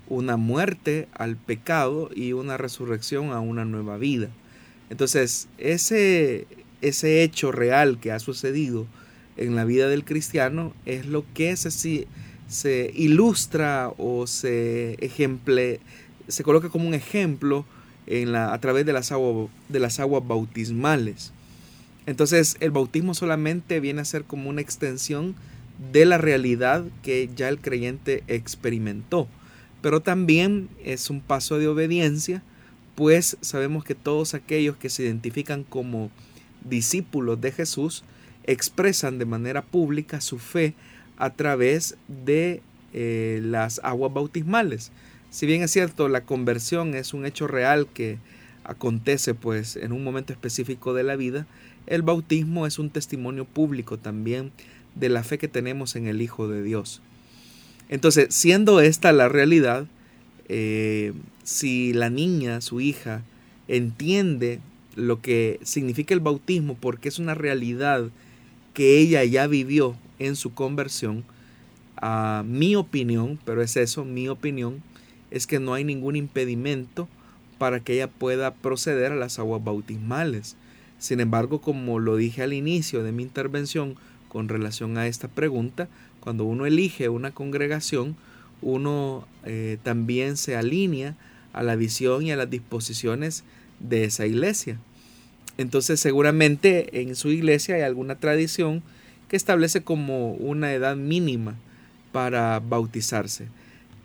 una 0.10 0.38
muerte 0.38 1.08
al 1.13 1.38
pecado 1.38 2.10
y 2.13 2.34
una 2.34 2.58
resurrección 2.58 3.32
a 3.32 3.39
una 3.39 3.63
nueva 3.63 3.98
vida. 3.98 4.30
Entonces, 4.89 5.48
ese, 5.58 6.48
ese 6.82 7.24
hecho 7.24 7.52
real 7.52 8.00
que 8.00 8.12
ha 8.12 8.19
sucedido 8.19 8.88
en 9.38 9.56
la 9.56 9.65
vida 9.65 9.88
del 9.88 10.04
cristiano 10.04 10.74
es 10.86 11.06
lo 11.06 11.24
que 11.34 11.56
se, 11.56 12.08
se 12.48 12.91
ilustra 12.93 13.93
o 13.98 14.28
se 14.28 14.93
ejemple, 15.06 15.80
se 16.28 16.43
coloca 16.43 16.69
como 16.69 16.88
un 16.88 16.93
ejemplo 16.93 17.65
en 18.08 18.32
la, 18.32 18.54
a 18.54 18.60
través 18.60 18.86
de 18.86 18.93
las, 18.93 19.13
de 19.69 19.80
las 19.80 20.00
aguas 20.00 20.28
bautismales. 20.28 21.32
Entonces 22.06 22.58
el 22.60 22.72
bautismo 22.72 23.13
solamente 23.13 23.80
viene 23.80 24.02
a 24.02 24.06
ser 24.06 24.24
como 24.24 24.50
una 24.50 24.62
extensión 24.62 25.36
de 25.93 26.06
la 26.06 26.17
realidad 26.17 26.84
que 27.04 27.30
ya 27.36 27.50
el 27.50 27.60
creyente 27.60 28.24
experimentó. 28.28 29.28
Pero 29.82 30.02
también 30.02 30.70
es 30.84 31.10
un 31.10 31.22
paso 31.22 31.58
de 31.58 31.68
obediencia, 31.68 32.44
pues 32.96 33.38
sabemos 33.42 33.84
que 33.84 33.96
todos 33.96 34.34
aquellos 34.34 34.76
que 34.76 34.89
se 34.89 35.04
identifican 35.04 35.63
como 35.63 36.12
discípulos 36.68 37.39
de 37.39 37.52
Jesús 37.52 38.04
expresan 38.44 39.20
de 39.20 39.26
manera 39.26 39.62
pública 39.62 40.22
su 40.22 40.39
fe 40.39 40.74
a 41.18 41.30
través 41.30 41.96
de 42.08 42.62
eh, 42.94 43.39
las 43.44 43.80
aguas 43.84 44.13
bautismales. 44.13 44.92
Si 45.30 45.46
bien 45.46 45.62
es 45.62 45.72
cierto, 45.72 46.10
la 46.10 46.26
conversión 46.26 46.96
es 46.96 47.13
un 47.13 47.26
hecho 47.26 47.48
real 47.48 47.88
que 47.94 48.18
acontece 48.63 49.34
pues 49.34 49.76
en 49.76 49.92
un 49.92 50.04
momento 50.04 50.34
específico 50.34 50.94
de 50.94 51.04
la 51.04 51.15
vida, 51.15 51.48
el 51.88 52.02
bautismo 52.02 52.68
es 52.68 52.80
un 52.80 52.89
testimonio 52.89 53.46
público 53.46 53.98
también 53.98 54.52
de 54.96 55.10
la 55.10 55.24
fe 55.24 55.38
que 55.38 55.48
tenemos 55.48 55.96
en 55.96 56.08
el 56.08 56.22
Hijo 56.22 56.48
de 56.48 56.62
Dios. 56.63 57.02
Entonces, 57.89 58.28
siendo 58.30 58.82
esta 58.82 59.12
la 59.12 59.30
realidad, 59.30 59.88
eh, 60.47 61.13
si 61.43 61.93
la 61.93 62.10
niña, 62.10 62.62
su 62.62 62.80
hija, 62.80 63.23
entiende 63.67 64.60
lo 64.95 65.21
que 65.21 65.60
significa 65.63 66.13
el 66.13 66.19
bautismo, 66.19 66.75
porque 66.80 67.10
es 67.10 67.19
una 67.19 67.34
realidad 67.34 68.10
que 68.73 68.99
ella 68.99 69.23
ya 69.23 69.47
vivió 69.47 69.95
en 70.19 70.36
su 70.36 70.54
conversión, 70.54 71.23
a 72.02 72.43
mi 72.45 72.75
opinión, 72.75 73.39
pero 73.43 73.62
es 73.62 73.75
eso, 73.75 74.06
mi 74.06 74.30
opinión, 74.30 74.82
es 75.32 75.47
que 75.47 75.60
no 75.60 75.73
hay 75.73 75.84
ningún 75.84 76.15
impedimento 76.15 77.08
para 77.58 77.82
que 77.82 77.93
ella 77.93 78.08
pueda 78.08 78.54
proceder 78.54 79.12
a 79.12 79.15
las 79.15 79.38
aguas 79.38 79.63
bautismales. 79.63 80.56
Sin 80.97 81.19
embargo, 81.19 81.62
como 81.62 81.99
lo 81.99 82.15
dije 82.15 82.41
al 82.41 82.54
inicio 82.54 83.04
de 83.04 83.12
mi 83.12 83.23
intervención 83.23 83.95
con 84.30 84.47
relación 84.47 84.97
a 84.97 85.08
esta 85.08 85.28
pregunta, 85.28 85.89
cuando 86.19 86.43
uno 86.45 86.65
elige 86.65 87.10
una 87.10 87.32
congregación, 87.32 88.15
uno 88.62 89.27
eh, 89.45 89.77
también 89.84 90.38
se 90.38 90.55
alinea 90.55 91.15
a 91.53 91.63
la 91.63 91.75
visión 91.75 92.25
y 92.25 92.32
a 92.32 92.36
las 92.36 92.49
disposiciones 92.49 93.43
de 93.79 94.03
esa 94.03 94.25
iglesia. 94.25 94.79
Entonces 95.58 95.99
seguramente 95.99 97.01
en 97.01 97.15
su 97.15 97.29
iglesia 97.29 97.75
hay 97.75 97.82
alguna 97.82 98.15
tradición 98.15 98.82
que 99.27 99.36
establece 99.36 99.84
como 99.84 100.34
una 100.34 100.73
edad 100.73 100.95
mínima 100.95 101.55
para 102.12 102.60
bautizarse. 102.60 103.47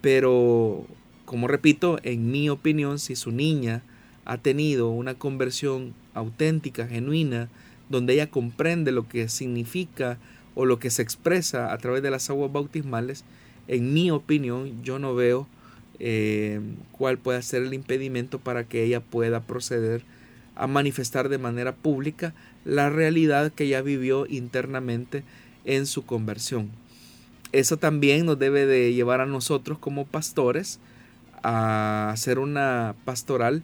Pero 0.01 0.87
como 1.25 1.49
repito, 1.49 1.99
en 2.03 2.31
mi 2.31 2.51
opinión, 2.51 2.99
si 2.99 3.17
su 3.17 3.31
niña 3.31 3.83
ha 4.25 4.39
tenido 4.39 4.91
una 4.91 5.15
conversión 5.15 5.95
auténtica, 6.13 6.87
genuina, 6.87 7.49
donde 7.89 8.15
ella 8.15 8.31
comprende 8.31 8.93
lo 8.93 9.09
que 9.09 9.29
significa 9.29 10.19
o 10.55 10.65
lo 10.67 10.79
que 10.79 10.91
se 10.91 11.03
expresa 11.03 11.73
a 11.73 11.79
través 11.79 12.03
de 12.03 12.11
las 12.11 12.31
aguas 12.31 12.53
bautismales, 12.53 13.25
en 13.69 13.93
mi 13.93 14.11
opinión, 14.11 14.83
yo 14.83 14.99
no 14.99 15.15
veo 15.15 15.49
eh, 15.99 16.61
cuál 16.93 17.19
puede 17.19 17.43
ser 17.43 17.63
el 17.63 17.75
impedimento 17.75 18.39
para 18.39 18.65
que 18.65 18.83
ella 18.85 19.01
pueda 19.01 19.41
proceder 19.41 20.03
a 20.57 20.67
manifestar 20.67 21.29
de 21.29 21.39
manera 21.39 21.75
pública 21.75 22.35
la 22.65 22.91
realidad 22.91 23.53
que 23.53 23.65
ella 23.65 23.83
vivió 23.83 24.27
internamente 24.27 25.25
en 25.65 25.87
su 25.87 26.05
conversión. 26.05 26.71
Eso 27.53 27.77
también 27.77 28.27
nos 28.27 28.39
debe 28.39 28.67
de 28.67 28.93
llevar 28.93 29.21
a 29.21 29.27
nosotros 29.27 29.79
como 29.79 30.07
pastores 30.07 30.81
a 31.43 32.11
hacer 32.11 32.39
una 32.39 32.95
pastoral 33.05 33.63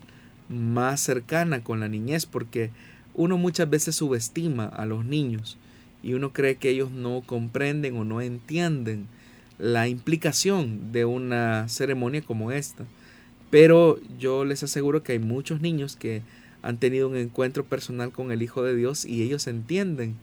más 0.49 1.01
cercana 1.01 1.63
con 1.63 1.81
la 1.81 1.89
niñez, 1.89 2.27
porque 2.27 2.71
uno 3.15 3.39
muchas 3.39 3.69
veces 3.69 3.97
subestima 3.97 4.67
a 4.67 4.87
los 4.87 5.05
niños 5.05 5.59
y 6.03 6.15
uno 6.15 6.33
cree 6.33 6.57
que 6.57 6.71
ellos 6.71 6.91
no 6.91 7.23
comprenden 7.25 7.97
o 7.97 8.05
no 8.05 8.21
entienden 8.21 9.07
la 9.59 9.89
implicación 9.89 10.93
de 10.93 11.05
una 11.05 11.69
ceremonia 11.69 12.23
como 12.23 12.53
esta. 12.53 12.85
Pero 13.51 13.99
yo 14.19 14.45
les 14.45 14.63
aseguro 14.63 15.03
que 15.03 15.13
hay 15.13 15.19
muchos 15.19 15.61
niños 15.61 15.97
que 15.97 16.23
han 16.63 16.79
tenido 16.79 17.09
un 17.09 17.17
encuentro 17.17 17.65
personal 17.65 18.13
con 18.13 18.33
el 18.33 18.43
Hijo 18.43 18.63
de 18.63 18.77
Dios 18.77 19.05
y 19.05 19.23
ellos 19.23 19.47
entienden 19.47 20.17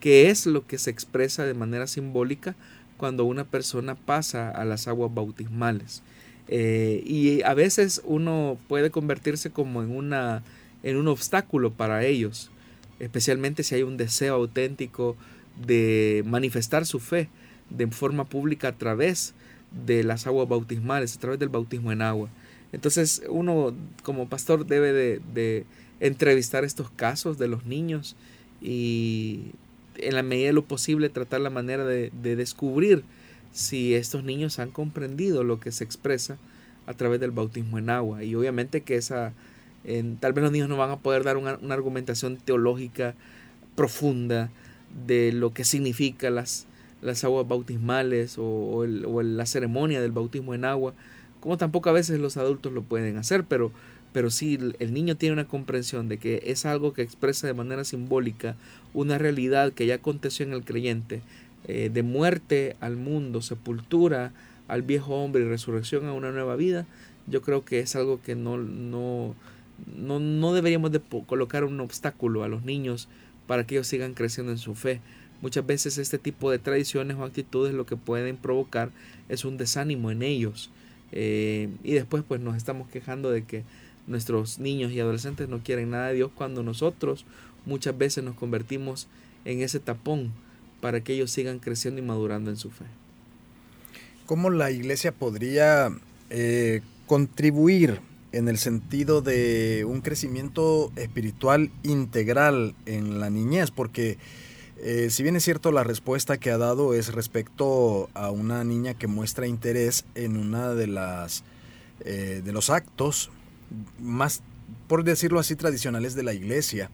qué 0.00 0.30
es 0.30 0.46
lo 0.46 0.66
que 0.66 0.78
se 0.78 0.90
expresa 0.90 1.44
de 1.44 1.54
manera 1.54 1.86
simbólica 1.86 2.56
cuando 2.96 3.24
una 3.24 3.44
persona 3.44 3.94
pasa 3.94 4.50
a 4.50 4.64
las 4.64 4.88
aguas 4.88 5.12
bautismales. 5.14 6.02
Eh, 6.48 7.02
y 7.06 7.42
a 7.42 7.54
veces 7.54 8.02
uno 8.04 8.58
puede 8.68 8.90
convertirse 8.90 9.50
como 9.50 9.82
en, 9.82 9.94
una, 9.94 10.42
en 10.82 10.96
un 10.96 11.06
obstáculo 11.06 11.72
para 11.72 12.04
ellos, 12.04 12.50
especialmente 13.00 13.62
si 13.62 13.74
hay 13.74 13.82
un 13.82 13.96
deseo 13.96 14.34
auténtico 14.34 15.16
de 15.66 16.22
manifestar 16.26 16.86
su 16.86 17.00
fe 17.00 17.28
de 17.68 17.86
forma 17.88 18.24
pública 18.24 18.68
a 18.68 18.78
través 18.78 19.34
de 19.84 20.04
las 20.04 20.26
aguas 20.26 20.48
bautismales, 20.48 21.16
a 21.16 21.20
través 21.20 21.38
del 21.38 21.48
bautismo 21.48 21.92
en 21.92 22.02
agua. 22.02 22.28
Entonces 22.72 23.22
uno 23.28 23.74
como 24.02 24.28
pastor 24.28 24.66
debe 24.66 24.92
de, 24.92 25.66
entrevistar 25.98 26.64
estos 26.64 26.90
casos 26.90 27.36
de 27.36 27.46
los 27.46 27.66
niños 27.66 28.16
y 28.62 29.52
en 29.96 30.14
la 30.14 30.22
medida 30.22 30.46
de 30.46 30.52
lo 30.54 30.64
posible 30.64 31.10
tratar 31.10 31.42
la 31.42 31.50
manera 31.50 31.84
de 31.84 32.10
descubrir 32.36 33.04
si 33.52 33.94
estos 33.94 34.24
niños 34.24 34.58
han 34.58 34.70
comprendido 34.70 35.44
lo 35.44 35.60
que 35.60 35.72
se 35.72 35.84
expresa 35.84 36.38
a 36.86 36.94
través 36.94 37.20
del 37.20 37.30
bautismo 37.30 37.78
en 37.78 37.90
agua. 37.90 38.24
Y 38.24 38.34
obviamente 38.34 38.82
que 38.82 38.96
esa, 38.96 39.32
en, 39.84 40.16
tal 40.16 40.32
vez 40.32 40.42
los 40.42 40.52
niños 40.52 40.68
no 40.68 40.76
van 40.76 40.90
a 40.90 40.98
poder 40.98 41.24
dar 41.24 41.36
una, 41.36 41.58
argumentación 41.70 42.36
teológica 42.36 43.14
profunda 43.74 44.50
de 45.06 45.32
lo 45.32 45.52
que 45.52 45.64
significa 45.64 46.30
las, 46.30 46.66
las 47.02 47.24
aguas 47.24 47.46
bautismales 47.46 48.36
o, 48.38 48.84
la 48.86 49.46
ceremonia 49.46 50.00
del 50.00 50.12
bautismo 50.12 50.54
en 50.54 50.64
agua, 50.64 50.94
como 51.40 51.56
tampoco 51.56 51.88
a 51.88 51.92
veces 51.92 52.20
los 52.20 52.36
adultos 52.36 52.72
lo 52.72 52.82
pueden 52.82 53.16
hacer, 53.16 53.44
pero, 53.44 53.72
pero 54.12 54.30
sí 54.30 54.58
el 54.78 54.92
niño 54.92 55.16
tiene 55.16 55.32
una 55.32 55.48
comprensión 55.48 56.08
de 56.08 56.18
que 56.18 56.42
es 56.46 56.66
algo 56.66 56.92
que 56.92 57.02
expresa 57.02 57.46
de 57.46 57.54
manera 57.54 57.84
simbólica 57.84 58.56
una 58.92 59.16
realidad 59.18 59.72
que 59.72 59.86
ya 59.86 59.96
aconteció 59.96 60.44
en 60.44 60.52
el 60.52 60.64
creyente, 60.64 61.22
eh, 61.68 61.90
de 61.92 62.02
muerte 62.02 62.76
al 62.80 62.96
mundo, 62.96 63.42
sepultura 63.42 64.32
al 64.66 64.82
viejo 64.82 65.14
hombre 65.16 65.42
y 65.42 65.48
resurrección 65.48 66.06
a 66.06 66.12
una 66.12 66.30
nueva 66.30 66.56
vida, 66.56 66.86
yo 67.26 67.42
creo 67.42 67.64
que 67.64 67.80
es 67.80 67.96
algo 67.96 68.22
que 68.22 68.34
no, 68.34 68.56
no, 68.56 69.34
no, 69.86 70.52
deberíamos 70.52 70.92
de 70.92 71.00
colocar 71.26 71.64
un 71.64 71.80
obstáculo 71.80 72.44
a 72.44 72.48
los 72.48 72.64
niños 72.64 73.08
para 73.46 73.66
que 73.66 73.76
ellos 73.76 73.86
sigan 73.86 74.14
creciendo 74.14 74.52
en 74.52 74.58
su 74.58 74.74
fe. 74.74 75.00
Muchas 75.42 75.66
veces 75.66 75.98
este 75.98 76.18
tipo 76.18 76.50
de 76.50 76.58
tradiciones 76.58 77.16
o 77.16 77.24
actitudes 77.24 77.74
lo 77.74 77.86
que 77.86 77.96
pueden 77.96 78.36
provocar 78.36 78.90
es 79.28 79.44
un 79.44 79.56
desánimo 79.56 80.10
en 80.10 80.22
ellos. 80.22 80.70
Eh, 81.12 81.68
y 81.82 81.92
después 81.92 82.22
pues 82.26 82.40
nos 82.40 82.56
estamos 82.56 82.88
quejando 82.88 83.30
de 83.30 83.44
que 83.44 83.64
nuestros 84.06 84.58
niños 84.58 84.92
y 84.92 85.00
adolescentes 85.00 85.48
no 85.48 85.60
quieren 85.62 85.90
nada 85.90 86.08
de 86.08 86.14
Dios 86.14 86.30
cuando 86.34 86.62
nosotros 86.62 87.24
muchas 87.66 87.96
veces 87.96 88.24
nos 88.24 88.34
convertimos 88.34 89.08
en 89.44 89.62
ese 89.62 89.80
tapón 89.80 90.32
para 90.80 91.02
que 91.02 91.14
ellos 91.14 91.30
sigan 91.30 91.58
creciendo 91.58 92.00
y 92.00 92.04
madurando 92.04 92.50
en 92.50 92.56
su 92.56 92.70
fe. 92.70 92.84
¿Cómo 94.26 94.50
la 94.50 94.70
iglesia 94.70 95.12
podría 95.12 95.90
eh, 96.30 96.82
contribuir 97.06 98.00
en 98.32 98.48
el 98.48 98.58
sentido 98.58 99.22
de 99.22 99.84
un 99.86 100.00
crecimiento 100.00 100.92
espiritual 100.96 101.70
integral 101.82 102.74
en 102.86 103.20
la 103.20 103.30
niñez? 103.30 103.70
Porque 103.70 104.18
eh, 104.78 105.08
si 105.10 105.22
bien 105.22 105.36
es 105.36 105.44
cierto 105.44 105.72
la 105.72 105.84
respuesta 105.84 106.38
que 106.38 106.50
ha 106.50 106.58
dado 106.58 106.94
es 106.94 107.12
respecto 107.12 108.08
a 108.14 108.30
una 108.30 108.64
niña 108.64 108.94
que 108.94 109.06
muestra 109.06 109.46
interés 109.46 110.04
en 110.14 110.36
una 110.36 110.74
de 110.74 110.86
las 110.86 111.44
eh, 112.04 112.40
de 112.44 112.52
los 112.52 112.70
actos 112.70 113.30
más, 113.98 114.42
por 114.88 115.04
decirlo 115.04 115.38
así, 115.38 115.54
tradicionales 115.54 116.14
de 116.14 116.22
la 116.22 116.32
iglesia 116.32 116.90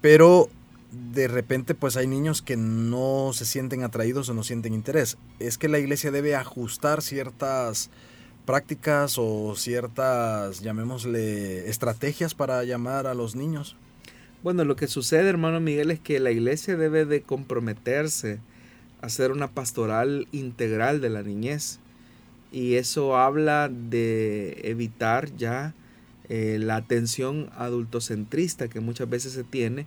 pero 0.00 0.48
de 0.90 1.28
repente 1.28 1.74
pues 1.74 1.96
hay 1.96 2.06
niños 2.06 2.42
que 2.42 2.56
no 2.56 3.30
se 3.32 3.44
sienten 3.44 3.84
atraídos 3.84 4.28
o 4.28 4.34
no 4.34 4.42
sienten 4.42 4.74
interés. 4.74 5.18
Es 5.38 5.58
que 5.58 5.68
la 5.68 5.78
iglesia 5.78 6.10
debe 6.10 6.34
ajustar 6.34 7.02
ciertas 7.02 7.90
prácticas 8.50 9.14
o 9.16 9.54
ciertas, 9.54 10.58
llamémosle, 10.60 11.68
estrategias 11.68 12.34
para 12.34 12.64
llamar 12.64 13.06
a 13.06 13.14
los 13.14 13.36
niños. 13.36 13.76
Bueno, 14.42 14.64
lo 14.64 14.74
que 14.74 14.88
sucede, 14.88 15.28
hermano 15.28 15.60
Miguel, 15.60 15.92
es 15.92 16.00
que 16.00 16.18
la 16.18 16.32
iglesia 16.32 16.76
debe 16.76 17.04
de 17.04 17.22
comprometerse 17.22 18.40
a 19.00 19.06
hacer 19.06 19.30
una 19.30 19.52
pastoral 19.52 20.26
integral 20.32 21.00
de 21.00 21.10
la 21.10 21.22
niñez. 21.22 21.78
Y 22.50 22.74
eso 22.74 23.16
habla 23.16 23.68
de 23.68 24.60
evitar 24.64 25.30
ya 25.36 25.72
eh, 26.28 26.58
la 26.60 26.74
atención 26.74 27.50
adultocentrista 27.56 28.66
que 28.66 28.80
muchas 28.80 29.08
veces 29.08 29.32
se 29.32 29.44
tiene 29.44 29.86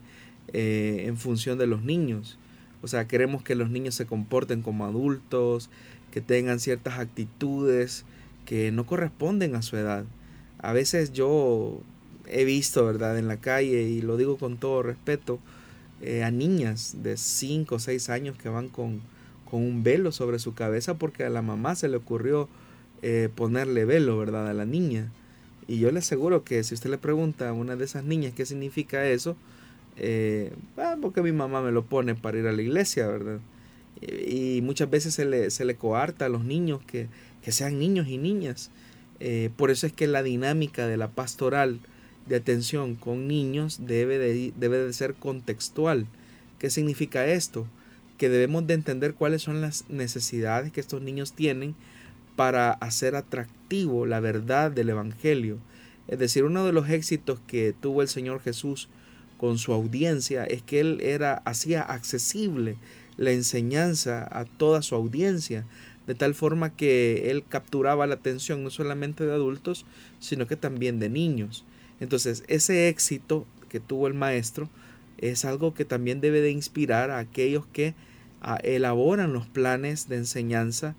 eh, 0.54 1.04
en 1.06 1.18
función 1.18 1.58
de 1.58 1.68
los 1.68 1.84
niños. 1.84 2.38
O 2.82 2.88
sea, 2.88 3.10
queremos 3.10 3.44
que 3.44 3.56
los 3.56 3.70
niños 3.70 3.96
se 3.96 4.06
comporten 4.06 4.62
como 4.62 4.86
adultos, 4.86 5.70
que 6.12 6.22
tengan 6.22 6.62
ciertas 6.62 6.98
actitudes 6.98 8.06
que 8.54 8.72
no 8.72 8.86
corresponden 8.86 9.56
a 9.56 9.64
su 9.64 9.78
edad. 9.78 10.06
A 10.60 10.74
veces 10.74 11.12
yo 11.12 11.82
he 12.28 12.46
visto, 12.46 12.86
¿verdad?, 12.86 13.18
en 13.18 13.28
la 13.28 13.38
calle, 13.38 13.82
y 13.82 14.04
lo 14.04 14.16
digo 14.16 14.38
con 14.38 14.58
todo 14.58 14.84
respeto, 14.84 15.40
eh, 16.04 16.24
a 16.24 16.30
niñas 16.30 16.98
de 17.02 17.18
5 17.18 17.74
o 17.74 17.80
6 17.80 18.12
años 18.12 18.38
que 18.38 18.50
van 18.50 18.70
con, 18.70 19.02
con, 19.50 19.64
un 19.64 19.82
velo 19.82 20.12
sobre 20.12 20.38
su 20.38 20.54
cabeza 20.54 21.00
porque 21.00 21.24
a 21.24 21.32
la 21.32 21.42
mamá 21.42 21.74
se 21.74 21.90
le 21.90 21.98
ocurrió 21.98 22.48
eh, 23.02 23.28
ponerle 23.34 23.86
velo, 23.86 24.20
¿verdad?, 24.20 24.48
a 24.48 24.54
la 24.54 24.66
niña. 24.66 25.12
Y 25.68 25.80
yo 25.80 25.92
le 25.92 25.98
aseguro 25.98 26.44
que 26.44 26.64
si 26.64 26.76
usted 26.76 26.92
le 26.92 27.00
pregunta 27.00 27.50
a 27.50 27.54
una 27.54 27.76
de 27.76 27.86
esas 27.86 28.04
niñas 28.04 28.34
qué 28.36 28.46
significa 28.46 29.04
eso, 29.08 29.36
eh, 29.98 30.54
ah, 30.78 30.96
porque 31.02 31.24
mi 31.24 31.32
mamá 31.32 31.64
me 31.64 31.72
lo 31.72 31.86
pone 31.86 32.14
para 32.14 32.38
ir 32.38 32.46
a 32.46 32.52
la 32.52 32.62
iglesia, 32.62 33.08
¿verdad? 33.08 33.40
Y, 34.00 34.62
muchas 34.62 34.92
veces 34.92 35.16
se 35.16 35.26
le, 35.26 35.50
se 35.50 35.66
le 35.66 35.76
coarta 35.76 36.28
a 36.28 36.30
los 36.30 36.44
niños 36.44 36.82
que, 36.86 37.08
que 37.44 37.52
sean 37.52 37.78
niños 37.78 38.08
y 38.08 38.18
niñas. 38.18 38.72
Eh, 39.20 39.50
por 39.56 39.72
eso 39.72 39.86
es 39.86 39.94
que 39.94 40.08
la 40.08 40.24
dinámica 40.24 40.88
de 40.88 40.98
la 40.98 41.10
pastoral 41.10 41.80
de 42.28 42.38
atención 42.38 42.96
con 42.96 43.28
niños 43.28 43.86
debe 43.86 44.18
de, 44.18 44.54
debe 44.56 44.78
de 44.80 44.94
ser 44.94 45.14
contextual. 45.14 46.08
¿Qué 46.60 46.70
significa 46.70 47.26
esto? 47.28 47.68
Que 48.18 48.30
debemos 48.30 48.66
de 48.66 48.76
entender 48.76 49.14
cuáles 49.14 49.42
son 49.42 49.62
las 49.62 49.90
necesidades 49.90 50.72
que 50.72 50.80
estos 50.80 51.02
niños 51.02 51.34
tienen 51.34 51.76
para 52.36 52.72
hacer 52.72 53.16
atractivo 53.16 54.06
la 54.06 54.20
verdad 54.20 54.72
del 54.72 54.90
Evangelio. 54.90 55.60
Es 56.08 56.20
decir, 56.20 56.44
uno 56.44 56.66
de 56.66 56.74
los 56.74 56.90
éxitos 56.90 57.40
que 57.48 57.74
tuvo 57.80 58.02
el 58.02 58.08
Señor 58.08 58.42
Jesús 58.42 58.90
con 59.38 59.58
su 59.58 59.74
audiencia 59.74 60.46
es 60.46 60.62
que 60.62 60.80
él 60.80 61.00
era 61.02 61.42
hacía 61.46 61.82
accesible 61.82 62.78
la 63.18 63.32
enseñanza 63.32 64.28
a 64.32 64.46
toda 64.46 64.82
su 64.82 64.96
audiencia, 64.96 65.66
de 66.08 66.16
tal 66.16 66.34
forma 66.36 66.76
que 66.76 67.32
él 67.32 67.44
capturaba 67.48 68.08
la 68.08 68.16
atención 68.16 68.64
no 68.64 68.70
solamente 68.70 69.26
de 69.26 69.34
adultos, 69.34 69.86
sino 70.20 70.48
que 70.48 70.56
también 70.56 71.00
de 71.00 71.10
niños. 71.10 71.66
Entonces, 72.00 72.44
ese 72.48 72.90
éxito 72.90 73.46
que 73.70 73.80
tuvo 73.80 74.08
el 74.08 74.14
maestro 74.14 74.70
es 75.18 75.46
algo 75.46 75.74
que 75.74 75.86
también 75.86 76.20
debe 76.22 76.42
de 76.42 76.52
inspirar 76.52 77.10
a 77.10 77.20
aquellos 77.20 77.66
que 77.68 77.96
elaboran 78.64 79.32
los 79.32 79.48
planes 79.48 80.10
de 80.10 80.18
enseñanza 80.18 80.96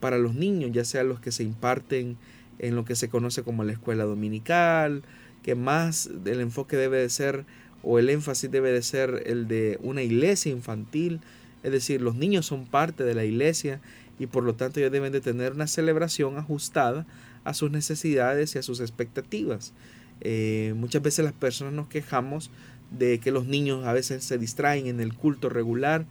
para 0.00 0.18
los 0.18 0.34
niños, 0.34 0.72
ya 0.72 0.84
sea 0.84 1.04
los 1.04 1.20
que 1.20 1.30
se 1.30 1.44
imparten 1.44 2.16
en 2.58 2.74
lo 2.74 2.84
que 2.84 2.96
se 2.96 3.08
conoce 3.08 3.42
como 3.42 3.62
la 3.62 3.72
escuela 3.72 4.04
dominical, 4.04 5.02
que 5.42 5.54
más 5.54 6.10
del 6.24 6.40
enfoque 6.40 6.76
debe 6.76 6.98
de 6.98 7.08
ser 7.08 7.44
o 7.82 7.98
el 8.00 8.10
énfasis 8.10 8.50
debe 8.50 8.72
de 8.72 8.82
ser 8.82 9.22
el 9.26 9.46
de 9.46 9.78
una 9.80 10.02
iglesia 10.02 10.50
infantil, 10.50 11.20
es 11.62 11.70
decir, 11.72 12.00
los 12.02 12.16
niños 12.16 12.46
son 12.46 12.66
parte 12.66 13.04
de 13.04 13.14
la 13.14 13.24
iglesia 13.24 13.80
y 14.18 14.26
por 14.26 14.44
lo 14.44 14.54
tanto 14.54 14.80
ellos 14.80 14.92
deben 14.92 15.12
de 15.12 15.20
tener 15.20 15.52
una 15.52 15.66
celebración 15.66 16.38
ajustada 16.38 17.06
a 17.44 17.54
sus 17.54 17.70
necesidades 17.70 18.54
y 18.54 18.58
a 18.58 18.62
sus 18.62 18.80
expectativas. 18.80 19.72
Eh, 20.20 20.74
muchas 20.76 21.02
veces 21.02 21.24
las 21.24 21.34
personas 21.34 21.72
nos 21.72 21.88
quejamos 21.88 22.50
de 22.90 23.18
que 23.18 23.30
los 23.30 23.46
niños 23.46 23.86
a 23.86 23.92
veces 23.92 24.24
se 24.24 24.38
distraen 24.38 24.86
en 24.86 25.00
el 25.00 25.14
culto 25.14 25.48
regular, 25.48 26.06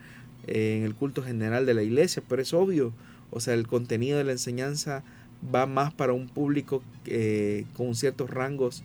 eh, 0.47 0.77
en 0.77 0.83
el 0.83 0.95
culto 0.95 1.23
general 1.23 1.65
de 1.65 1.73
la 1.73 1.83
iglesia, 1.83 2.23
pero 2.27 2.41
es 2.41 2.53
obvio, 2.53 2.93
o 3.31 3.39
sea, 3.39 3.53
el 3.53 3.67
contenido 3.67 4.17
de 4.17 4.23
la 4.23 4.31
enseñanza 4.31 5.03
va 5.53 5.65
más 5.65 5.93
para 5.93 6.13
un 6.13 6.27
público 6.27 6.81
eh, 7.05 7.65
con 7.75 7.95
ciertos 7.95 8.29
rangos 8.29 8.83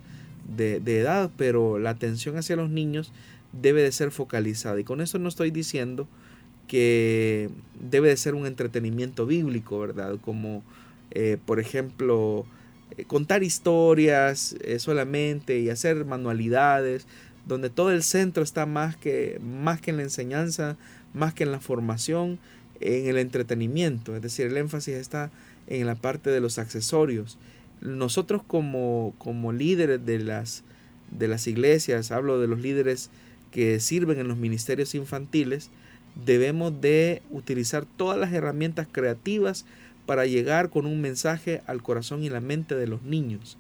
de, 0.57 0.77
edad, 0.77 1.31
pero 1.37 1.79
la 1.79 1.91
atención 1.91 2.37
hacia 2.37 2.57
los 2.57 2.71
niños 2.71 3.13
debe 3.53 3.83
de 3.83 3.93
ser 3.93 4.11
focalizada. 4.11 4.79
Y 4.81 4.85
con 4.85 5.01
eso 5.01 5.19
no 5.19 5.29
estoy 5.29 5.51
diciendo 5.51 6.09
que 6.69 7.51
debe 7.81 8.09
de 8.09 8.17
ser 8.17 8.35
un 8.35 8.47
entretenimiento 8.47 9.27
bíblico, 9.27 9.79
¿verdad? 9.79 10.17
Como, 10.21 10.63
eh, 11.11 11.39
por 11.45 11.61
ejemplo, 11.61 12.47
eh, 12.97 13.05
contar 13.05 13.43
historias 13.43 14.57
eh, 14.63 14.79
solamente 14.79 15.59
y 15.59 15.71
hacer 15.71 16.05
manualidades, 16.05 17.07
donde 17.47 17.71
todo 17.71 17.91
el 17.91 18.03
centro 18.03 18.43
está 18.43 18.67
más 18.67 18.97
que, 18.97 19.41
más 19.43 19.81
que 19.81 19.91
en 19.91 19.97
la 19.99 20.05
enseñanza, 20.05 20.77
más 21.13 21.35
que 21.35 21.45
en 21.45 21.53
la 21.53 21.61
formación, 21.61 22.39
en 22.81 23.07
el 23.07 23.19
entretenimiento. 23.19 24.17
Es 24.17 24.23
decir, 24.23 24.47
el 24.47 24.57
énfasis 24.57 24.95
está 24.95 25.31
en 25.67 25.87
la 25.87 25.95
parte 25.95 26.31
de 26.31 26.41
los 26.41 26.59
accesorios 26.59 27.39
nosotros 27.83 28.43
como, 28.47 29.15
como 29.19 29.53
líderes 29.53 30.05
de 30.07 30.19
las, 30.19 30.63
de 31.11 31.29
las 31.29 31.47
iglesias, 31.47 32.13
hablo 32.13 32.41
de 32.41 32.47
los 32.47 32.61
líderes 32.61 33.11
que 33.51 33.81
sirven 33.81 34.19
en 34.19 34.29
los 34.29 34.39
ministerios 34.39 34.95
infantiles, 34.95 35.71
debemos 36.15 36.81
de 36.81 37.23
utilizar 37.31 37.85
todas 37.85 38.19
las 38.19 38.33
herramientas 38.33 38.87
creativas 38.91 39.65
para 40.07 40.27
llegar 40.27 40.71
con 40.71 40.87
un 40.87 41.01
mensaje 41.01 41.63
al 41.67 41.83
corazón 41.83 42.23
y 42.23 42.29
la 42.29 42.41
mente 42.41 42.75
de 42.75 42.87
los 42.87 43.03
niños. 43.03 43.57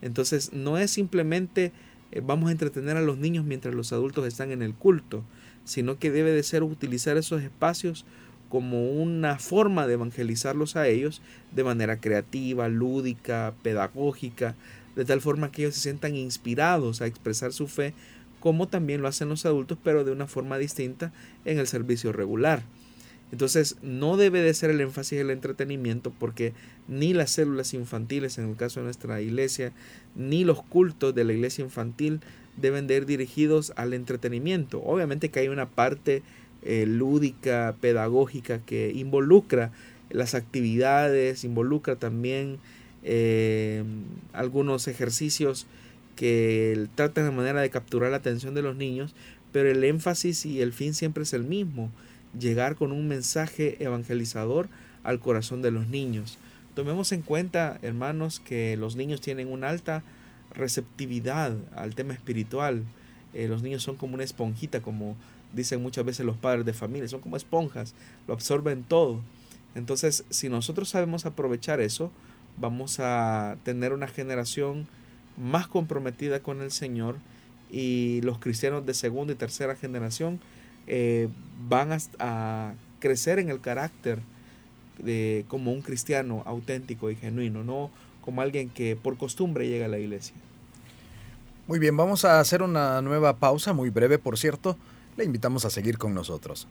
Entonces 0.00 0.52
no 0.52 0.78
es 0.78 0.90
simplemente 0.90 1.72
eh, 2.12 2.20
vamos 2.22 2.50
a 2.50 2.52
entretener 2.52 2.96
a 2.96 3.00
los 3.00 3.18
niños 3.18 3.44
mientras 3.44 3.74
los 3.74 3.92
adultos 3.92 4.26
están 4.26 4.52
en 4.52 4.62
el 4.62 4.74
culto, 4.74 5.24
sino 5.64 5.98
que 5.98 6.10
debe 6.10 6.30
de 6.30 6.42
ser 6.42 6.62
utilizar 6.62 7.16
esos 7.16 7.42
espacios 7.42 8.04
como 8.50 8.90
una 8.90 9.38
forma 9.38 9.86
de 9.86 9.94
evangelizarlos 9.94 10.76
a 10.76 10.86
ellos 10.86 11.22
de 11.52 11.64
manera 11.64 12.00
creativa, 12.00 12.68
lúdica, 12.68 13.54
pedagógica, 13.62 14.54
de 14.94 15.06
tal 15.06 15.22
forma 15.22 15.50
que 15.50 15.62
ellos 15.62 15.74
se 15.74 15.80
sientan 15.80 16.14
inspirados 16.14 17.00
a 17.00 17.06
expresar 17.06 17.54
su 17.54 17.66
fe, 17.66 17.94
como 18.42 18.66
también 18.66 19.02
lo 19.02 19.06
hacen 19.06 19.28
los 19.28 19.46
adultos, 19.46 19.78
pero 19.84 20.02
de 20.02 20.10
una 20.10 20.26
forma 20.26 20.58
distinta 20.58 21.12
en 21.44 21.60
el 21.60 21.68
servicio 21.68 22.12
regular. 22.12 22.64
Entonces, 23.30 23.76
no 23.82 24.16
debe 24.16 24.42
de 24.42 24.52
ser 24.52 24.70
el 24.70 24.80
énfasis 24.80 25.20
el 25.20 25.30
entretenimiento 25.30 26.12
porque 26.18 26.52
ni 26.88 27.14
las 27.14 27.30
células 27.30 27.72
infantiles, 27.72 28.38
en 28.38 28.48
el 28.50 28.56
caso 28.56 28.80
de 28.80 28.84
nuestra 28.84 29.20
iglesia, 29.20 29.72
ni 30.16 30.42
los 30.42 30.60
cultos 30.60 31.14
de 31.14 31.22
la 31.22 31.32
iglesia 31.32 31.64
infantil 31.64 32.20
deben 32.56 32.88
de 32.88 32.96
ir 32.96 33.06
dirigidos 33.06 33.72
al 33.76 33.94
entretenimiento. 33.94 34.82
Obviamente 34.82 35.30
que 35.30 35.38
hay 35.38 35.48
una 35.48 35.66
parte 35.66 36.24
eh, 36.62 36.84
lúdica, 36.84 37.76
pedagógica, 37.80 38.58
que 38.58 38.90
involucra 38.92 39.70
las 40.10 40.34
actividades, 40.34 41.44
involucra 41.44 41.94
también 41.94 42.58
eh, 43.04 43.84
algunos 44.32 44.88
ejercicios 44.88 45.66
que 46.16 46.88
tratan 46.94 47.24
de 47.24 47.30
manera 47.30 47.60
de 47.60 47.70
capturar 47.70 48.10
la 48.10 48.18
atención 48.18 48.54
de 48.54 48.62
los 48.62 48.76
niños, 48.76 49.14
pero 49.52 49.70
el 49.70 49.84
énfasis 49.84 50.46
y 50.46 50.60
el 50.62 50.72
fin 50.72 50.94
siempre 50.94 51.22
es 51.22 51.32
el 51.32 51.44
mismo, 51.44 51.90
llegar 52.38 52.76
con 52.76 52.92
un 52.92 53.08
mensaje 53.08 53.82
evangelizador 53.82 54.68
al 55.04 55.20
corazón 55.20 55.62
de 55.62 55.70
los 55.70 55.88
niños. 55.88 56.38
Tomemos 56.74 57.12
en 57.12 57.22
cuenta, 57.22 57.78
hermanos, 57.82 58.40
que 58.40 58.76
los 58.76 58.96
niños 58.96 59.20
tienen 59.20 59.48
una 59.48 59.68
alta 59.68 60.02
receptividad 60.54 61.54
al 61.74 61.94
tema 61.94 62.14
espiritual. 62.14 62.84
Eh, 63.34 63.48
los 63.48 63.62
niños 63.62 63.82
son 63.82 63.96
como 63.96 64.14
una 64.14 64.24
esponjita, 64.24 64.80
como 64.80 65.16
dicen 65.52 65.82
muchas 65.82 66.04
veces 66.04 66.24
los 66.24 66.36
padres 66.36 66.64
de 66.64 66.72
familia, 66.72 67.08
son 67.08 67.20
como 67.20 67.36
esponjas, 67.36 67.94
lo 68.26 68.34
absorben 68.34 68.84
todo. 68.84 69.20
Entonces, 69.74 70.24
si 70.30 70.48
nosotros 70.48 70.88
sabemos 70.88 71.26
aprovechar 71.26 71.80
eso, 71.80 72.10
vamos 72.58 73.00
a 73.00 73.56
tener 73.64 73.92
una 73.92 74.08
generación 74.08 74.86
más 75.36 75.66
comprometida 75.66 76.40
con 76.40 76.60
el 76.60 76.70
Señor 76.70 77.16
y 77.70 78.20
los 78.22 78.38
cristianos 78.38 78.84
de 78.84 78.94
segunda 78.94 79.32
y 79.32 79.36
tercera 79.36 79.76
generación 79.76 80.40
eh, 80.86 81.28
van 81.68 81.90
a, 82.18 82.74
crecer 83.00 83.40
en 83.40 83.48
el 83.48 83.60
carácter 83.60 84.20
de, 84.98 85.44
como 85.48 85.72
un 85.72 85.82
cristiano 85.82 86.42
auténtico 86.46 87.10
y 87.10 87.16
genuino, 87.16 87.64
no 87.64 87.90
como 88.20 88.42
alguien 88.42 88.70
que 88.70 88.94
por 88.94 89.16
costumbre 89.16 89.68
llega 89.68 89.86
a 89.86 89.88
la 89.88 89.98
iglesia. 89.98 90.36
Muy 91.66 91.80
bien, 91.80 91.96
vamos 91.96 92.24
a 92.24 92.38
hacer 92.38 92.62
una 92.62 93.02
nueva 93.02 93.38
pausa, 93.38 93.72
muy 93.72 93.90
breve 93.90 94.18
por 94.18 94.38
cierto 94.38 94.76
le 95.16 95.24
invitamos 95.24 95.64
a 95.64 95.70
seguir 95.70 95.98
con 95.98 96.14
nosotros. 96.14 96.66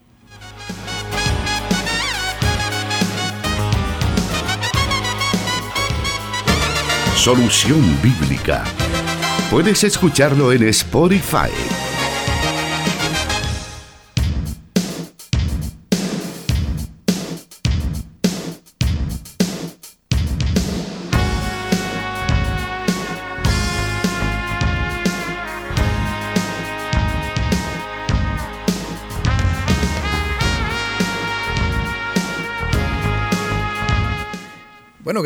Solución 7.23 8.01
Bíblica. 8.01 8.63
Puedes 9.51 9.83
escucharlo 9.83 10.51
en 10.51 10.63
Spotify. 10.69 11.90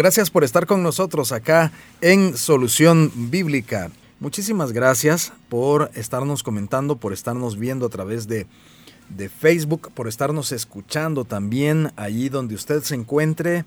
Gracias 0.06 0.30
por 0.30 0.44
estar 0.44 0.68
con 0.68 0.84
nosotros 0.84 1.32
acá 1.32 1.72
en 2.00 2.38
Solución 2.38 3.12
Bíblica. 3.16 3.90
Muchísimas 4.20 4.72
gracias 4.72 5.34
por 5.50 5.90
estarnos 5.96 6.44
comentando, 6.44 6.98
por 6.98 7.12
estarnos 7.12 7.58
viendo 7.58 7.88
a 7.88 7.90
través 7.90 8.28
de, 8.28 8.46
de 9.10 9.30
Facebook, 9.30 9.92
por 9.96 10.08
estarnos 10.08 10.52
escuchando 10.52 11.26
también 11.26 11.92
allí 11.96 12.30
donde 12.30 12.54
usted 12.54 12.84
se 12.84 12.94
encuentre. 12.94 13.66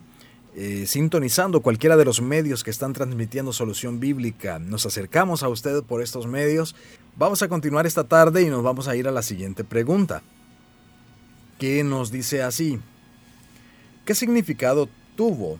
Eh, 0.54 0.86
sintonizando 0.86 1.60
cualquiera 1.60 1.96
de 1.96 2.04
los 2.04 2.22
medios 2.22 2.62
que 2.62 2.70
están 2.70 2.92
transmitiendo 2.92 3.52
Solución 3.52 3.98
Bíblica. 3.98 4.60
Nos 4.60 4.86
acercamos 4.86 5.42
a 5.42 5.48
usted 5.48 5.82
por 5.82 6.02
estos 6.02 6.28
medios. 6.28 6.76
Vamos 7.16 7.42
a 7.42 7.48
continuar 7.48 7.84
esta 7.84 8.04
tarde 8.04 8.42
y 8.42 8.46
nos 8.46 8.62
vamos 8.62 8.86
a 8.86 8.94
ir 8.94 9.08
a 9.08 9.12
la 9.12 9.22
siguiente 9.22 9.64
pregunta. 9.64 10.22
¿Qué 11.58 11.82
nos 11.82 12.12
dice 12.12 12.44
así? 12.44 12.78
¿Qué 14.04 14.14
significado 14.14 14.88
tuvo 15.16 15.58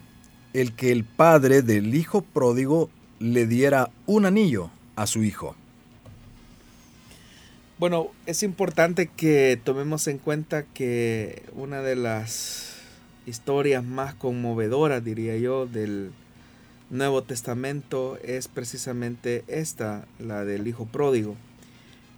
el 0.52 0.72
que 0.72 0.92
el 0.92 1.04
padre 1.04 1.62
del 1.62 1.94
hijo 1.94 2.22
pródigo 2.22 2.90
le 3.18 3.46
diera 3.46 3.90
un 4.06 4.26
anillo 4.26 4.70
a 4.96 5.06
su 5.06 5.22
hijo? 5.22 5.54
Bueno, 7.78 8.08
es 8.26 8.42
importante 8.42 9.06
que 9.06 9.60
tomemos 9.62 10.08
en 10.08 10.18
cuenta 10.18 10.64
que 10.64 11.44
una 11.54 11.80
de 11.80 11.94
las 11.94 12.74
historias 13.24 13.84
más 13.84 14.14
conmovedoras, 14.14 15.04
diría 15.04 15.36
yo, 15.36 15.66
del 15.66 16.10
Nuevo 16.90 17.22
Testamento 17.22 18.18
es 18.24 18.48
precisamente 18.48 19.44
esta, 19.46 20.06
la 20.18 20.44
del 20.44 20.66
Hijo 20.66 20.86
Pródigo. 20.86 21.36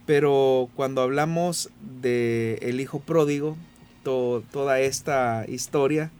Pero 0.07 0.69
cuando 0.75 1.01
hablamos 1.01 1.69
de 2.01 2.57
el 2.61 2.79
Hijo 2.79 2.99
Pródigo, 2.99 3.55
toda 4.03 4.79
esta 4.79 5.45
historia 5.47 6.11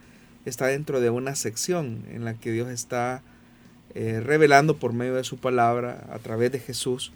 está 0.46 0.68
dentro 0.68 1.02
de 1.02 1.10
una 1.10 1.36
sección 1.36 2.04
en 2.10 2.26
la 2.26 2.34
que 2.34 2.52
Dios 2.52 2.70
está 2.70 3.22
eh, 3.94 4.22
revelando 4.24 4.78
por 4.78 4.94
medio 4.94 5.16
de 5.16 5.24
su 5.24 5.38
palabra, 5.38 6.08
a 6.12 6.20
través 6.20 6.52
de 6.52 6.60
Jesús, 6.60 7.12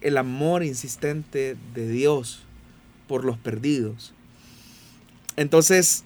el 0.00 0.16
amor 0.16 0.64
insistente 0.64 1.56
de 1.74 1.88
Dios 1.88 2.42
por 3.06 3.24
los 3.24 3.36
perdidos. 3.36 4.14
Entonces, 5.36 6.04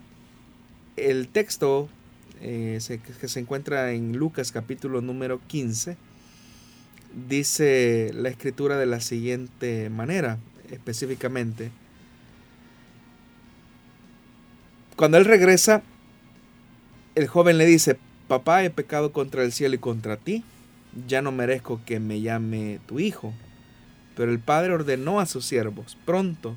el 0.96 1.28
texto 1.28 1.88
eh, 2.40 2.78
que 3.20 3.28
se 3.28 3.40
encuentra 3.40 3.92
en 3.92 4.16
Lucas 4.16 4.52
capítulo 4.52 5.00
número 5.00 5.40
15 5.46 5.96
dice 7.28 8.11
la 8.14 8.28
escritura 8.28 8.76
de 8.76 8.87
la 8.87 9.00
siguiente 9.00 9.88
manera, 9.90 10.38
específicamente. 10.70 11.70
Cuando 14.96 15.18
él 15.18 15.24
regresa, 15.24 15.83
el 17.14 17.27
joven 17.27 17.59
le 17.59 17.66
dice, 17.66 17.98
papá, 18.29 18.64
he 18.64 18.70
pecado 18.70 19.12
contra 19.12 19.42
el 19.42 19.53
cielo 19.53 19.74
y 19.74 19.79
contra 19.79 20.16
ti, 20.16 20.44
ya 21.07 21.22
no 21.22 21.33
merezco 21.33 21.81
que 21.85 22.00
me 22.00 22.20
llame 22.20 22.81
tu 22.87 23.00
hijo. 23.00 23.33
Pero 24.16 24.31
el 24.31 24.38
padre 24.38 24.72
ordenó 24.72 25.20
a 25.20 25.27
sus 25.27 25.44
siervos, 25.44 25.96
pronto, 26.05 26.57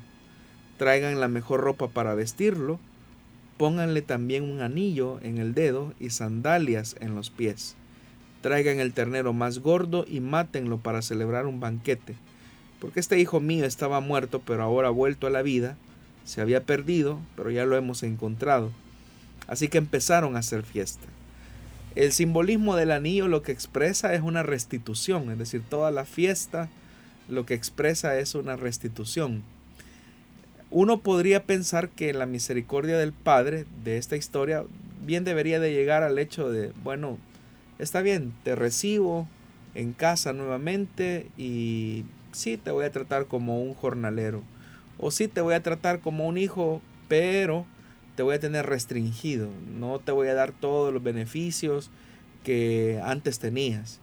traigan 0.76 1.20
la 1.20 1.28
mejor 1.28 1.60
ropa 1.60 1.88
para 1.88 2.14
vestirlo, 2.14 2.78
Pónganle 3.58 4.02
también 4.02 4.44
un 4.44 4.60
anillo 4.60 5.18
en 5.20 5.38
el 5.38 5.52
dedo 5.52 5.92
y 5.98 6.10
sandalias 6.10 6.94
en 7.00 7.16
los 7.16 7.30
pies. 7.30 7.74
Traigan 8.40 8.78
el 8.78 8.92
ternero 8.92 9.32
más 9.32 9.58
gordo 9.58 10.04
y 10.06 10.20
mátenlo 10.20 10.78
para 10.78 11.02
celebrar 11.02 11.44
un 11.44 11.58
banquete. 11.58 12.14
Porque 12.78 13.00
este 13.00 13.18
hijo 13.18 13.40
mío 13.40 13.64
estaba 13.64 13.98
muerto, 13.98 14.40
pero 14.46 14.62
ahora 14.62 14.88
ha 14.88 14.92
vuelto 14.92 15.26
a 15.26 15.30
la 15.30 15.42
vida. 15.42 15.76
Se 16.24 16.40
había 16.40 16.62
perdido, 16.62 17.18
pero 17.34 17.50
ya 17.50 17.66
lo 17.66 17.76
hemos 17.76 18.04
encontrado. 18.04 18.70
Así 19.48 19.68
que 19.68 19.78
empezaron 19.78 20.36
a 20.36 20.40
hacer 20.40 20.62
fiesta. 20.62 21.06
El 21.96 22.12
simbolismo 22.12 22.76
del 22.76 22.92
anillo 22.92 23.26
lo 23.26 23.42
que 23.42 23.50
expresa 23.50 24.14
es 24.14 24.22
una 24.22 24.44
restitución, 24.44 25.30
es 25.32 25.38
decir, 25.38 25.62
toda 25.68 25.90
la 25.90 26.04
fiesta 26.04 26.68
lo 27.28 27.44
que 27.44 27.54
expresa 27.54 28.18
es 28.18 28.34
una 28.34 28.56
restitución. 28.56 29.42
Uno 30.70 31.00
podría 31.00 31.44
pensar 31.44 31.88
que 31.88 32.12
la 32.12 32.26
misericordia 32.26 32.98
del 32.98 33.12
Padre 33.12 33.64
de 33.84 33.96
esta 33.96 34.16
historia 34.16 34.64
bien 35.04 35.24
debería 35.24 35.60
de 35.60 35.72
llegar 35.72 36.02
al 36.02 36.18
hecho 36.18 36.50
de, 36.50 36.72
bueno, 36.84 37.18
está 37.78 38.02
bien, 38.02 38.34
te 38.44 38.54
recibo 38.54 39.26
en 39.74 39.92
casa 39.92 40.32
nuevamente 40.32 41.26
y 41.36 42.04
sí 42.32 42.58
te 42.58 42.70
voy 42.70 42.84
a 42.84 42.92
tratar 42.92 43.26
como 43.26 43.62
un 43.62 43.74
jornalero 43.74 44.42
o 44.98 45.10
sí 45.10 45.28
te 45.28 45.40
voy 45.40 45.54
a 45.54 45.62
tratar 45.62 46.00
como 46.00 46.26
un 46.26 46.36
hijo, 46.36 46.82
pero 47.08 47.64
te 48.18 48.24
voy 48.24 48.34
a 48.34 48.40
tener 48.40 48.66
restringido, 48.66 49.48
no 49.78 50.00
te 50.00 50.10
voy 50.10 50.26
a 50.26 50.34
dar 50.34 50.50
todos 50.50 50.92
los 50.92 51.00
beneficios 51.00 51.88
que 52.42 53.00
antes 53.04 53.38
tenías. 53.38 54.00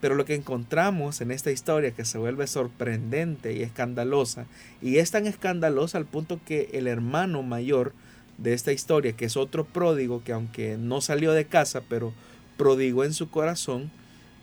Pero 0.00 0.14
lo 0.14 0.24
que 0.24 0.34
encontramos 0.34 1.20
en 1.20 1.30
esta 1.30 1.50
historia 1.50 1.90
que 1.90 2.06
se 2.06 2.16
vuelve 2.16 2.46
sorprendente 2.46 3.52
y 3.52 3.60
escandalosa, 3.60 4.46
y 4.80 4.96
es 4.96 5.10
tan 5.10 5.26
escandalosa 5.26 5.98
al 5.98 6.06
punto 6.06 6.40
que 6.46 6.70
el 6.72 6.86
hermano 6.86 7.42
mayor 7.42 7.92
de 8.38 8.54
esta 8.54 8.72
historia, 8.72 9.12
que 9.12 9.26
es 9.26 9.36
otro 9.36 9.66
pródigo, 9.66 10.24
que 10.24 10.32
aunque 10.32 10.78
no 10.78 11.02
salió 11.02 11.32
de 11.32 11.44
casa, 11.44 11.82
pero 11.86 12.14
prodigó 12.56 13.04
en 13.04 13.12
su 13.12 13.28
corazón, 13.28 13.90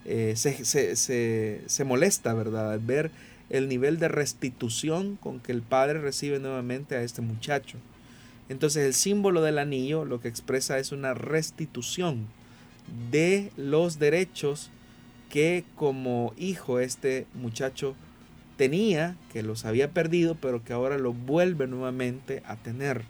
eh, 0.05 0.35
se, 0.35 1.83
molesta, 1.85 2.35
¿verdad?, 2.35 2.71
al 2.71 2.81
ver 2.81 3.09
el 3.49 3.67
nivel 3.67 3.97
de 3.97 4.09
restitución 4.09 5.15
con 5.15 5.39
que 5.39 5.53
el 5.53 5.63
padre 5.63 6.01
recibe 6.01 6.37
nuevamente 6.37 6.95
a 6.95 7.01
este 7.01 7.23
muchacho. 7.23 7.79
Entonces 8.49 8.85
el 8.85 8.93
símbolo 8.93 9.41
del 9.41 9.59
anillo 9.59 10.05
lo 10.05 10.21
que 10.21 10.27
expresa 10.27 10.79
es 10.79 10.91
una 10.91 11.13
restitución 11.13 12.27
de 13.11 13.51
los 13.57 13.99
derechos 13.99 14.69
que 15.29 15.65
como 15.75 16.33
hijo 16.37 16.79
este 16.79 17.27
muchacho 17.33 17.95
tenía, 18.55 19.15
que 19.31 19.43
los 19.43 19.65
había 19.65 19.91
perdido, 19.91 20.35
pero 20.35 20.63
que 20.63 20.73
ahora 20.73 20.97
lo 20.97 21.13
vuelve 21.13 21.67
nuevamente 21.67 22.41
a 22.45 22.55
tener. 22.55 23.03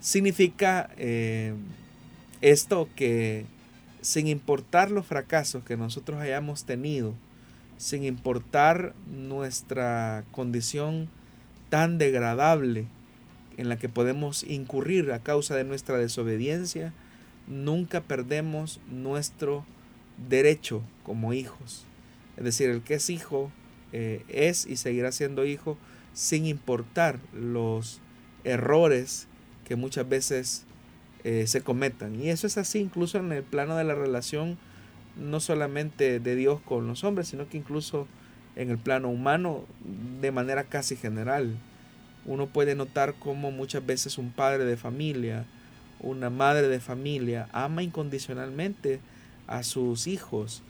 Significa 0.00 0.90
eh, 0.96 1.54
esto 2.40 2.88
que 2.96 3.46
sin 4.00 4.26
importar 4.26 4.90
los 4.90 5.06
fracasos 5.06 5.62
que 5.62 5.76
nosotros 5.76 6.20
hayamos 6.20 6.64
tenido, 6.64 7.14
sin 7.78 8.04
importar 8.04 8.94
nuestra 9.06 10.24
condición 10.32 11.08
tan 11.70 11.98
degradable 11.98 12.86
en 13.62 13.68
la 13.68 13.78
que 13.78 13.88
podemos 13.88 14.42
incurrir 14.42 15.12
a 15.12 15.20
causa 15.20 15.54
de 15.54 15.62
nuestra 15.62 15.96
desobediencia, 15.96 16.92
nunca 17.46 18.00
perdemos 18.00 18.80
nuestro 18.90 19.64
derecho 20.28 20.82
como 21.04 21.32
hijos. 21.32 21.86
Es 22.36 22.42
decir, 22.42 22.70
el 22.70 22.82
que 22.82 22.94
es 22.94 23.08
hijo 23.08 23.52
eh, 23.92 24.24
es 24.26 24.66
y 24.66 24.76
seguirá 24.76 25.12
siendo 25.12 25.44
hijo 25.44 25.78
sin 26.12 26.44
importar 26.44 27.20
los 27.32 28.00
errores 28.42 29.28
que 29.64 29.76
muchas 29.76 30.08
veces 30.08 30.64
eh, 31.22 31.46
se 31.46 31.60
cometan. 31.60 32.20
Y 32.20 32.30
eso 32.30 32.48
es 32.48 32.58
así 32.58 32.80
incluso 32.80 33.18
en 33.18 33.30
el 33.30 33.44
plano 33.44 33.76
de 33.76 33.84
la 33.84 33.94
relación, 33.94 34.58
no 35.16 35.38
solamente 35.38 36.18
de 36.18 36.34
Dios 36.34 36.60
con 36.62 36.88
los 36.88 37.04
hombres, 37.04 37.28
sino 37.28 37.48
que 37.48 37.58
incluso 37.58 38.08
en 38.56 38.70
el 38.70 38.78
plano 38.78 39.08
humano 39.08 39.66
de 40.20 40.32
manera 40.32 40.64
casi 40.64 40.96
general. 40.96 41.56
Uno 42.24 42.46
puede 42.46 42.74
notar 42.74 43.14
cómo 43.18 43.50
muchas 43.50 43.84
veces 43.84 44.18
un 44.18 44.30
padre 44.30 44.64
de 44.64 44.76
familia, 44.76 45.44
una 46.00 46.30
madre 46.30 46.68
de 46.68 46.80
familia, 46.80 47.48
ama 47.52 47.82
incondicionalmente 47.82 49.00
a 49.46 49.62
sus 49.62 50.06
hijos. 50.06 50.62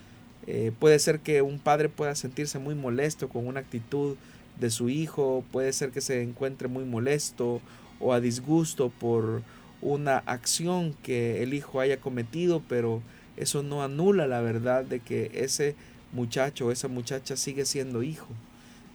Eh, 0.47 0.73
puede 0.79 0.99
ser 0.99 1.21
que 1.21 1.43
un 1.43 1.59
padre 1.59 1.89
pueda 1.89 2.15
sentirse 2.15 2.59
muy 2.59 2.75
molesto 2.75 3.29
con 3.29 3.47
una 3.47 3.61
actitud 3.61 4.17
de 4.59 4.71
su 4.71 4.89
hijo, 4.89 5.45
puede 5.53 5.73
ser 5.73 5.91
que 5.91 6.01
se 6.01 6.23
encuentre 6.23 6.69
muy 6.69 6.85
molesto 6.85 7.61
o 8.01 8.13
a 8.13 8.21
disgusto 8.21 8.91
por 8.91 9.43
una 9.81 10.19
acción 10.19 10.95
que 11.03 11.43
el 11.43 11.55
hijo 11.55 11.81
haya 11.81 12.01
cometido, 12.01 12.63
pero 12.69 13.03
eso 13.37 13.63
no 13.63 13.83
anula 13.83 14.27
la 14.27 14.41
verdad 14.41 14.85
de 14.85 15.01
que 15.01 15.31
ese 15.35 15.75
muchacho 16.13 16.67
o 16.67 16.71
esa 16.73 16.89
muchacha 16.89 17.37
sigue 17.37 17.65
siendo 17.65 18.03
hijo. 18.03 18.29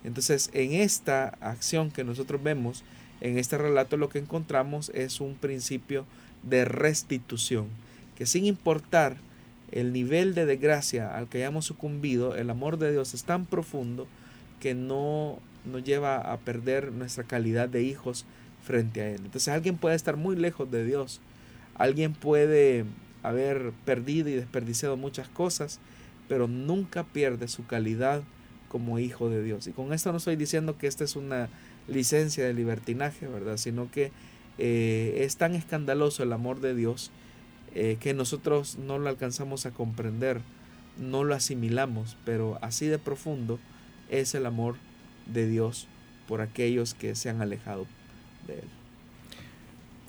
Entonces, 0.07 0.49
en 0.53 0.71
esta 0.71 1.37
acción 1.41 1.91
que 1.91 2.05
nosotros 2.05 2.41
vemos, 2.41 2.85
en 3.19 3.37
este 3.37 3.57
relato 3.57 3.97
lo 3.97 4.07
que 4.07 4.19
encontramos 4.19 4.89
es 4.95 5.19
un 5.19 5.35
principio 5.35 6.05
de 6.43 6.63
restitución, 6.63 7.67
que 8.15 8.25
sin 8.25 8.45
importar 8.45 9.17
el 9.69 9.91
nivel 9.91 10.33
de 10.33 10.45
desgracia 10.45 11.13
al 11.13 11.27
que 11.27 11.39
hayamos 11.39 11.65
sucumbido, 11.65 12.37
el 12.37 12.49
amor 12.49 12.77
de 12.77 12.93
Dios 12.93 13.13
es 13.13 13.25
tan 13.25 13.45
profundo 13.45 14.07
que 14.61 14.73
no 14.73 15.39
nos 15.65 15.83
lleva 15.83 16.31
a 16.31 16.37
perder 16.37 16.93
nuestra 16.93 17.25
calidad 17.25 17.67
de 17.67 17.83
hijos 17.83 18.25
frente 18.63 19.01
a 19.01 19.09
Él. 19.09 19.23
Entonces 19.25 19.49
alguien 19.49 19.75
puede 19.75 19.97
estar 19.97 20.15
muy 20.15 20.37
lejos 20.37 20.71
de 20.71 20.85
Dios, 20.85 21.19
alguien 21.75 22.13
puede 22.13 22.85
haber 23.23 23.73
perdido 23.83 24.29
y 24.29 24.35
desperdiciado 24.35 24.95
muchas 24.95 25.27
cosas, 25.27 25.81
pero 26.29 26.47
nunca 26.47 27.03
pierde 27.03 27.49
su 27.49 27.65
calidad 27.65 28.23
como 28.69 28.99
hijo 28.99 29.29
de 29.29 29.43
Dios. 29.43 29.67
Y 29.67 29.71
con 29.71 29.93
esto 29.93 30.11
no 30.11 30.17
estoy 30.17 30.35
diciendo 30.35 30.77
que 30.77 30.87
esta 30.87 31.03
es 31.03 31.15
una 31.15 31.49
licencia 31.87 32.45
de 32.45 32.53
libertinaje, 32.53 33.27
¿verdad? 33.27 33.57
Sino 33.57 33.89
que 33.91 34.11
eh, 34.57 35.19
es 35.21 35.37
tan 35.37 35.55
escandaloso 35.55 36.23
el 36.23 36.33
amor 36.33 36.61
de 36.61 36.75
Dios 36.75 37.11
eh, 37.75 37.97
que 37.99 38.13
nosotros 38.13 38.77
no 38.77 38.97
lo 38.97 39.09
alcanzamos 39.09 39.65
a 39.65 39.71
comprender, 39.71 40.41
no 40.97 41.23
lo 41.23 41.35
asimilamos, 41.35 42.17
pero 42.25 42.57
así 42.61 42.87
de 42.87 42.97
profundo 42.97 43.59
es 44.09 44.33
el 44.35 44.45
amor 44.45 44.75
de 45.25 45.47
Dios 45.47 45.87
por 46.27 46.41
aquellos 46.41 46.93
que 46.93 47.15
se 47.15 47.29
han 47.29 47.41
alejado 47.41 47.85
de 48.47 48.55
Él. 48.55 48.69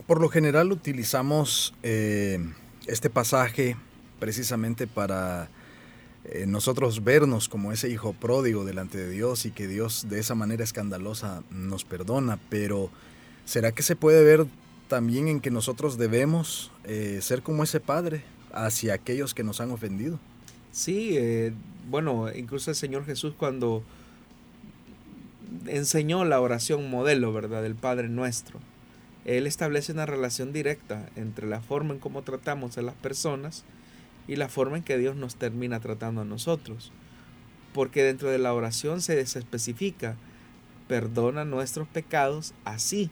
Por 0.06 0.20
lo 0.20 0.28
general 0.30 0.72
utilizamos 0.72 1.74
eh, 1.82 2.38
este 2.86 3.10
pasaje 3.10 3.76
precisamente 4.18 4.86
para 4.86 5.50
eh, 6.30 6.44
nosotros 6.46 7.04
vernos 7.04 7.48
como 7.48 7.72
ese 7.72 7.88
hijo 7.88 8.12
pródigo 8.12 8.66
delante 8.66 8.98
de 8.98 9.08
Dios 9.08 9.46
y 9.46 9.50
que 9.50 9.66
Dios 9.66 10.06
de 10.10 10.20
esa 10.20 10.34
manera 10.34 10.62
escandalosa 10.62 11.42
nos 11.50 11.84
perdona, 11.84 12.38
pero 12.50 12.90
¿será 13.46 13.72
que 13.72 13.82
se 13.82 13.96
puede 13.96 14.22
ver 14.22 14.46
también 14.88 15.28
en 15.28 15.40
que 15.40 15.50
nosotros 15.50 15.96
debemos 15.96 16.70
eh, 16.84 17.20
ser 17.22 17.42
como 17.42 17.62
ese 17.62 17.80
padre 17.80 18.24
hacia 18.52 18.92
aquellos 18.92 19.32
que 19.32 19.42
nos 19.42 19.62
han 19.62 19.70
ofendido? 19.70 20.20
Sí, 20.70 21.16
eh, 21.16 21.54
bueno, 21.88 22.30
incluso 22.34 22.70
el 22.70 22.76
Señor 22.76 23.06
Jesús 23.06 23.32
cuando 23.34 23.82
enseñó 25.66 26.26
la 26.26 26.42
oración 26.42 26.90
modelo, 26.90 27.32
¿verdad?, 27.32 27.62
del 27.62 27.74
Padre 27.74 28.10
nuestro, 28.10 28.60
Él 29.24 29.46
establece 29.46 29.92
una 29.92 30.04
relación 30.04 30.52
directa 30.52 31.08
entre 31.16 31.46
la 31.46 31.62
forma 31.62 31.94
en 31.94 32.00
cómo 32.00 32.20
tratamos 32.20 32.76
a 32.76 32.82
las 32.82 32.94
personas 32.96 33.64
y 34.28 34.36
la 34.36 34.48
forma 34.48 34.76
en 34.76 34.84
que 34.84 34.98
Dios 34.98 35.16
nos 35.16 35.34
termina 35.34 35.80
tratando 35.80 36.20
a 36.20 36.24
nosotros. 36.24 36.92
Porque 37.74 38.04
dentro 38.04 38.30
de 38.30 38.38
la 38.38 38.54
oración 38.54 39.00
se 39.00 39.20
especifica, 39.20 40.16
perdona 40.86 41.44
nuestros 41.44 41.88
pecados 41.88 42.54
así 42.64 43.10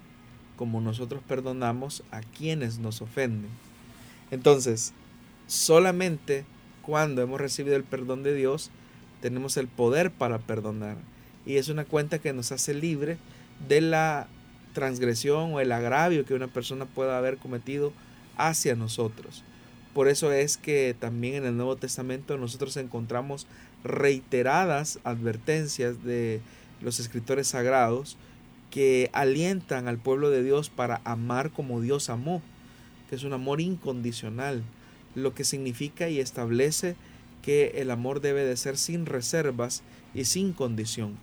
como 0.57 0.81
nosotros 0.81 1.23
perdonamos 1.27 2.03
a 2.11 2.21
quienes 2.21 2.79
nos 2.79 3.03
ofenden. 3.03 3.51
Entonces, 4.31 4.93
solamente 5.47 6.45
cuando 6.83 7.23
hemos 7.23 7.41
recibido 7.41 7.77
el 7.77 7.85
perdón 7.85 8.23
de 8.23 8.35
Dios, 8.35 8.71
tenemos 9.21 9.57
el 9.57 9.69
poder 9.69 10.11
para 10.11 10.39
perdonar. 10.39 10.97
Y 11.45 11.57
es 11.57 11.69
una 11.69 11.85
cuenta 11.85 12.19
que 12.19 12.33
nos 12.33 12.53
hace 12.53 12.75
libre 12.75 13.19
de 13.69 13.81
la 13.81 14.27
transgresión 14.73 15.55
o 15.55 15.61
el 15.61 15.73
agravio 15.73 16.25
que 16.25 16.35
una 16.35 16.49
persona 16.49 16.87
pueda 16.87 17.19
haber 17.19 17.39
cometido 17.39 17.93
hacia 18.37 18.75
nosotros. 18.75 19.45
Por 19.97 20.09
eso 20.09 20.31
es 20.31 20.59
que 20.59 20.95
también 21.01 21.37
en 21.37 21.47
el 21.47 21.57
Nuevo 21.57 21.77
Testamento 21.77 22.37
nosotros 22.37 22.77
encontramos 22.77 23.47
reiteradas 23.83 24.99
advertencias 25.05 26.05
de 26.05 26.43
los 26.83 27.01
escritores 27.01 27.47
sagrados 27.47 28.19
que 28.71 29.09
alientan 29.15 29.89
al 29.89 29.97
pueblo 29.97 30.29
de 30.29 30.43
Dios 30.43 30.69
para 30.69 31.01
amar 31.05 31.51
como 31.51 31.81
Dios 31.81 32.11
amó, 32.11 32.43
que 33.09 33.17
es 33.17 33.25
un 33.25 33.33
amor 33.33 33.63
incondicional, 33.63 34.65
lo 35.15 35.35
que 35.35 35.45
significa 35.45 36.11
y 36.11 36.21
establece 36.21 36.95
que 37.41 37.77
el 37.77 37.91
amor 37.91 38.21
debe 38.21 38.45
de 38.45 38.59
ser 38.59 38.77
sin 38.77 39.07
reservas 39.07 39.83
y 40.13 40.27
sin 40.27 40.53
condición. 40.53 41.17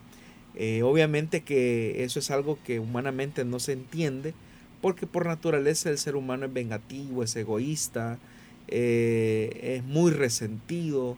Eh, 0.55 0.81
obviamente 0.81 1.43
que 1.43 2.03
eso 2.03 2.17
es 2.17 2.31
algo 2.31 2.57
que 2.65 2.79
humanamente 2.79 3.45
no 3.45 3.59
se 3.59 3.73
entiende, 3.73 4.33
porque 4.81 5.05
por 5.05 5.27
naturaleza 5.27 5.91
el 5.91 5.99
ser 5.99 6.15
humano 6.15 6.47
es 6.47 6.53
vengativo, 6.53 7.21
es 7.21 7.35
egoísta, 7.35 8.17
eh, 8.75 9.75
es 9.77 9.83
muy 9.83 10.11
resentido 10.11 11.15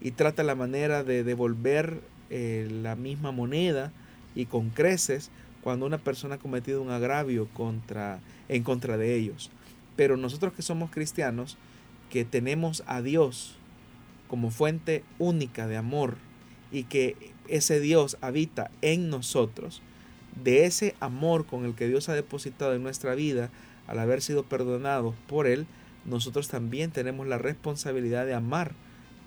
y 0.00 0.12
trata 0.12 0.42
la 0.42 0.54
manera 0.54 1.04
de 1.04 1.22
devolver 1.22 2.00
eh, 2.30 2.66
la 2.82 2.96
misma 2.96 3.30
moneda 3.30 3.92
y 4.34 4.46
con 4.46 4.70
creces 4.70 5.30
cuando 5.62 5.84
una 5.84 5.98
persona 5.98 6.36
ha 6.36 6.38
cometido 6.38 6.80
un 6.80 6.90
agravio 6.90 7.46
contra, 7.52 8.20
en 8.48 8.62
contra 8.62 8.96
de 8.96 9.16
ellos. 9.16 9.50
Pero 9.96 10.16
nosotros 10.16 10.54
que 10.54 10.62
somos 10.62 10.90
cristianos, 10.90 11.58
que 12.08 12.24
tenemos 12.24 12.82
a 12.86 13.02
Dios 13.02 13.56
como 14.26 14.50
fuente 14.50 15.04
única 15.18 15.66
de 15.66 15.76
amor 15.76 16.16
y 16.72 16.84
que 16.84 17.16
ese 17.48 17.80
Dios 17.80 18.16
habita 18.22 18.70
en 18.80 19.10
nosotros, 19.10 19.82
de 20.42 20.64
ese 20.64 20.94
amor 21.00 21.44
con 21.44 21.66
el 21.66 21.74
que 21.74 21.86
Dios 21.86 22.08
ha 22.08 22.14
depositado 22.14 22.74
en 22.74 22.82
nuestra 22.82 23.14
vida 23.14 23.50
al 23.86 23.98
haber 23.98 24.22
sido 24.22 24.42
perdonados 24.44 25.14
por 25.28 25.46
Él, 25.46 25.66
nosotros 26.06 26.48
también 26.48 26.90
tenemos 26.90 27.26
la 27.26 27.38
responsabilidad 27.38 28.26
de 28.26 28.34
amar 28.34 28.72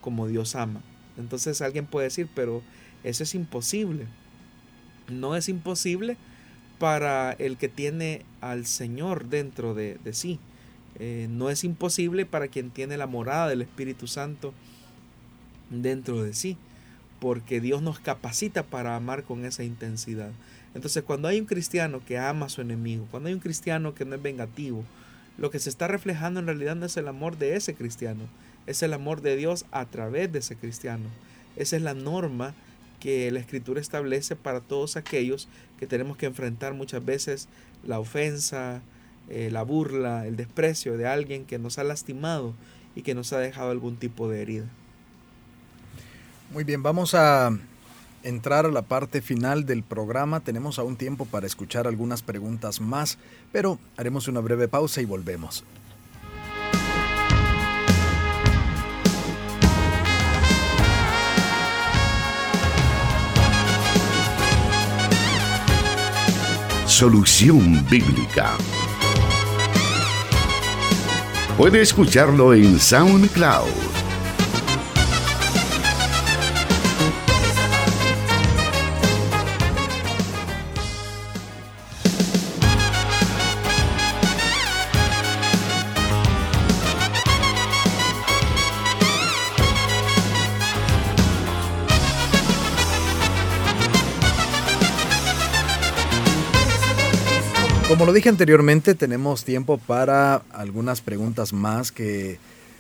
como 0.01 0.27
Dios 0.27 0.55
ama. 0.55 0.81
Entonces 1.17 1.61
alguien 1.61 1.85
puede 1.85 2.05
decir, 2.05 2.29
pero 2.35 2.61
eso 3.03 3.23
es 3.23 3.35
imposible. 3.35 4.05
No 5.09 5.35
es 5.35 5.49
imposible 5.49 6.17
para 6.79 7.31
el 7.33 7.57
que 7.57 7.69
tiene 7.69 8.23
al 8.41 8.65
Señor 8.65 9.25
dentro 9.25 9.73
de, 9.73 9.99
sí. 10.11 10.39
Eh, 10.99 11.27
no 11.29 11.49
es 11.49 11.63
imposible 11.63 12.25
para 12.25 12.47
quien 12.47 12.71
tiene 12.71 12.97
la 12.97 13.07
morada 13.07 13.47
del 13.49 13.61
Espíritu 13.61 14.07
Santo 14.07 14.53
dentro 15.69 16.23
de 16.23 16.33
sí, 16.33 16.57
porque 17.19 17.61
Dios 17.61 17.81
nos 17.81 17.99
capacita 17.99 18.63
para 18.63 18.95
amar 18.95 19.23
con 19.23 19.45
esa 19.45 19.63
intensidad. 19.63 20.31
Entonces 20.73 21.03
cuando 21.03 21.27
hay 21.27 21.39
un 21.39 21.45
cristiano 21.45 22.01
que 22.05 22.17
ama 22.17 22.47
a 22.47 22.49
su 22.49 22.61
enemigo, 22.61 23.07
cuando 23.11 23.27
hay 23.27 23.33
un 23.33 23.39
cristiano 23.39 23.93
que 23.93 24.05
no 24.05 24.15
es 24.15 24.21
vengativo, 24.21 24.83
lo 25.37 25.51
que 25.51 25.59
se 25.59 25.69
está 25.69 25.87
reflejando 25.87 26.39
en 26.39 26.47
realidad 26.47 26.75
no 26.75 26.85
es 26.85 26.97
el 26.97 27.07
amor 27.07 27.37
de 27.37 27.55
ese 27.55 27.75
cristiano, 27.75 28.23
es 28.65 28.81
el 28.83 28.93
amor 28.93 29.21
de 29.21 29.35
Dios 29.35 29.65
a 29.71 29.85
través 29.85 30.31
de 30.31 30.39
ese 30.39 30.55
cristiano. 30.55 31.05
Esa 31.55 31.75
es 31.75 31.81
la 31.81 31.93
norma 31.93 32.53
que 32.99 33.31
la 33.31 33.39
escritura 33.39 33.79
establece 33.79 34.35
para 34.35 34.61
todos 34.61 34.95
aquellos 34.97 35.47
que 35.79 35.87
tenemos 35.87 36.17
que 36.17 36.25
enfrentar 36.25 36.73
muchas 36.73 37.05
veces 37.05 37.47
la 37.83 37.99
ofensa, 37.99 38.81
eh, 39.29 39.49
la 39.51 39.63
burla, 39.63 40.25
el 40.25 40.35
desprecio 40.35 40.97
de 40.97 41.07
alguien 41.07 41.45
que 41.45 41.59
nos 41.59 41.77
ha 41.77 41.83
lastimado 41.83 42.53
y 42.95 43.03
que 43.03 43.13
nos 43.13 43.33
ha 43.33 43.39
dejado 43.39 43.71
algún 43.71 43.97
tipo 43.97 44.29
de 44.29 44.41
herida. 44.41 44.65
Muy 46.51 46.63
bien, 46.63 46.81
vamos 46.81 47.13
a 47.13 47.57
entrar 48.23 48.65
a 48.65 48.71
la 48.71 48.81
parte 48.81 49.21
final 49.21 49.65
del 49.65 49.83
programa. 49.83 50.39
Tenemos 50.39 50.79
aún 50.79 50.95
tiempo 50.95 51.25
para 51.25 51.47
escuchar 51.47 51.87
algunas 51.87 52.21
preguntas 52.21 52.81
más, 52.81 53.17
pero 53.51 53.79
haremos 53.97 54.27
una 54.27 54.39
breve 54.39 54.67
pausa 54.67 55.01
y 55.01 55.05
volvemos. 55.05 55.63
Solución 66.85 67.85
Bíblica. 67.89 68.57
Puede 71.57 71.81
escucharlo 71.81 72.53
en 72.53 72.79
SoundCloud 72.79 73.96
lo 98.07 98.13
dije 98.13 98.29
anteriormente, 98.29 98.95
tenemos 98.95 99.43
tiempo 99.43 99.77
para 99.77 100.35
algunas 100.51 101.01
preguntas 101.01 101.51
más 101.51 101.91
que 101.91 102.39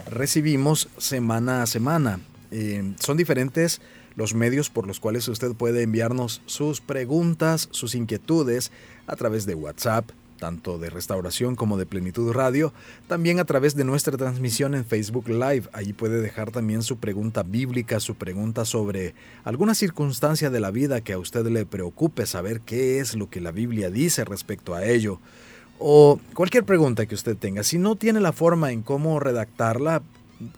recibimos 0.09 0.87
semana 0.97 1.61
a 1.61 1.65
semana. 1.65 2.21
Eh, 2.49 2.93
son 2.97 3.17
diferentes 3.17 3.81
los 4.15 4.33
medios 4.33 4.69
por 4.69 4.87
los 4.87 5.01
cuales 5.01 5.27
usted 5.27 5.51
puede 5.51 5.83
enviarnos 5.83 6.41
sus 6.45 6.79
preguntas, 6.79 7.67
sus 7.71 7.93
inquietudes 7.93 8.71
a 9.05 9.17
través 9.17 9.45
de 9.45 9.55
WhatsApp, 9.55 10.09
tanto 10.37 10.77
de 10.77 10.89
Restauración 10.89 11.55
como 11.55 11.77
de 11.77 11.85
Plenitud 11.85 12.31
Radio, 12.31 12.73
también 13.07 13.39
a 13.39 13.45
través 13.45 13.75
de 13.75 13.83
nuestra 13.83 14.15
transmisión 14.17 14.75
en 14.75 14.85
Facebook 14.85 15.27
Live. 15.27 15.63
Allí 15.73 15.93
puede 15.93 16.21
dejar 16.21 16.51
también 16.51 16.83
su 16.83 16.97
pregunta 16.97 17.43
bíblica, 17.43 17.99
su 17.99 18.15
pregunta 18.15 18.63
sobre 18.63 19.15
alguna 19.43 19.75
circunstancia 19.75 20.49
de 20.49 20.59
la 20.59 20.71
vida 20.71 21.01
que 21.01 21.13
a 21.13 21.19
usted 21.19 21.45
le 21.47 21.65
preocupe 21.65 22.25
saber 22.25 22.61
qué 22.61 22.99
es 22.99 23.15
lo 23.15 23.29
que 23.29 23.41
la 23.41 23.51
Biblia 23.51 23.89
dice 23.89 24.23
respecto 24.23 24.75
a 24.75 24.85
ello. 24.85 25.19
O 25.79 26.19
cualquier 26.33 26.63
pregunta 26.63 27.05
que 27.05 27.15
usted 27.15 27.37
tenga. 27.37 27.63
Si 27.63 27.77
no 27.77 27.95
tiene 27.95 28.19
la 28.19 28.33
forma 28.33 28.71
en 28.71 28.81
cómo 28.81 29.19
redactarla, 29.19 30.01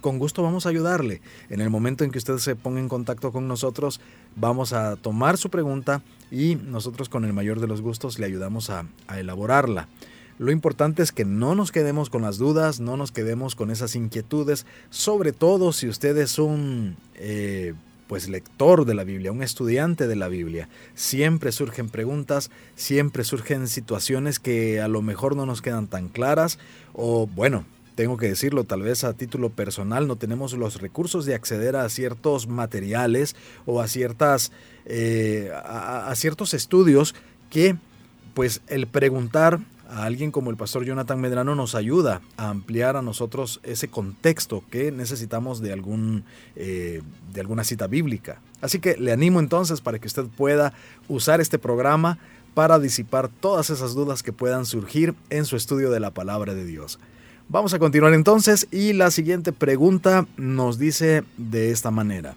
con 0.01 0.19
gusto 0.19 0.43
vamos 0.43 0.65
a 0.65 0.69
ayudarle. 0.69 1.21
En 1.49 1.61
el 1.61 1.69
momento 1.69 2.03
en 2.03 2.11
que 2.11 2.17
usted 2.17 2.38
se 2.38 2.55
ponga 2.55 2.80
en 2.80 2.89
contacto 2.89 3.32
con 3.32 3.47
nosotros, 3.47 3.99
vamos 4.36 4.73
a 4.73 4.95
tomar 4.95 5.38
su 5.38 5.49
pregunta 5.49 6.01
y 6.32 6.55
nosotros 6.55 7.09
con 7.09 7.25
el 7.25 7.34
mayor 7.34 7.59
de 7.59 7.67
los 7.67 7.82
gustos 7.82 8.19
le 8.19 8.25
ayudamos 8.25 8.69
a, 8.69 8.86
elaborarla. 9.15 9.88
Lo 10.38 10.51
importante 10.51 11.03
es 11.03 11.11
que 11.11 11.25
no 11.25 11.53
nos 11.53 11.71
quedemos 11.71 12.09
con 12.09 12.21
las 12.21 12.38
dudas, 12.38 12.80
no 12.80 12.95
nos 12.95 13.11
quedemos 13.11 13.55
con 13.55 13.71
esas 13.71 13.95
inquietudes, 13.95 14.65
sobre 14.89 15.34
todo 15.34 15.73
si 15.73 15.89
usted 15.89 16.17
es 16.17 16.39
un 16.39 16.95
eh, 17.15 17.73
pues 18.07 18.30
lector 18.30 18.86
de 18.86 18.95
la 18.95 19.03
Biblia, 19.03 19.34
un 19.34 19.43
estudiante 19.43 20.07
de 20.07 20.15
la 20.15 20.30
Biblia. 20.30 20.69
Siempre 20.95 21.51
surgen 21.51 21.89
preguntas, 21.89 22.51
siempre 22.75 23.25
surgen 23.25 23.67
situaciones 23.67 24.39
que 24.39 24.80
a 24.80 24.88
lo 24.88 25.01
mejor 25.01 25.36
no 25.36 25.45
nos 25.45 25.61
quedan 25.61 25.88
tan 25.88 26.07
claras 26.07 26.57
o 26.93 27.27
bueno, 27.27 27.65
tengo 28.00 28.16
que 28.16 28.30
decirlo, 28.30 28.64
tal 28.64 28.84
vez 28.84 29.04
a 29.04 29.12
título 29.12 29.50
personal 29.50 30.08
no 30.08 30.16
tenemos 30.16 30.54
los 30.54 30.80
recursos 30.80 31.26
de 31.26 31.36
acceder 31.36 31.76
a 31.76 31.89
ciertos 31.89 32.47
materiales 32.47 33.36
o 33.66 33.82
a 33.82 33.89
ciertas 33.89 34.54
eh, 34.86 35.52
a, 35.54 36.10
ciertos 36.16 36.54
estudios 36.54 37.14
que 37.50 37.76
pues 38.34 38.62
el 38.68 38.88
preguntar 38.88 39.60
a 39.89 40.06
alguien 40.06 40.32
como 40.32 40.50
el 40.50 40.56
pastor 40.56 40.86
Jonathan 40.86 41.20
Medrano 41.20 41.56
nos 41.56 41.76
ayuda 41.76 42.22
a 42.38 42.47
ampliar 42.47 42.95
a 42.95 43.02
nosotros 43.02 43.60
ese 43.64 43.89
contexto 43.89 44.64
que 44.72 44.93
necesitamos 44.93 45.60
de, 45.60 45.74
algún, 45.74 46.24
eh, 46.56 47.02
de 47.34 47.41
alguna 47.41 47.66
cita 47.66 47.88
bíblica. 47.88 48.39
Así 48.62 48.80
que 48.80 48.95
le 48.95 49.12
animo 49.12 49.41
entonces 49.41 49.82
para 49.82 50.00
que 50.00 50.08
usted 50.08 50.24
pueda 50.38 50.72
usar 51.10 51.41
este 51.41 51.60
programa 51.60 52.18
para 52.54 52.80
disipar 52.80 53.28
todas 53.28 53.70
esas 53.70 53.93
dudas 53.93 54.24
que 54.24 54.32
puedan 54.32 54.66
surgir 54.66 55.16
en 55.30 55.43
su 55.43 55.58
estudio 55.58 55.91
de 55.91 56.00
la 56.00 56.12
palabra 56.12 56.54
de 56.54 56.64
Dios. 56.64 56.97
Vamos 57.52 57.74
a 57.74 57.80
continuar 57.80 58.14
entonces 58.14 58.68
y 58.70 58.93
la 58.93 59.10
siguiente 59.10 59.52
pregunta 59.52 60.28
nos 60.38 60.78
dice 60.78 61.24
de 61.38 61.72
esta 61.72 61.89
manera. 61.89 62.36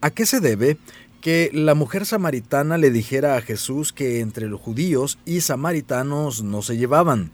¿A 0.00 0.10
qué 0.10 0.24
se 0.24 0.40
debe 0.40 0.78
que 1.20 1.50
la 1.52 1.74
mujer 1.74 2.06
samaritana 2.06 2.78
le 2.78 2.90
dijera 2.90 3.36
a 3.36 3.42
Jesús 3.42 3.92
que 3.92 4.20
entre 4.20 4.48
los 4.48 4.60
judíos 4.60 5.18
y 5.26 5.42
samaritanos 5.42 6.42
no 6.42 6.62
se 6.62 6.76
llevaban. 6.76 7.32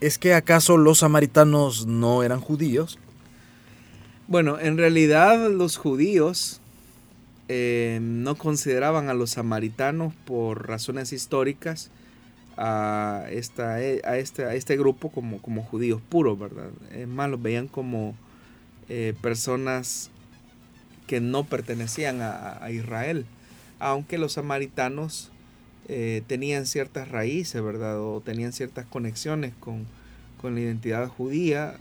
¿Es 0.00 0.18
que 0.18 0.34
acaso 0.34 0.76
los 0.76 0.98
samaritanos 0.98 1.86
no 1.86 2.22
eran 2.22 2.40
judíos? 2.40 2.98
Bueno, 4.28 4.60
en 4.60 4.76
realidad 4.76 5.50
los 5.50 5.76
judíos 5.76 6.60
eh, 7.48 7.98
no 8.02 8.36
consideraban 8.36 9.08
a 9.08 9.14
los 9.14 9.30
samaritanos 9.30 10.12
por 10.24 10.68
razones 10.68 11.12
históricas 11.12 11.90
a, 12.56 13.24
esta, 13.30 13.74
a, 13.74 14.18
este, 14.18 14.44
a 14.44 14.54
este 14.54 14.76
grupo 14.76 15.10
como, 15.10 15.40
como 15.40 15.62
judíos 15.62 16.00
puros, 16.08 16.38
¿verdad? 16.38 16.70
Es 16.94 17.08
más, 17.08 17.30
los 17.30 17.40
veían 17.42 17.68
como 17.68 18.14
eh, 18.88 19.14
personas 19.20 20.10
que 21.06 21.20
no 21.20 21.44
pertenecían 21.44 22.20
a, 22.22 22.70
Israel, 22.70 23.26
aunque 23.78 24.18
los 24.18 24.34
samaritanos 24.34 25.30
eh, 25.88 26.22
tenían 26.26 26.66
ciertas 26.66 27.08
raíces, 27.08 27.62
¿verdad? 27.62 28.00
O 28.00 28.20
tenían 28.20 28.52
ciertas 28.52 28.86
conexiones 28.86 29.52
con, 29.58 29.86
la 30.42 30.58
identidad 30.58 31.06
judía. 31.06 31.76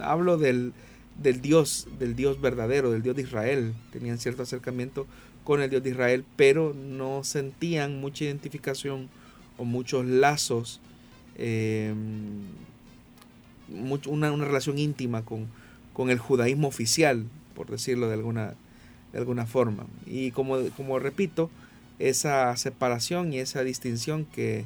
hablo 0.00 0.38
del, 0.38 0.72
del, 1.20 1.40
Dios, 1.40 1.88
del 1.98 2.14
Dios 2.14 2.40
verdadero, 2.40 2.92
del 2.92 3.02
Dios 3.02 3.16
de 3.16 3.22
Israel. 3.22 3.74
Tenían 3.92 4.18
cierto 4.18 4.42
acercamiento 4.42 5.08
con 5.42 5.60
el 5.60 5.70
Dios 5.70 5.82
de 5.82 5.90
Israel, 5.90 6.24
pero 6.36 6.72
no 6.74 7.24
sentían 7.24 8.00
mucha 8.00 8.24
identificación 8.24 9.08
o 9.56 9.64
muchos 9.64 10.04
lazos, 10.06 10.80
eh, 11.36 11.94
una, 14.06 14.32
una, 14.32 14.44
relación 14.44 14.78
íntima 14.78 15.24
con, 15.24 15.46
con 15.92 16.10
el 16.10 16.18
judaísmo 16.18 16.68
oficial 16.68 17.26
por 17.54 17.70
decirlo 17.70 18.08
de 18.08 18.14
alguna, 18.14 18.54
alguna 19.14 19.46
forma. 19.46 19.86
Y 20.06 20.32
como, 20.32 20.58
como 20.76 20.98
repito, 20.98 21.50
esa 21.98 22.54
separación 22.56 23.32
y 23.32 23.38
esa 23.38 23.64
distinción 23.64 24.26
que, 24.26 24.64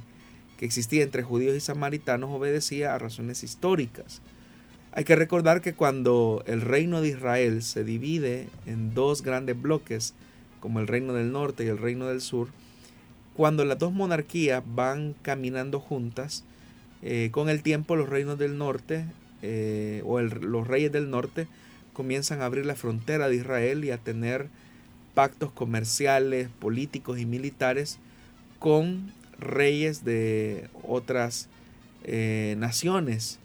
que 0.57 0.65
existía 0.65 1.03
entre 1.03 1.23
judíos 1.23 1.57
y 1.57 1.61
samaritanos 1.61 2.31
obedecía 2.31 2.95
a 2.95 2.99
razones 2.99 3.45
históricas. 3.45 4.21
Hay 4.93 5.05
que 5.05 5.17
recordar 5.17 5.61
que 5.61 5.75
cuando 5.75 6.43
el 6.47 6.63
reino 6.63 7.01
de 7.01 7.11
Israel 7.11 7.63
se 7.63 7.85
divide 7.85 8.49
en 8.67 8.95
dos 8.95 9.23
grandes 9.23 9.61
bloques, 9.61 10.15
como 10.61 10.81
el 10.81 10.89
reino 10.89 11.13
del 11.13 11.31
norte 11.31 11.65
y 11.65 11.69
el 11.69 11.79
reino 11.79 12.07
del 12.07 12.21
sur, 12.21 12.49
cuando 13.39 13.65
las 13.65 13.79
dos 13.79 13.93
monarquías 13.93 14.65
van 14.67 15.15
caminando 15.23 15.79
juntas, 15.79 16.43
eh, 17.03 17.29
con 17.31 17.49
el 17.49 17.63
tiempo 17.63 17.95
los 17.95 18.09
reinos 18.09 18.37
del 18.37 18.59
norte 18.59 19.05
eh, 19.43 20.03
o 20.05 20.19
los 20.21 20.67
reyes 20.67 20.91
del 20.91 21.09
norte 21.09 21.47
comienzan 21.93 22.43
a 22.43 22.47
abrir 22.47 22.67
la 22.67 22.75
frontera 22.75 23.29
de 23.29 23.37
Israel 23.37 23.85
y 23.85 23.93
a 23.93 23.99
tener 23.99 24.49
pactos 25.15 25.53
comerciales, 25.53 26.49
políticos 26.59 27.21
y 27.21 27.27
militares 27.27 28.01
con 28.59 29.13
reyes 29.39 30.05
de 30.05 30.69
otras 30.83 31.49
eh, 32.03 32.57
naciones. 32.59 33.39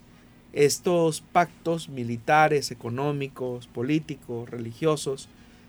Estos 0.52 1.20
pactos 1.20 1.88
militares, 1.88 2.72
económicos, 2.72 3.68
políticos, 3.68 4.50
religiosos, 4.50 5.28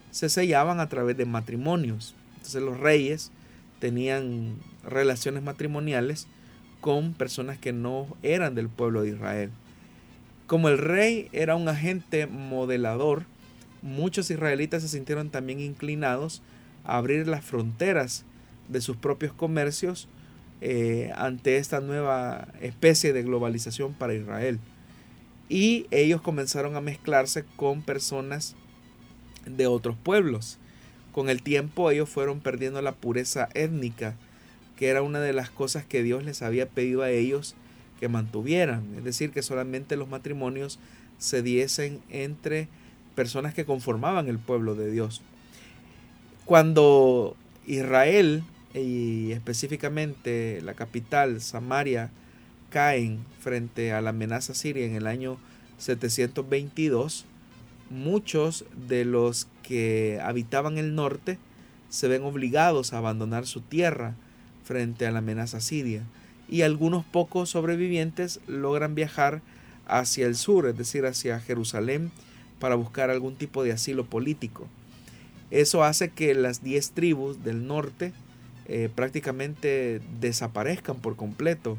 se 0.10 0.30
sellaban 0.30 0.80
a 0.80 0.90
través 0.90 1.16
de 1.16 1.26
matrimonios. 1.26 2.16
Entonces 2.38 2.64
los 2.64 2.80
reyes 2.80 3.32
tenían 3.80 4.58
relaciones 4.84 5.44
matrimoniales 5.44 6.28
con 6.82 7.14
personas 7.14 7.58
que 7.58 7.74
no 7.74 8.08
eran 8.24 8.56
del 8.56 8.70
pueblo 8.70 9.02
de 9.02 9.10
Israel. 9.10 9.52
Como 10.48 10.70
el 10.70 10.78
rey 10.78 11.30
era 11.32 11.56
un 11.56 11.68
agente 11.68 12.28
modelador, 12.28 13.26
muchos 13.82 14.30
israelitas 14.30 14.84
se 14.84 14.90
sintieron 14.90 15.30
también 15.30 15.60
inclinados 15.60 16.42
a 16.84 16.98
abrir 16.98 17.28
las 17.28 17.44
fronteras 17.44 18.26
de 18.70 18.82
sus 18.82 18.98
propios 18.98 19.34
comercios 19.34 20.08
eh, 20.62 21.12
ante 21.16 21.58
esta 21.58 21.82
nueva 21.82 22.48
especie 22.62 23.14
de 23.14 23.24
globalización 23.24 23.94
para 23.94 24.14
Israel. 24.14 24.60
Y 25.50 25.88
ellos 25.92 26.22
comenzaron 26.22 26.76
a 26.76 26.82
mezclarse 26.82 27.46
con 27.56 27.82
personas 27.82 28.56
de 29.46 29.68
otros 29.68 29.96
pueblos. 29.96 30.60
Con 31.16 31.30
el 31.30 31.41
tiempo 31.41 31.89
ellos 31.91 32.09
fueron 32.09 32.41
perdiendo 32.41 32.82
la 32.82 32.91
pureza 32.91 33.47
étnica, 33.53 34.16
que 34.76 34.89
era 34.89 35.01
una 35.01 35.22
de 35.22 35.32
las 35.32 35.49
cosas 35.49 35.86
que 35.86 36.03
Dios 36.03 36.26
les 36.26 36.41
había 36.41 36.68
pedido 36.68 37.03
a 37.03 37.09
ellos 37.09 37.55
que 38.01 38.09
mantuvieran, 38.09 38.84
es 38.97 39.05
decir, 39.05 39.32
que 39.32 39.41
solamente 39.41 39.95
los 39.95 40.09
matrimonios 40.09 40.78
se 41.18 41.41
diesen 41.41 42.01
entre 42.09 42.68
personas 43.16 43.53
que 43.53 43.63
conformaban 43.63 44.28
el 44.28 44.39
pueblo 44.39 44.76
de 44.76 44.91
Dios. 44.91 45.22
Cuando 46.43 47.38
Israel 47.66 48.43
y 48.74 49.32
específicamente 49.32 50.59
la 50.63 50.74
capital 50.74 51.39
Samaria 51.39 52.09
caen 52.70 53.20
frente 53.39 53.93
a 53.93 54.01
la 54.01 54.09
amenaza 54.09 54.53
siria 54.53 54.86
en 54.86 54.95
el 54.95 55.07
año 55.07 55.38
722, 55.78 57.24
muchos 57.90 58.66
de 58.88 59.06
los 59.06 59.48
que 59.64 60.20
habitaban 60.24 60.78
el 60.78 60.96
norte 60.96 61.38
se 61.90 62.08
ven 62.08 62.24
obligados 62.24 62.94
a 62.94 62.98
abandonar 62.98 63.46
su 63.46 63.62
tierra 63.62 64.16
frente 64.64 65.06
a 65.06 65.12
la 65.12 65.20
amenaza 65.20 65.62
siria 65.62 66.04
y 66.50 66.62
algunos 66.62 67.06
pocos 67.06 67.50
sobrevivientes 67.50 68.40
logran 68.48 68.96
viajar 68.96 69.42
hacia 69.88 70.26
el 70.26 70.36
sur, 70.36 70.68
es 70.68 70.78
decir, 70.78 71.06
hacia 71.06 71.40
Jerusalén, 71.40 72.12
para 72.60 72.76
buscar 72.76 73.10
algún 73.10 73.36
tipo 73.36 73.64
de 73.64 73.72
asilo 73.72 74.06
político. 74.06 74.68
Eso 75.52 75.84
hace 75.84 76.10
que 76.10 76.34
las 76.34 76.64
diez 76.64 76.92
tribus 76.92 77.44
del 77.44 77.68
norte 77.68 78.14
eh, 78.68 78.90
prácticamente 78.94 80.02
desaparezcan 80.20 80.98
por 80.98 81.16
completo, 81.16 81.78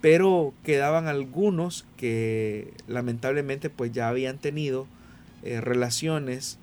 pero 0.00 0.54
quedaban 0.64 1.06
algunos 1.06 1.86
que 1.96 2.72
lamentablemente 2.88 3.70
pues 3.70 3.92
ya 3.92 4.08
habían 4.08 4.38
tenido 4.38 4.86
eh, 5.44 5.60
relaciones 5.60 6.56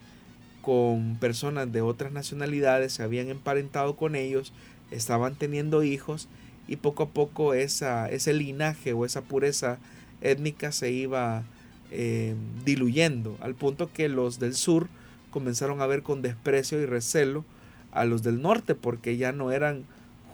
con 0.64 1.16
personas 1.18 1.72
de 1.72 1.82
otras 1.82 2.12
nacionalidades, 2.12 2.94
se 2.94 3.04
habían 3.04 3.30
emparentado 3.30 3.96
con 3.96 4.16
ellos, 4.16 4.54
estaban 4.90 5.36
teniendo 5.36 5.84
hijos 5.84 6.28
y 6.68 6.78
poco 6.78 7.04
a 7.04 7.10
poco 7.10 7.54
esa, 7.54 8.10
ese 8.10 8.34
linaje 8.34 8.94
o 8.94 9.06
esa 9.06 9.22
pureza 9.22 9.78
étnica 10.22 10.72
se 10.72 10.92
iba 10.92 11.44
eh, 11.92 12.34
diluyendo, 12.66 13.38
al 13.40 13.54
punto 13.54 13.92
que 13.94 14.10
los 14.10 14.40
del 14.40 14.56
sur 14.56 14.88
comenzaron 15.30 15.80
a 15.80 15.86
ver 15.86 16.02
con 16.02 16.24
desprecio 16.24 16.82
y 16.82 16.88
recelo 16.88 17.46
a 17.92 18.06
los 18.06 18.24
del 18.24 18.42
norte, 18.42 18.74
porque 18.74 19.16
ya 19.16 19.32
no 19.32 19.52
eran 19.52 19.84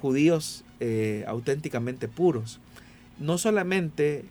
judíos 0.01 0.63
eh, 0.79 1.25
auténticamente 1.27 2.07
puros. 2.07 2.61
No 3.19 3.37
solamente 3.37 4.23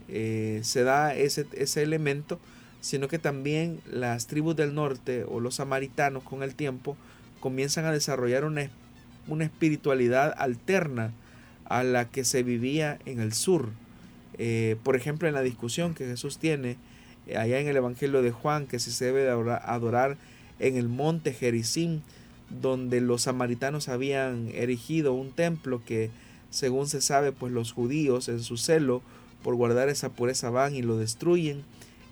se 0.62 0.84
da 0.84 1.14
ese, 1.14 1.46
ese 1.52 1.82
elemento, 1.82 2.38
sino 2.80 3.08
que 3.08 3.18
también 3.18 3.80
las 3.90 4.26
tribus 4.26 4.56
del 4.56 4.74
norte 4.74 5.24
o 5.28 5.40
los 5.40 5.56
samaritanos 5.56 6.22
con 6.22 6.42
el 6.42 6.54
tiempo 6.54 6.96
comienzan 7.40 7.84
a 7.84 7.92
desarrollar 7.92 8.44
una, 8.44 8.70
una 9.28 9.44
espiritualidad 9.44 10.34
alterna 10.38 11.12
a 11.64 11.82
la 11.82 12.08
que 12.08 12.24
se 12.24 12.42
vivía 12.42 12.98
en 13.06 13.20
el 13.20 13.32
sur. 13.32 13.70
Eh, 14.38 14.76
por 14.82 14.96
ejemplo, 14.96 15.28
en 15.28 15.34
la 15.34 15.42
discusión 15.42 15.94
que 15.94 16.06
Jesús 16.06 16.38
tiene 16.38 16.76
eh, 17.26 17.36
allá 17.36 17.58
en 17.58 17.68
el 17.68 17.76
Evangelio 17.76 18.22
de 18.22 18.30
Juan, 18.30 18.66
que 18.66 18.78
si 18.78 18.90
se 18.90 19.06
debe 19.06 19.28
adorar 19.28 20.16
en 20.58 20.76
el 20.76 20.88
monte 20.88 21.32
Jericín, 21.32 22.02
donde 22.50 23.00
los 23.00 23.22
samaritanos 23.22 23.88
habían 23.88 24.48
erigido 24.54 25.12
un 25.14 25.32
templo 25.32 25.82
que, 25.84 26.10
según 26.50 26.86
se 26.86 27.00
sabe, 27.00 27.32
pues 27.32 27.52
los 27.52 27.72
judíos 27.72 28.28
en 28.28 28.40
su 28.42 28.56
celo 28.56 29.02
por 29.42 29.54
guardar 29.56 29.88
esa 29.88 30.10
pureza 30.10 30.50
van 30.50 30.74
y 30.74 30.82
lo 30.82 30.96
destruyen. 30.96 31.64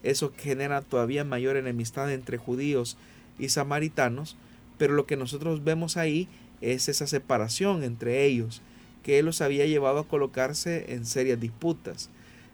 Eso 0.04 0.32
genera 0.36 0.82
todavía 0.82 1.24
mayor 1.24 1.56
enemistad 1.56 2.12
entre 2.12 2.36
judíos 2.36 2.96
y 3.38 3.48
samaritanos, 3.48 4.36
pero 4.78 4.92
lo 4.94 5.06
que 5.06 5.16
nosotros 5.16 5.64
vemos 5.64 5.96
ahí 5.96 6.28
es 6.60 6.88
esa 6.88 7.06
separación 7.06 7.82
entre 7.82 8.24
ellos 8.24 8.62
que 9.02 9.22
los 9.22 9.40
había 9.40 9.66
llevado 9.66 10.00
a 10.00 10.08
colocarse 10.08 10.92
en 10.94 11.06
serias 11.06 11.40
disputas. 11.40 12.10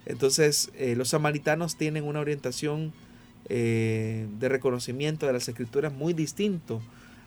Entonces 0.07 0.71
eh, 0.77 0.95
los 0.97 1.09
samaritanos 1.09 1.77
tienen 1.77 2.05
una 2.05 2.21
orientación 2.21 2.93
eh, 3.49 4.27
de 4.39 4.49
reconocimiento 4.49 5.27
de 5.27 5.33
las 5.33 5.49
escrituras 5.49 5.93
muy 5.93 6.13
distinto 6.13 6.81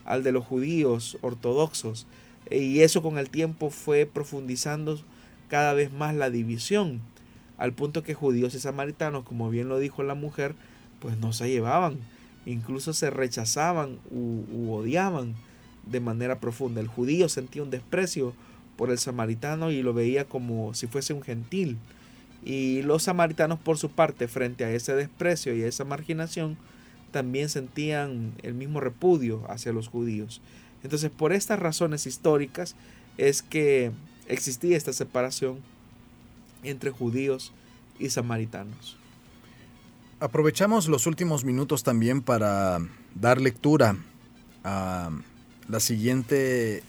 al 0.06 0.24
de 0.24 0.32
los 0.32 0.46
judíos 0.46 1.18
ortodoxos 1.22 2.08
y 2.50 2.82
eso 2.82 3.02
con 3.02 3.18
el 3.18 3.30
tiempo 3.30 3.70
fue 3.70 4.06
profundizando 4.06 5.00
cada 5.50 5.74
vez 5.74 5.92
más 5.92 6.16
la 6.16 6.30
división 6.30 7.02
al 7.58 7.74
punto 7.74 8.04
que 8.04 8.14
judíos 8.14 8.56
y 8.56 8.60
samaritanos 8.60 9.24
como 9.24 9.50
bien 9.50 9.70
lo 9.70 9.80
dijo 9.80 10.04
la 10.04 10.16
mujer 10.16 10.56
pues 11.00 11.18
no 11.18 11.34
se 11.34 11.50
llevaban 11.50 11.98
incluso 12.46 12.94
se 12.94 13.10
rechazaban 13.10 14.00
u 14.12 14.74
odiaban 14.74 15.36
de 15.86 16.00
manera 16.00 16.40
profunda 16.40 16.82
el 16.82 16.88
judío 16.88 17.30
sentía 17.30 17.64
un 17.64 17.70
desprecio 17.70 18.34
por 18.76 18.90
el 18.90 18.98
samaritano 18.98 19.72
y 19.72 19.82
lo 19.82 19.94
veía 19.94 20.26
como 20.26 20.74
si 20.74 20.88
fuese 20.88 21.14
un 21.14 21.22
gentil. 21.22 21.78
Y 22.44 22.82
los 22.82 23.04
samaritanos 23.04 23.60
por 23.60 23.78
su 23.78 23.90
parte, 23.90 24.28
frente 24.28 24.66
a 24.66 24.72
ese 24.72 24.96
desprecio 24.96 25.56
y 25.56 25.64
a 25.64 25.68
esa 25.68 25.86
marginación, 25.86 26.58
también 27.12 27.50
sentían 27.50 28.34
el 28.42 28.54
mismo 28.54 28.80
repudio 28.80 29.44
hacia 29.50 29.72
los 29.72 29.88
judíos. 29.88 30.42
Entonces, 30.84 31.12
por 31.12 31.32
estas 31.32 31.60
razones 31.60 32.06
históricas 32.06 32.76
es 33.18 33.42
que 33.42 33.92
existía 34.28 34.76
esta 34.76 34.92
separación 34.92 35.60
entre 36.64 36.92
judíos 36.92 37.52
y 38.00 38.10
samaritanos. 38.10 38.98
Aprovechamos 40.20 40.88
los 40.88 41.06
últimos 41.06 41.44
minutos 41.44 41.84
también 41.84 42.22
para 42.22 42.80
dar 43.14 43.42
lectura 43.42 43.98
a 44.64 45.12
la 45.68 45.80
siguiente 45.80 46.84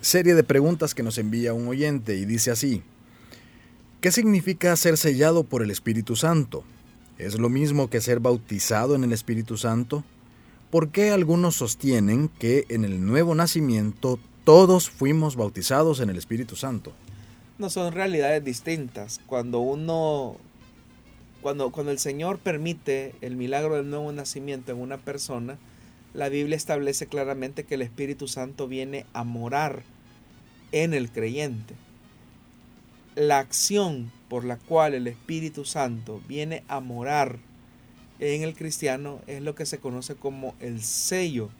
serie 0.00 0.34
de 0.34 0.42
preguntas 0.42 0.94
que 0.94 1.02
nos 1.02 1.18
envía 1.18 1.54
un 1.54 1.68
oyente 1.68 2.16
y 2.16 2.24
dice 2.24 2.50
así, 2.50 2.82
¿qué 4.00 4.10
significa 4.10 4.74
ser 4.76 4.96
sellado 4.96 5.44
por 5.44 5.62
el 5.62 5.70
Espíritu 5.70 6.16
Santo? 6.16 6.64
¿Es 7.18 7.38
lo 7.38 7.48
mismo 7.48 7.90
que 7.90 8.00
ser 8.00 8.20
bautizado 8.20 8.94
en 8.94 9.04
el 9.04 9.12
Espíritu 9.12 9.56
Santo? 9.56 10.04
¿Por 10.70 10.90
qué 10.90 11.10
algunos 11.10 11.56
sostienen 11.56 12.28
que 12.28 12.66
en 12.68 12.84
el 12.84 13.04
nuevo 13.04 13.34
nacimiento 13.34 14.18
todos 14.44 14.88
fuimos 14.90 15.34
bautizados 15.34 16.00
en 16.00 16.10
el 16.10 16.16
Espíritu 16.16 16.56
Santo? 16.56 16.92
No 17.58 17.70
son 17.70 17.92
realidades 17.92 18.44
distintas. 18.44 19.20
Cuando 19.26 19.58
uno, 19.58 20.36
cuando, 21.42 21.72
cuando 21.72 21.90
el 21.90 21.98
Señor 21.98 22.38
permite 22.38 23.14
el 23.20 23.34
milagro 23.34 23.74
del 23.74 23.90
nuevo 23.90 24.12
nacimiento 24.12 24.70
en 24.70 24.78
una 24.78 24.96
persona, 24.96 25.58
la 26.14 26.28
Biblia 26.28 26.56
establece 26.56 27.06
claramente 27.06 27.64
que 27.64 27.74
el 27.74 27.82
Espíritu 27.82 28.28
Santo 28.28 28.68
viene 28.68 29.06
a 29.12 29.24
morar 29.24 29.82
en 30.70 30.94
el 30.94 31.10
creyente. 31.10 31.74
La 33.16 33.40
acción 33.40 34.12
por 34.28 34.44
la 34.44 34.56
cual 34.56 34.94
el 34.94 35.08
Espíritu 35.08 35.64
Santo 35.64 36.22
viene 36.28 36.62
a 36.68 36.78
morar 36.78 37.38
en 38.20 38.42
el 38.42 38.54
cristiano 38.54 39.20
es 39.26 39.42
lo 39.42 39.56
que 39.56 39.66
se 39.66 39.78
conoce 39.78 40.14
como 40.14 40.54
el 40.60 40.82
sello 40.82 41.50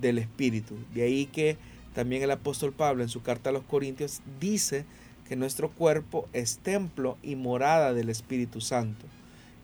del 0.00 0.16
Espíritu. 0.18 0.76
De 0.94 1.02
ahí 1.02 1.26
que 1.26 1.58
también 1.94 2.22
el 2.22 2.30
apóstol 2.30 2.72
Pablo 2.72 3.02
en 3.02 3.10
su 3.10 3.22
carta 3.22 3.50
a 3.50 3.52
los 3.52 3.64
Corintios 3.64 4.20
dice 4.40 4.86
que 5.28 5.36
nuestro 5.36 5.70
cuerpo 5.70 6.28
es 6.32 6.58
templo 6.58 7.16
y 7.22 7.36
morada 7.36 7.94
del 7.94 8.08
Espíritu 8.10 8.60
Santo. 8.60 9.06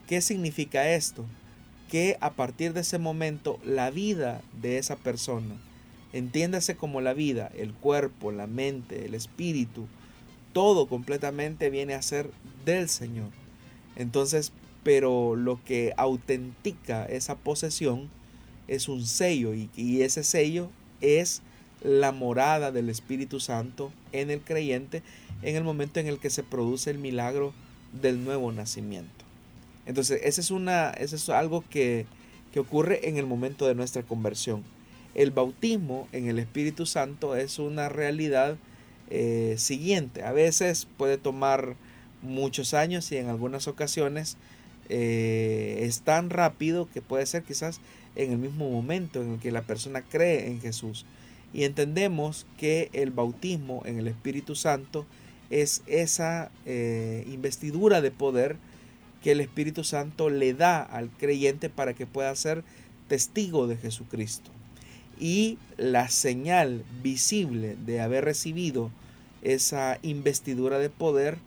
¿Qué 0.07 0.21
significa 0.21 0.91
esto? 0.91 1.27
que 1.91 2.17
a 2.21 2.31
partir 2.31 2.73
de 2.73 2.83
ese 2.83 2.99
momento 2.99 3.59
la 3.65 3.91
vida 3.91 4.43
de 4.63 4.79
esa 4.79 4.95
persona, 4.95 5.57
entiéndase 6.13 6.77
como 6.77 7.01
la 7.01 7.15
vida, 7.15 7.51
el 7.57 7.75
cuerpo, 7.75 8.31
la 8.31 8.47
mente, 8.47 9.07
el 9.07 9.15
espíritu, 9.15 9.89
todo 10.53 10.87
completamente 10.87 11.69
viene 11.69 11.95
a 11.95 12.03
ser 12.03 12.31
del 12.65 12.89
Señor. 12.89 13.31
Entonces, 13.97 14.53
pero 14.85 15.35
lo 15.35 15.63
que 15.65 15.93
autentica 15.97 17.05
esa 17.07 17.35
posesión 17.35 18.09
es 18.69 18.89
un 18.89 19.05
sello 19.05 19.53
y, 19.53 20.03
ese 20.03 20.23
sello 20.23 20.71
es 21.01 21.43
la 21.83 22.13
morada 22.13 22.71
del 22.71 22.89
Espíritu 22.89 23.41
Santo 23.41 23.91
en 24.13 24.31
el 24.31 24.43
creyente 24.43 25.03
en 25.43 25.57
el 25.57 25.65
momento 25.65 26.01
en 26.01 26.07
el 26.07 26.19
que 26.19 26.31
se 26.31 26.43
produce 26.43 26.91
el 26.91 26.99
milagro 26.99 27.53
del 28.01 28.25
nuevo 28.25 28.53
nacimiento. 28.53 29.25
Entonces, 29.87 30.21
ese 30.25 30.41
es, 30.41 30.51
una, 30.51 30.91
eso 30.91 31.17
es 31.17 31.29
algo 31.29 31.65
que, 31.69 32.07
ocurre 32.57 33.09
en 33.09 33.17
el 33.17 33.27
momento 33.27 33.67
de 33.67 33.75
nuestra 33.75 34.03
conversión. 34.03 34.65
El 35.15 35.31
bautismo 35.31 36.09
en 36.13 36.29
el 36.29 36.39
Espíritu 36.39 36.85
Santo 36.85 37.37
es 37.37 37.59
una 37.59 37.89
realidad 37.89 38.57
eh, 39.09 39.55
siguiente. 39.57 40.25
A 40.25 40.33
veces 40.33 40.87
puede 40.97 41.17
tomar 41.17 41.77
muchos 42.23 42.75
años 42.75 43.11
y 43.13 43.17
en 43.17 43.29
algunas 43.29 43.67
ocasiones 43.67 44.37
eh, 44.89 45.79
es 45.83 46.03
tan 46.03 46.31
rápido 46.31 46.89
que 46.93 47.01
puede 47.01 47.25
ser 47.27 47.45
quizás 47.45 47.81
en 48.17 48.33
el 48.33 48.39
mismo 48.39 48.69
momento 48.69 49.23
en 49.23 49.35
el 49.35 49.39
que 49.39 49.53
la 49.53 49.63
persona 49.63 50.03
cree 50.03 50.49
en 50.49 50.61
Jesús. 50.61 51.07
Y 51.53 51.65
entendemos 51.65 52.47
que 52.59 52.91
el 52.93 53.11
bautismo 53.11 53.83
en 53.85 53.99
el 53.99 54.07
Espíritu 54.07 54.55
Santo 54.55 55.07
es 55.51 55.83
esa 55.87 56.51
eh, 56.65 57.27
investidura 57.29 58.01
de 58.01 58.11
poder 58.11 58.57
que 59.23 59.33
el 59.33 59.41
Espíritu 59.41 59.85
Santo 59.85 60.31
le 60.31 60.55
da 60.55 60.83
al 60.83 61.11
creyente 61.11 61.69
para 61.69 61.95
que 61.95 62.07
pueda 62.07 62.35
ser 62.35 62.65
testigo 63.09 63.67
de 63.67 63.77
Jesucristo. 63.77 64.51
Y 65.19 65.59
la 65.77 66.09
señal 66.09 66.85
visible 67.03 67.77
de 67.85 68.01
haber 68.01 68.25
recibido 68.25 68.91
esa 69.43 69.99
investidura 70.03 70.79
de 70.79 70.89
poder 70.89 71.39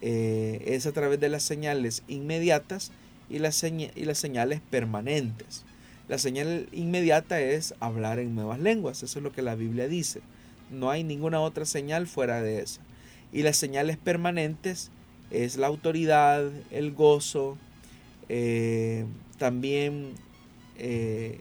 eh, 0.00 0.62
es 0.66 0.86
a 0.86 0.92
través 0.92 1.20
de 1.20 1.28
las 1.28 1.42
señales 1.42 2.02
inmediatas 2.08 2.92
y 3.28 3.40
las, 3.40 3.62
y 3.62 4.04
las 4.04 4.18
señales 4.18 4.60
permanentes. 4.70 5.64
La 6.08 6.16
señal 6.16 6.68
inmediata 6.72 7.40
es 7.40 7.74
hablar 7.80 8.18
en 8.18 8.34
nuevas 8.34 8.60
lenguas, 8.60 9.02
eso 9.02 9.18
es 9.18 9.22
lo 9.22 9.32
que 9.32 9.42
la 9.42 9.56
Biblia 9.56 9.88
dice. 9.88 10.20
No 10.70 10.90
hay 10.90 11.04
ninguna 11.04 11.40
otra 11.40 11.66
señal 11.66 12.06
fuera 12.06 12.40
de 12.40 12.62
esa. 12.62 12.80
Y 13.32 13.42
las 13.42 13.56
señales 13.56 13.96
permanentes 13.96 14.90
es 15.30 15.56
la 15.56 15.66
autoridad, 15.66 16.50
el 16.70 16.92
gozo, 16.92 17.58
eh, 18.28 19.06
también 19.38 20.12
eh, 20.78 21.40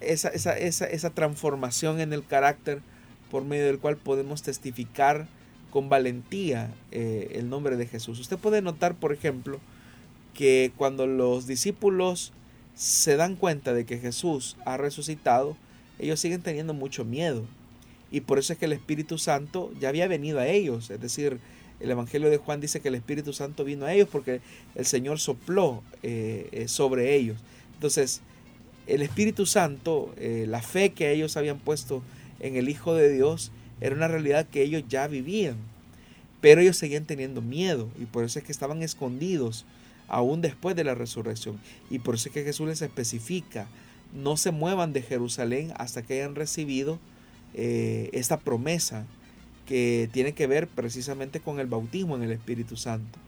esa, 0.00 0.28
esa, 0.30 1.10
transformación 1.10 2.00
en 2.00 2.12
el 2.12 2.24
carácter 2.24 2.80
por 3.30 3.44
medio 3.44 3.66
del 3.66 3.78
cual 3.78 3.96
podemos 3.96 4.42
testificar 4.42 5.28
con 5.70 5.88
valentía 5.88 6.72
eh, 6.90 7.32
el 7.34 7.48
nombre 7.48 7.76
de 7.76 7.86
Jesús. 7.86 8.18
Usted 8.18 8.38
puede 8.38 8.62
notar, 8.62 8.96
por 8.96 9.12
ejemplo, 9.12 9.60
que 10.34 10.72
cuando 10.76 11.06
los 11.06 11.46
discípulos 11.46 12.32
se 12.74 13.16
dan 13.16 13.36
cuenta 13.36 13.72
de 13.72 13.84
que 13.84 13.98
Jesús 13.98 14.56
ha 14.64 14.76
resucitado, 14.76 15.56
ellos 15.98 16.18
siguen 16.18 16.42
teniendo 16.42 16.74
mucho 16.74 17.04
miedo. 17.04 17.44
Y 18.10 18.22
por 18.22 18.38
eso 18.38 18.52
es 18.52 18.58
que 18.58 18.64
el 18.64 18.72
Espíritu 18.72 19.18
Santo 19.18 19.72
ya 19.80 19.88
había 19.88 20.08
venido 20.08 20.40
a 20.40 20.48
ellos. 20.48 20.90
Es 20.90 21.00
decir, 21.00 21.38
el 21.80 21.90
Evangelio 21.90 22.28
de 22.28 22.36
Juan 22.36 22.60
dice 22.60 22.80
que 22.80 22.88
el 22.88 22.94
Espíritu 22.94 23.32
Santo 23.32 23.64
vino 23.64 23.86
a 23.86 23.92
ellos 23.92 24.08
porque 24.10 24.40
el 24.74 24.84
Señor 24.84 25.18
sopló 25.20 25.82
eh, 26.02 26.48
eh, 26.52 26.68
sobre 26.68 27.14
ellos. 27.14 27.38
Entonces, 27.74 28.20
el 28.86 29.02
Espíritu 29.02 29.46
Santo, 29.46 30.12
eh, 30.18 30.46
la 30.48 30.62
fe 30.62 30.90
que 30.90 31.12
ellos 31.12 31.36
habían 31.36 31.58
puesto 31.58 32.02
en 32.40 32.56
el 32.56 32.68
Hijo 32.68 32.94
de 32.94 33.12
Dios, 33.12 33.52
era 33.80 33.94
una 33.94 34.08
realidad 34.08 34.46
que 34.46 34.62
ellos 34.62 34.84
ya 34.88 35.06
vivían. 35.06 35.56
Pero 36.40 36.60
ellos 36.60 36.76
seguían 36.76 37.04
teniendo 37.04 37.42
miedo 37.42 37.88
y 38.00 38.06
por 38.06 38.24
eso 38.24 38.38
es 38.38 38.44
que 38.44 38.52
estaban 38.52 38.82
escondidos 38.82 39.66
aún 40.08 40.40
después 40.40 40.74
de 40.74 40.84
la 40.84 40.94
resurrección. 40.94 41.60
Y 41.88 42.00
por 42.00 42.16
eso 42.16 42.28
es 42.28 42.34
que 42.34 42.44
Jesús 42.44 42.66
les 42.66 42.82
especifica, 42.82 43.68
no 44.12 44.36
se 44.36 44.50
muevan 44.50 44.92
de 44.92 45.02
Jerusalén 45.02 45.72
hasta 45.76 46.02
que 46.02 46.14
hayan 46.14 46.34
recibido 46.34 46.98
esta 47.54 48.38
promesa 48.38 49.06
que 49.70 50.08
tiene 50.12 50.32
que 50.32 50.48
ver 50.48 50.66
precisamente 50.66 51.38
con 51.38 51.60
el 51.60 51.68
bautismo 51.68 52.16
en 52.16 52.24
el 52.24 52.32
Espíritu 52.32 52.76
Santo. 52.76 53.18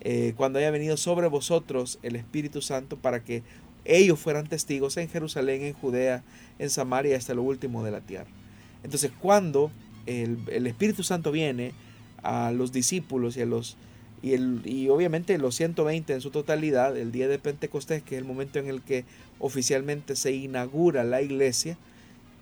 Eh, 0.00 0.32
cuando 0.34 0.58
haya 0.58 0.70
venido 0.70 0.96
sobre 0.96 1.26
vosotros 1.26 1.98
el 2.02 2.16
Espíritu 2.16 2.62
Santo 2.62 2.96
para 2.96 3.22
que 3.22 3.42
ellos 3.84 4.18
fueran 4.18 4.46
testigos 4.46 4.96
en 4.96 5.08
Jerusalén, 5.08 5.62
en 5.62 5.74
Judea, 5.74 6.22
en 6.58 6.70
Samaria 6.70 7.16
hasta 7.16 7.34
lo 7.34 7.42
último 7.42 7.84
de 7.84 7.90
la 7.90 8.00
tierra. 8.00 8.30
Entonces 8.84 9.10
cuando 9.20 9.70
el, 10.06 10.66
Espíritu 10.66 11.02
Santo 11.02 11.30
viene 11.30 11.72
a 12.22 12.52
los 12.52 12.72
discípulos 12.72 13.36
y 13.36 13.42
a 13.42 13.46
los 13.46 13.76
y, 14.22 14.32
el, 14.32 14.62
y, 14.64 14.88
obviamente 14.88 15.36
los 15.36 15.56
120 15.56 16.14
en 16.14 16.20
su 16.22 16.30
totalidad, 16.30 16.96
el 16.96 17.12
día 17.12 17.28
de 17.28 17.38
Pentecostés, 17.38 18.02
que 18.02 18.14
es 18.14 18.22
el 18.22 18.26
momento 18.26 18.58
en 18.58 18.68
el 18.68 18.80
que 18.80 19.04
oficialmente 19.38 20.16
se 20.16 20.32
inaugura 20.32 21.04
la 21.04 21.20
iglesia, 21.20 21.76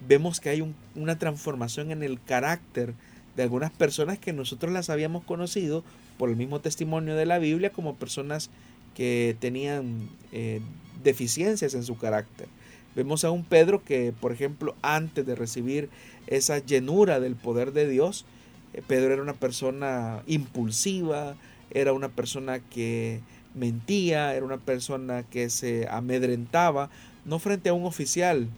vemos 0.07 0.41
que 0.41 0.51
hay 0.51 0.75
una 0.95 1.19
transformación 1.19 1.91
en 1.91 2.03
el 2.03 2.21
carácter 2.23 2.95
de 3.37 3.43
algunas 3.43 3.71
personas 3.71 4.19
que 4.19 4.33
nosotros 4.33 4.73
las 4.73 4.91
habíamos 4.91 5.25
conocido 5.25 5.85
por 6.19 6.31
el 6.31 6.37
mismo 6.37 6.61
testimonio 6.61 7.17
de 7.17 7.27
la 7.27 7.39
Biblia 7.39 7.71
como 7.71 7.97
personas 7.97 8.51
que 8.95 9.37
tenían 9.41 10.09
eh, 10.33 10.61
deficiencias 11.03 11.75
en 11.75 11.83
su 11.83 11.97
carácter. 11.97 12.47
Vemos 12.95 13.25
a 13.25 13.31
un 13.31 13.45
Pedro 13.45 13.83
que, 13.85 14.13
por 14.21 14.31
ejemplo, 14.31 14.77
antes 14.83 15.27
de 15.27 15.35
recibir 15.35 15.89
esa 16.29 16.59
llenura 16.59 17.19
del 17.19 17.35
poder 17.35 17.73
de 17.73 17.89
Dios, 17.89 18.25
eh, 18.73 18.83
Pedro 18.87 19.13
era 19.13 19.23
una 19.23 19.35
persona 19.35 20.23
impulsiva, 20.27 21.35
era 21.71 21.93
una 21.93 22.09
persona 22.09 22.61
que 22.61 23.21
mentía, 23.55 24.35
era 24.35 24.45
una 24.45 24.59
persona 24.59 25.25
que 25.25 25.51
se 25.51 25.89
amedrentaba, 25.89 26.89
no 27.25 27.39
frente 27.41 27.69
a 27.69 27.73
un 27.73 27.85
oficial, 27.85 28.49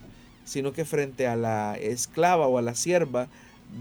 sino 0.47 0.72
que 0.72 0.86
frente 0.86 1.26
a 1.26 1.36
la 1.36 1.76
esclava 1.78 2.47
o 2.47 2.57
a 2.57 2.62
la 2.62 2.74
sierva 2.74 3.28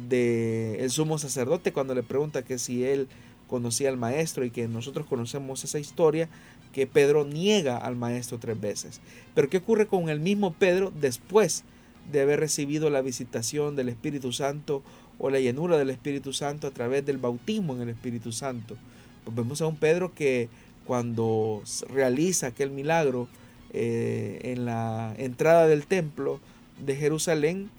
del 0.09 0.89
sumo 0.89 1.18
sacerdote 1.18 1.72
cuando 1.72 1.95
le 1.95 2.03
pregunta 2.03 2.43
que 2.43 2.57
si 2.57 2.84
él 2.84 3.07
conocía 3.47 3.89
al 3.89 3.97
maestro 3.97 4.43
y 4.43 4.49
que 4.49 4.68
nosotros 4.68 5.05
conocemos 5.05 5.63
esa 5.63 5.80
historia, 5.80 6.28
que 6.74 6.88
Pedro 6.88 7.24
niega 7.24 7.78
al 7.78 7.95
maestro 7.95 8.39
tres 8.39 8.59
veces. 8.59 8.99
Pero 9.34 9.47
¿qué 9.47 9.57
ocurre 9.57 9.86
con 9.86 10.09
el 10.09 10.20
mismo 10.20 10.53
Pedro 10.53 10.91
después 10.99 11.63
de 12.11 12.22
haber 12.22 12.39
recibido 12.39 12.89
la 12.89 13.01
visitación 13.01 13.76
del 13.76 13.89
Espíritu 13.89 14.34
Santo 14.34 14.84
o 15.20 15.30
la 15.30 15.39
llenura 15.39 15.78
del 15.78 15.91
Espíritu 15.91 16.34
Santo 16.34 16.68
a 16.68 16.72
través 16.72 17.05
del 17.05 17.20
bautismo 17.20 17.76
en 17.76 17.84
el 17.84 17.89
Espíritu 17.89 18.32
Santo? 18.32 18.76
Pues 19.24 19.36
vemos 19.38 19.61
a 19.61 19.68
un 19.68 19.78
Pedro 19.78 20.13
que 20.13 20.49
cuando 20.86 21.61
realiza 21.89 22.47
aquel 22.47 22.72
milagro 22.72 23.28
eh, 23.72 24.39
en 24.43 24.66
la 24.66 25.13
entrada 25.18 25.68
del 25.68 25.86
templo 25.86 26.39
de 26.80 26.95
Jerusalén, 26.95 27.69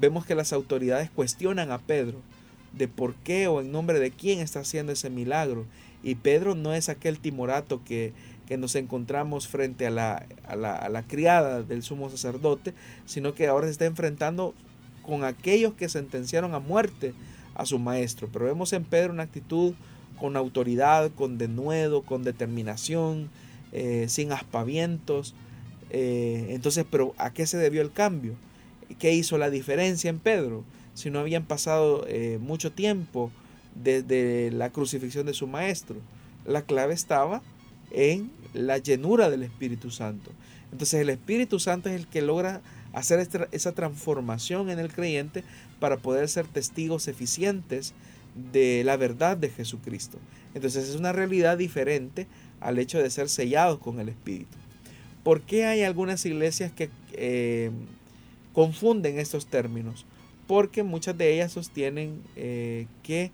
vemos 0.00 0.26
que 0.26 0.34
las 0.34 0.52
autoridades 0.52 1.10
cuestionan 1.10 1.70
a 1.70 1.78
Pedro 1.78 2.20
de 2.72 2.88
por 2.88 3.14
qué 3.14 3.46
o 3.46 3.60
en 3.60 3.72
nombre 3.72 4.00
de 4.00 4.10
quién 4.10 4.40
está 4.40 4.60
haciendo 4.60 4.92
ese 4.92 5.10
milagro. 5.10 5.66
Y 6.02 6.16
Pedro 6.16 6.54
no 6.54 6.74
es 6.74 6.88
aquel 6.88 7.18
timorato 7.18 7.82
que, 7.84 8.12
que 8.46 8.56
nos 8.56 8.74
encontramos 8.74 9.48
frente 9.48 9.86
a 9.86 9.90
la, 9.90 10.26
a, 10.46 10.56
la, 10.56 10.74
a 10.74 10.88
la, 10.88 11.02
criada 11.02 11.62
del 11.62 11.82
sumo 11.82 12.10
sacerdote, 12.10 12.74
sino 13.06 13.34
que 13.34 13.46
ahora 13.46 13.66
se 13.66 13.72
está 13.72 13.86
enfrentando 13.86 14.54
con 15.02 15.24
aquellos 15.24 15.74
que 15.74 15.88
sentenciaron 15.88 16.54
a 16.54 16.58
muerte 16.58 17.14
a 17.54 17.64
su 17.64 17.78
maestro. 17.78 18.28
Pero 18.32 18.46
vemos 18.46 18.72
en 18.72 18.84
Pedro 18.84 19.12
una 19.12 19.22
actitud 19.22 19.74
con 20.18 20.36
autoridad, 20.36 21.10
con 21.12 21.38
denuedo, 21.38 22.02
con 22.02 22.22
determinación, 22.22 23.30
eh, 23.72 24.06
sin 24.08 24.32
aspavientos. 24.32 25.34
Eh, 25.96 26.46
entonces, 26.48 26.84
pero 26.90 27.14
¿a 27.18 27.32
qué 27.32 27.46
se 27.46 27.56
debió 27.56 27.80
el 27.80 27.92
cambio? 27.92 28.34
¿Qué 28.98 29.12
hizo 29.12 29.38
la 29.38 29.48
diferencia 29.48 30.10
en 30.10 30.18
Pedro? 30.18 30.64
Si 30.92 31.08
no 31.08 31.20
habían 31.20 31.44
pasado 31.44 32.04
eh, 32.08 32.38
mucho 32.40 32.72
tiempo 32.72 33.30
desde 33.80 34.50
la 34.50 34.70
crucifixión 34.70 35.24
de 35.24 35.34
su 35.34 35.46
maestro. 35.46 35.94
La 36.44 36.62
clave 36.62 36.94
estaba 36.94 37.42
en 37.92 38.32
la 38.54 38.78
llenura 38.78 39.30
del 39.30 39.44
Espíritu 39.44 39.92
Santo. 39.92 40.32
Entonces 40.72 41.00
el 41.00 41.10
Espíritu 41.10 41.60
Santo 41.60 41.88
es 41.88 41.94
el 41.94 42.08
que 42.08 42.22
logra 42.22 42.60
hacer 42.92 43.24
esa 43.52 43.72
transformación 43.72 44.70
en 44.70 44.80
el 44.80 44.92
creyente 44.92 45.44
para 45.78 45.98
poder 45.98 46.28
ser 46.28 46.48
testigos 46.48 47.06
eficientes 47.06 47.94
de 48.52 48.82
la 48.82 48.96
verdad 48.96 49.36
de 49.36 49.48
Jesucristo. 49.48 50.18
Entonces 50.54 50.88
es 50.88 50.96
una 50.96 51.12
realidad 51.12 51.56
diferente 51.56 52.26
al 52.60 52.80
hecho 52.80 52.98
de 52.98 53.10
ser 53.10 53.28
sellados 53.28 53.78
con 53.78 54.00
el 54.00 54.08
Espíritu. 54.08 54.56
¿Por 55.24 55.40
qué 55.40 55.64
hay 55.64 55.82
algunas 55.82 56.24
iglesias 56.26 56.70
que 56.70 56.90
eh, 57.12 57.70
confunden 58.52 59.18
estos 59.18 59.46
términos? 59.46 60.04
Porque 60.46 60.82
muchas 60.82 61.16
de 61.16 61.34
ellas 61.34 61.50
sostienen 61.52 62.20
eh, 62.36 62.86
que 63.02 63.32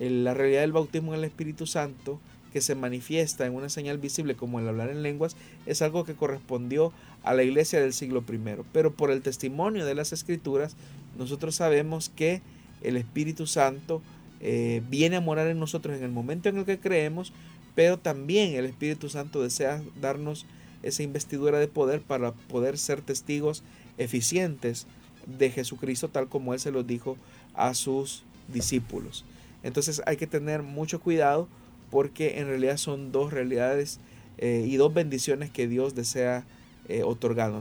la 0.00 0.34
realidad 0.34 0.60
del 0.60 0.72
bautismo 0.72 1.14
en 1.14 1.20
el 1.20 1.24
Espíritu 1.24 1.66
Santo 1.66 2.20
que 2.52 2.60
se 2.60 2.74
manifiesta 2.74 3.46
en 3.46 3.54
una 3.54 3.68
señal 3.68 3.98
visible 3.98 4.34
como 4.34 4.58
el 4.58 4.68
hablar 4.68 4.90
en 4.90 5.02
lenguas 5.02 5.36
es 5.66 5.82
algo 5.82 6.04
que 6.04 6.14
correspondió 6.14 6.92
a 7.22 7.34
la 7.34 7.44
iglesia 7.44 7.80
del 7.80 7.92
siglo 7.92 8.24
I. 8.28 8.62
Pero 8.72 8.92
por 8.92 9.10
el 9.10 9.22
testimonio 9.22 9.84
de 9.84 9.94
las 9.94 10.12
escrituras, 10.12 10.74
nosotros 11.16 11.54
sabemos 11.54 12.08
que 12.08 12.42
el 12.82 12.96
Espíritu 12.96 13.46
Santo 13.46 14.02
eh, 14.40 14.82
viene 14.88 15.16
a 15.16 15.20
morar 15.20 15.48
en 15.48 15.58
nosotros 15.58 15.96
en 15.96 16.04
el 16.04 16.10
momento 16.10 16.48
en 16.48 16.58
el 16.58 16.64
que 16.64 16.78
creemos, 16.78 17.32
pero 17.74 17.98
también 17.98 18.54
el 18.54 18.64
Espíritu 18.64 19.08
Santo 19.08 19.42
desea 19.42 19.82
darnos 20.00 20.46
esa 20.82 21.02
investidura 21.02 21.58
de 21.58 21.68
poder 21.68 22.00
para 22.00 22.32
poder 22.32 22.78
ser 22.78 23.00
testigos 23.00 23.62
eficientes 23.98 24.86
de 25.26 25.50
Jesucristo 25.50 26.08
tal 26.08 26.28
como 26.28 26.54
Él 26.54 26.60
se 26.60 26.70
lo 26.70 26.82
dijo 26.82 27.16
a 27.54 27.74
sus 27.74 28.24
discípulos. 28.48 29.24
Entonces 29.62 30.02
hay 30.06 30.16
que 30.16 30.26
tener 30.26 30.62
mucho 30.62 31.00
cuidado 31.00 31.48
porque 31.90 32.38
en 32.38 32.46
realidad 32.46 32.76
son 32.76 33.12
dos 33.12 33.32
realidades 33.32 33.98
eh, 34.38 34.64
y 34.66 34.76
dos 34.76 34.94
bendiciones 34.94 35.50
que 35.50 35.66
Dios 35.66 35.94
desea 35.94 36.44
eh. 36.88 37.04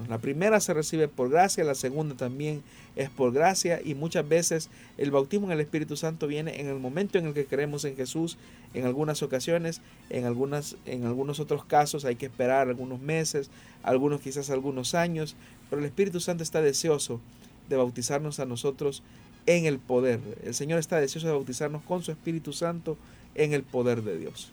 La 0.07 0.17
primera 0.19 0.59
se 0.59 0.73
recibe 0.73 1.07
por 1.07 1.29
gracia, 1.29 1.63
la 1.63 1.75
segunda 1.75 2.15
también 2.15 2.63
es 2.95 3.09
por 3.09 3.33
gracia 3.33 3.81
y 3.83 3.93
muchas 3.93 4.27
veces 4.27 4.69
el 4.97 5.11
bautismo 5.11 5.47
en 5.47 5.53
el 5.53 5.59
Espíritu 5.59 5.97
Santo 5.97 6.27
viene 6.27 6.61
en 6.61 6.67
el 6.67 6.79
momento 6.79 7.17
en 7.17 7.27
el 7.27 7.33
que 7.33 7.45
creemos 7.45 7.83
en 7.85 7.95
Jesús, 7.95 8.37
en 8.73 8.85
algunas 8.85 9.21
ocasiones, 9.23 9.81
en, 10.09 10.25
algunas, 10.25 10.77
en 10.85 11.05
algunos 11.05 11.39
otros 11.39 11.65
casos 11.65 12.05
hay 12.05 12.15
que 12.15 12.27
esperar 12.27 12.69
algunos 12.69 13.01
meses, 13.01 13.49
algunos 13.83 14.21
quizás 14.21 14.49
algunos 14.49 14.95
años, 14.95 15.35
pero 15.69 15.81
el 15.81 15.85
Espíritu 15.85 16.19
Santo 16.19 16.43
está 16.43 16.61
deseoso 16.61 17.19
de 17.67 17.75
bautizarnos 17.75 18.39
a 18.39 18.45
nosotros 18.45 19.03
en 19.45 19.65
el 19.65 19.79
poder. 19.79 20.19
El 20.43 20.53
Señor 20.53 20.79
está 20.79 21.01
deseoso 21.01 21.27
de 21.27 21.33
bautizarnos 21.33 21.83
con 21.83 22.01
su 22.01 22.11
Espíritu 22.11 22.53
Santo 22.53 22.97
en 23.35 23.53
el 23.53 23.63
poder 23.63 24.03
de 24.03 24.17
Dios. 24.17 24.51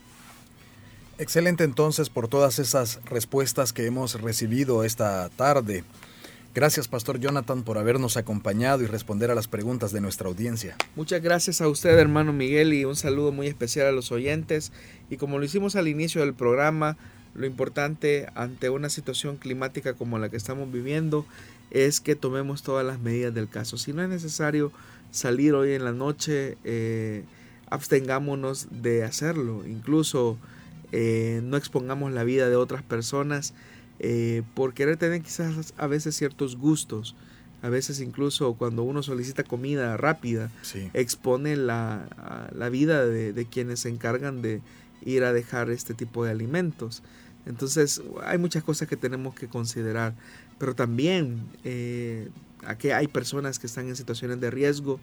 Excelente 1.19 1.63
entonces 1.63 2.11
por 2.11 2.29
todas 2.29 2.59
esas 2.59 3.01
respuestas 3.05 3.73
que 3.73 3.87
hemos 3.87 4.21
recibido 4.21 4.83
esta 4.83 5.29
tarde. 5.31 5.85
Gracias, 6.55 6.87
Pastor 6.87 7.19
Jonathan, 7.19 7.63
por 7.63 7.79
habernos 7.79 8.17
acompañado 8.17 8.83
y 8.83 8.87
responder 8.87 9.31
a 9.31 9.35
las 9.35 9.49
preguntas 9.49 9.93
de 9.93 10.01
nuestra 10.01 10.29
audiencia. 10.29 10.77
Muchas 10.95 11.23
gracias 11.23 11.61
a 11.61 11.69
usted, 11.69 11.99
hermano 11.99 12.33
Miguel, 12.33 12.73
y 12.73 12.85
un 12.85 12.95
saludo 12.95 13.33
muy 13.33 13.49
especial 13.49 13.89
a 13.89 13.93
los 13.93 14.13
oyentes. 14.13 14.73
Y 15.11 15.17
como 15.17 15.39
lo 15.39 15.45
hicimos 15.45 15.77
al 15.77 15.89
inicio 15.89 16.21
del 16.21 16.35
programa, 16.35 16.97
lo 17.35 17.47
importante 17.47 18.29
ante 18.35 18.71
una 18.71 18.89
situación 18.89 19.37
climática 19.37 19.95
como 19.95 20.19
la 20.19 20.29
que 20.29 20.37
estamos 20.37 20.71
viviendo 20.71 21.27
es 21.71 22.01
que 22.01 22.15
tomemos 22.15 22.63
todas 22.63 22.87
las 22.87 23.01
medidas 23.01 23.35
del 23.35 23.49
caso. 23.49 23.77
Si 23.77 23.93
no 23.93 24.03
es 24.03 24.09
necesario 24.09 24.73
salir 25.11 25.55
hoy 25.55 25.73
en 25.73 25.85
la 25.85 25.93
noche, 25.93 26.57
eh, 26.63 27.25
abstengámonos 27.69 28.69
de 28.71 29.03
hacerlo. 29.03 29.67
Incluso 29.67 30.39
eh, 30.93 31.41
no 31.43 31.57
expongamos 31.57 32.13
la 32.13 32.25
vida 32.25 32.49
de 32.49 32.57
otras 32.57 32.83
personas 32.83 33.55
eh, 34.01 34.43
por 34.55 34.75
querer 34.75 34.97
tener 34.97 35.23
quizás 35.23 35.75
a 35.77 35.87
veces 35.87 36.17
ciertos 36.17 36.57
gustos. 36.57 37.15
A 37.63 37.71
veces 37.71 38.01
incluso 38.01 38.55
cuando 38.55 38.83
uno 38.83 39.03
solicita 39.03 39.43
comida 39.43 39.97
rápida, 39.97 40.51
expone 40.93 41.57
la, 41.57 42.51
la 42.55 42.69
vida 42.69 43.07
de, 43.07 43.47
quienes 43.47 43.81
se 43.81 43.89
encargan 43.89 44.43
de 44.43 44.61
ir 45.03 45.25
a 45.25 45.33
dejar 45.33 45.71
este 45.71 45.95
tipo 45.95 46.27
de 46.27 46.31
alimentos. 46.31 47.03
Entonces 47.47 48.03
hay 48.23 48.37
muchas 48.37 48.65
cosas 48.65 48.87
que 48.87 48.99
tenemos 48.99 49.35
que 49.35 49.49
considerar, 49.49 50.15
pero 50.59 50.75
también 50.75 51.43
eh, 51.65 52.29
aquí 52.67 52.91
hay 52.91 53.09
personas 53.09 53.59
que 53.59 53.67
están 53.67 53.89
en 53.89 53.97
situaciones 53.97 54.41
de 54.41 54.51
riesgo 54.51 55.01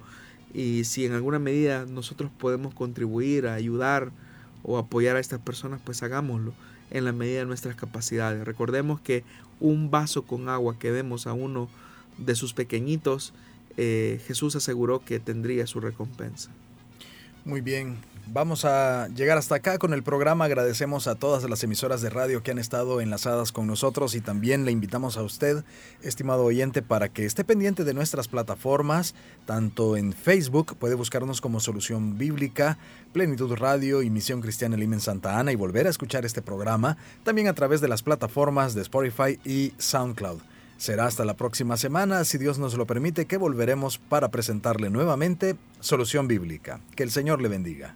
y 0.54 0.84
si 0.84 1.06
en 1.06 1.14
alguna 1.14 1.40
medida 1.40 1.86
nosotros 1.88 2.30
podemos 2.38 2.76
contribuir 2.76 3.48
a 3.48 3.56
ayudar 3.56 4.12
o 4.64 4.78
apoyar 4.78 5.16
a 5.16 5.20
estas 5.20 5.40
personas, 5.40 5.82
pues 5.84 6.04
hagámoslo 6.04 6.54
en 6.90 7.06
la 7.06 7.12
medida 7.12 7.40
de 7.40 7.46
nuestras 7.46 7.76
capacidades. 7.76 8.46
Recordemos 8.46 9.00
que 9.00 9.24
un 9.60 9.92
vaso 9.92 10.24
con 10.24 10.50
agua 10.50 10.78
que 10.78 10.92
demos 10.92 11.28
a 11.28 11.34
uno 11.34 11.70
de 12.18 12.36
sus 12.36 12.54
pequeñitos, 12.54 13.34
eh, 13.78 14.22
Jesús 14.28 14.56
aseguró 14.56 15.04
que 15.04 15.20
tendría 15.20 15.66
su 15.68 15.80
recompensa. 15.80 16.52
Muy 17.46 17.62
bien, 17.62 17.98
Vamos 18.28 18.64
a 18.64 19.10
llegar 19.10 19.38
hasta 19.38 19.56
acá 19.56 19.78
con 19.78 19.94
el 19.94 20.04
programa. 20.04 20.46
Agradecemos 20.46 21.08
a 21.08 21.16
todas 21.16 21.50
las 21.50 21.64
emisoras 21.64 22.02
de 22.02 22.10
radio 22.10 22.44
que 22.44 22.52
han 22.52 22.60
estado 22.60 23.02
enlazadas 23.02 23.52
con 23.52 23.68
nosotros 23.68 24.16
y 24.16 24.22
también 24.22 24.64
le 24.64 24.72
invitamos 24.72 25.18
a 25.18 25.24
usted, 25.24 25.66
estimado 26.02 26.44
oyente, 26.44 26.82
para 26.82 27.10
que 27.10 27.26
esté 27.26 27.44
pendiente 27.44 27.84
de 27.84 27.94
nuestras 27.94 28.28
plataformas, 28.28 29.16
tanto 29.46 29.98
en 29.98 30.14
Facebook, 30.14 30.78
puede 30.78 30.96
buscarnos 30.96 31.42
como 31.42 31.60
Solución 31.60 32.18
Bíblica, 32.18 32.78
Plenitud 33.12 33.54
Radio 33.56 34.02
y 34.02 34.10
Misión 34.10 34.40
Cristiana 34.40 34.78
Limen 34.78 35.02
Santa 35.02 35.38
Ana 35.38 35.52
y 35.52 35.56
volver 35.56 35.88
a 35.88 35.90
escuchar 35.90 36.26
este 36.26 36.42
programa, 36.42 36.98
también 37.24 37.48
a 37.48 37.54
través 37.54 37.82
de 37.82 37.90
las 37.90 38.04
plataformas 38.04 38.74
de 38.76 38.82
Spotify 38.82 39.40
y 39.44 39.74
SoundCloud. 39.78 40.51
Será 40.82 41.06
hasta 41.06 41.26
la 41.26 41.36
próxima 41.36 41.78
semana, 41.78 42.26
si 42.26 42.40
Dios 42.40 42.58
nos 42.58 42.74
lo 42.74 42.88
permite, 42.88 43.28
que 43.28 43.38
volveremos 43.38 44.00
para 44.00 44.32
presentarle 44.32 44.90
nuevamente 44.90 45.56
Solución 45.80 46.28
Bíblica. 46.28 46.82
Que 46.96 47.04
el 47.04 47.12
Señor 47.12 47.40
le 47.40 47.50
bendiga. 47.50 47.96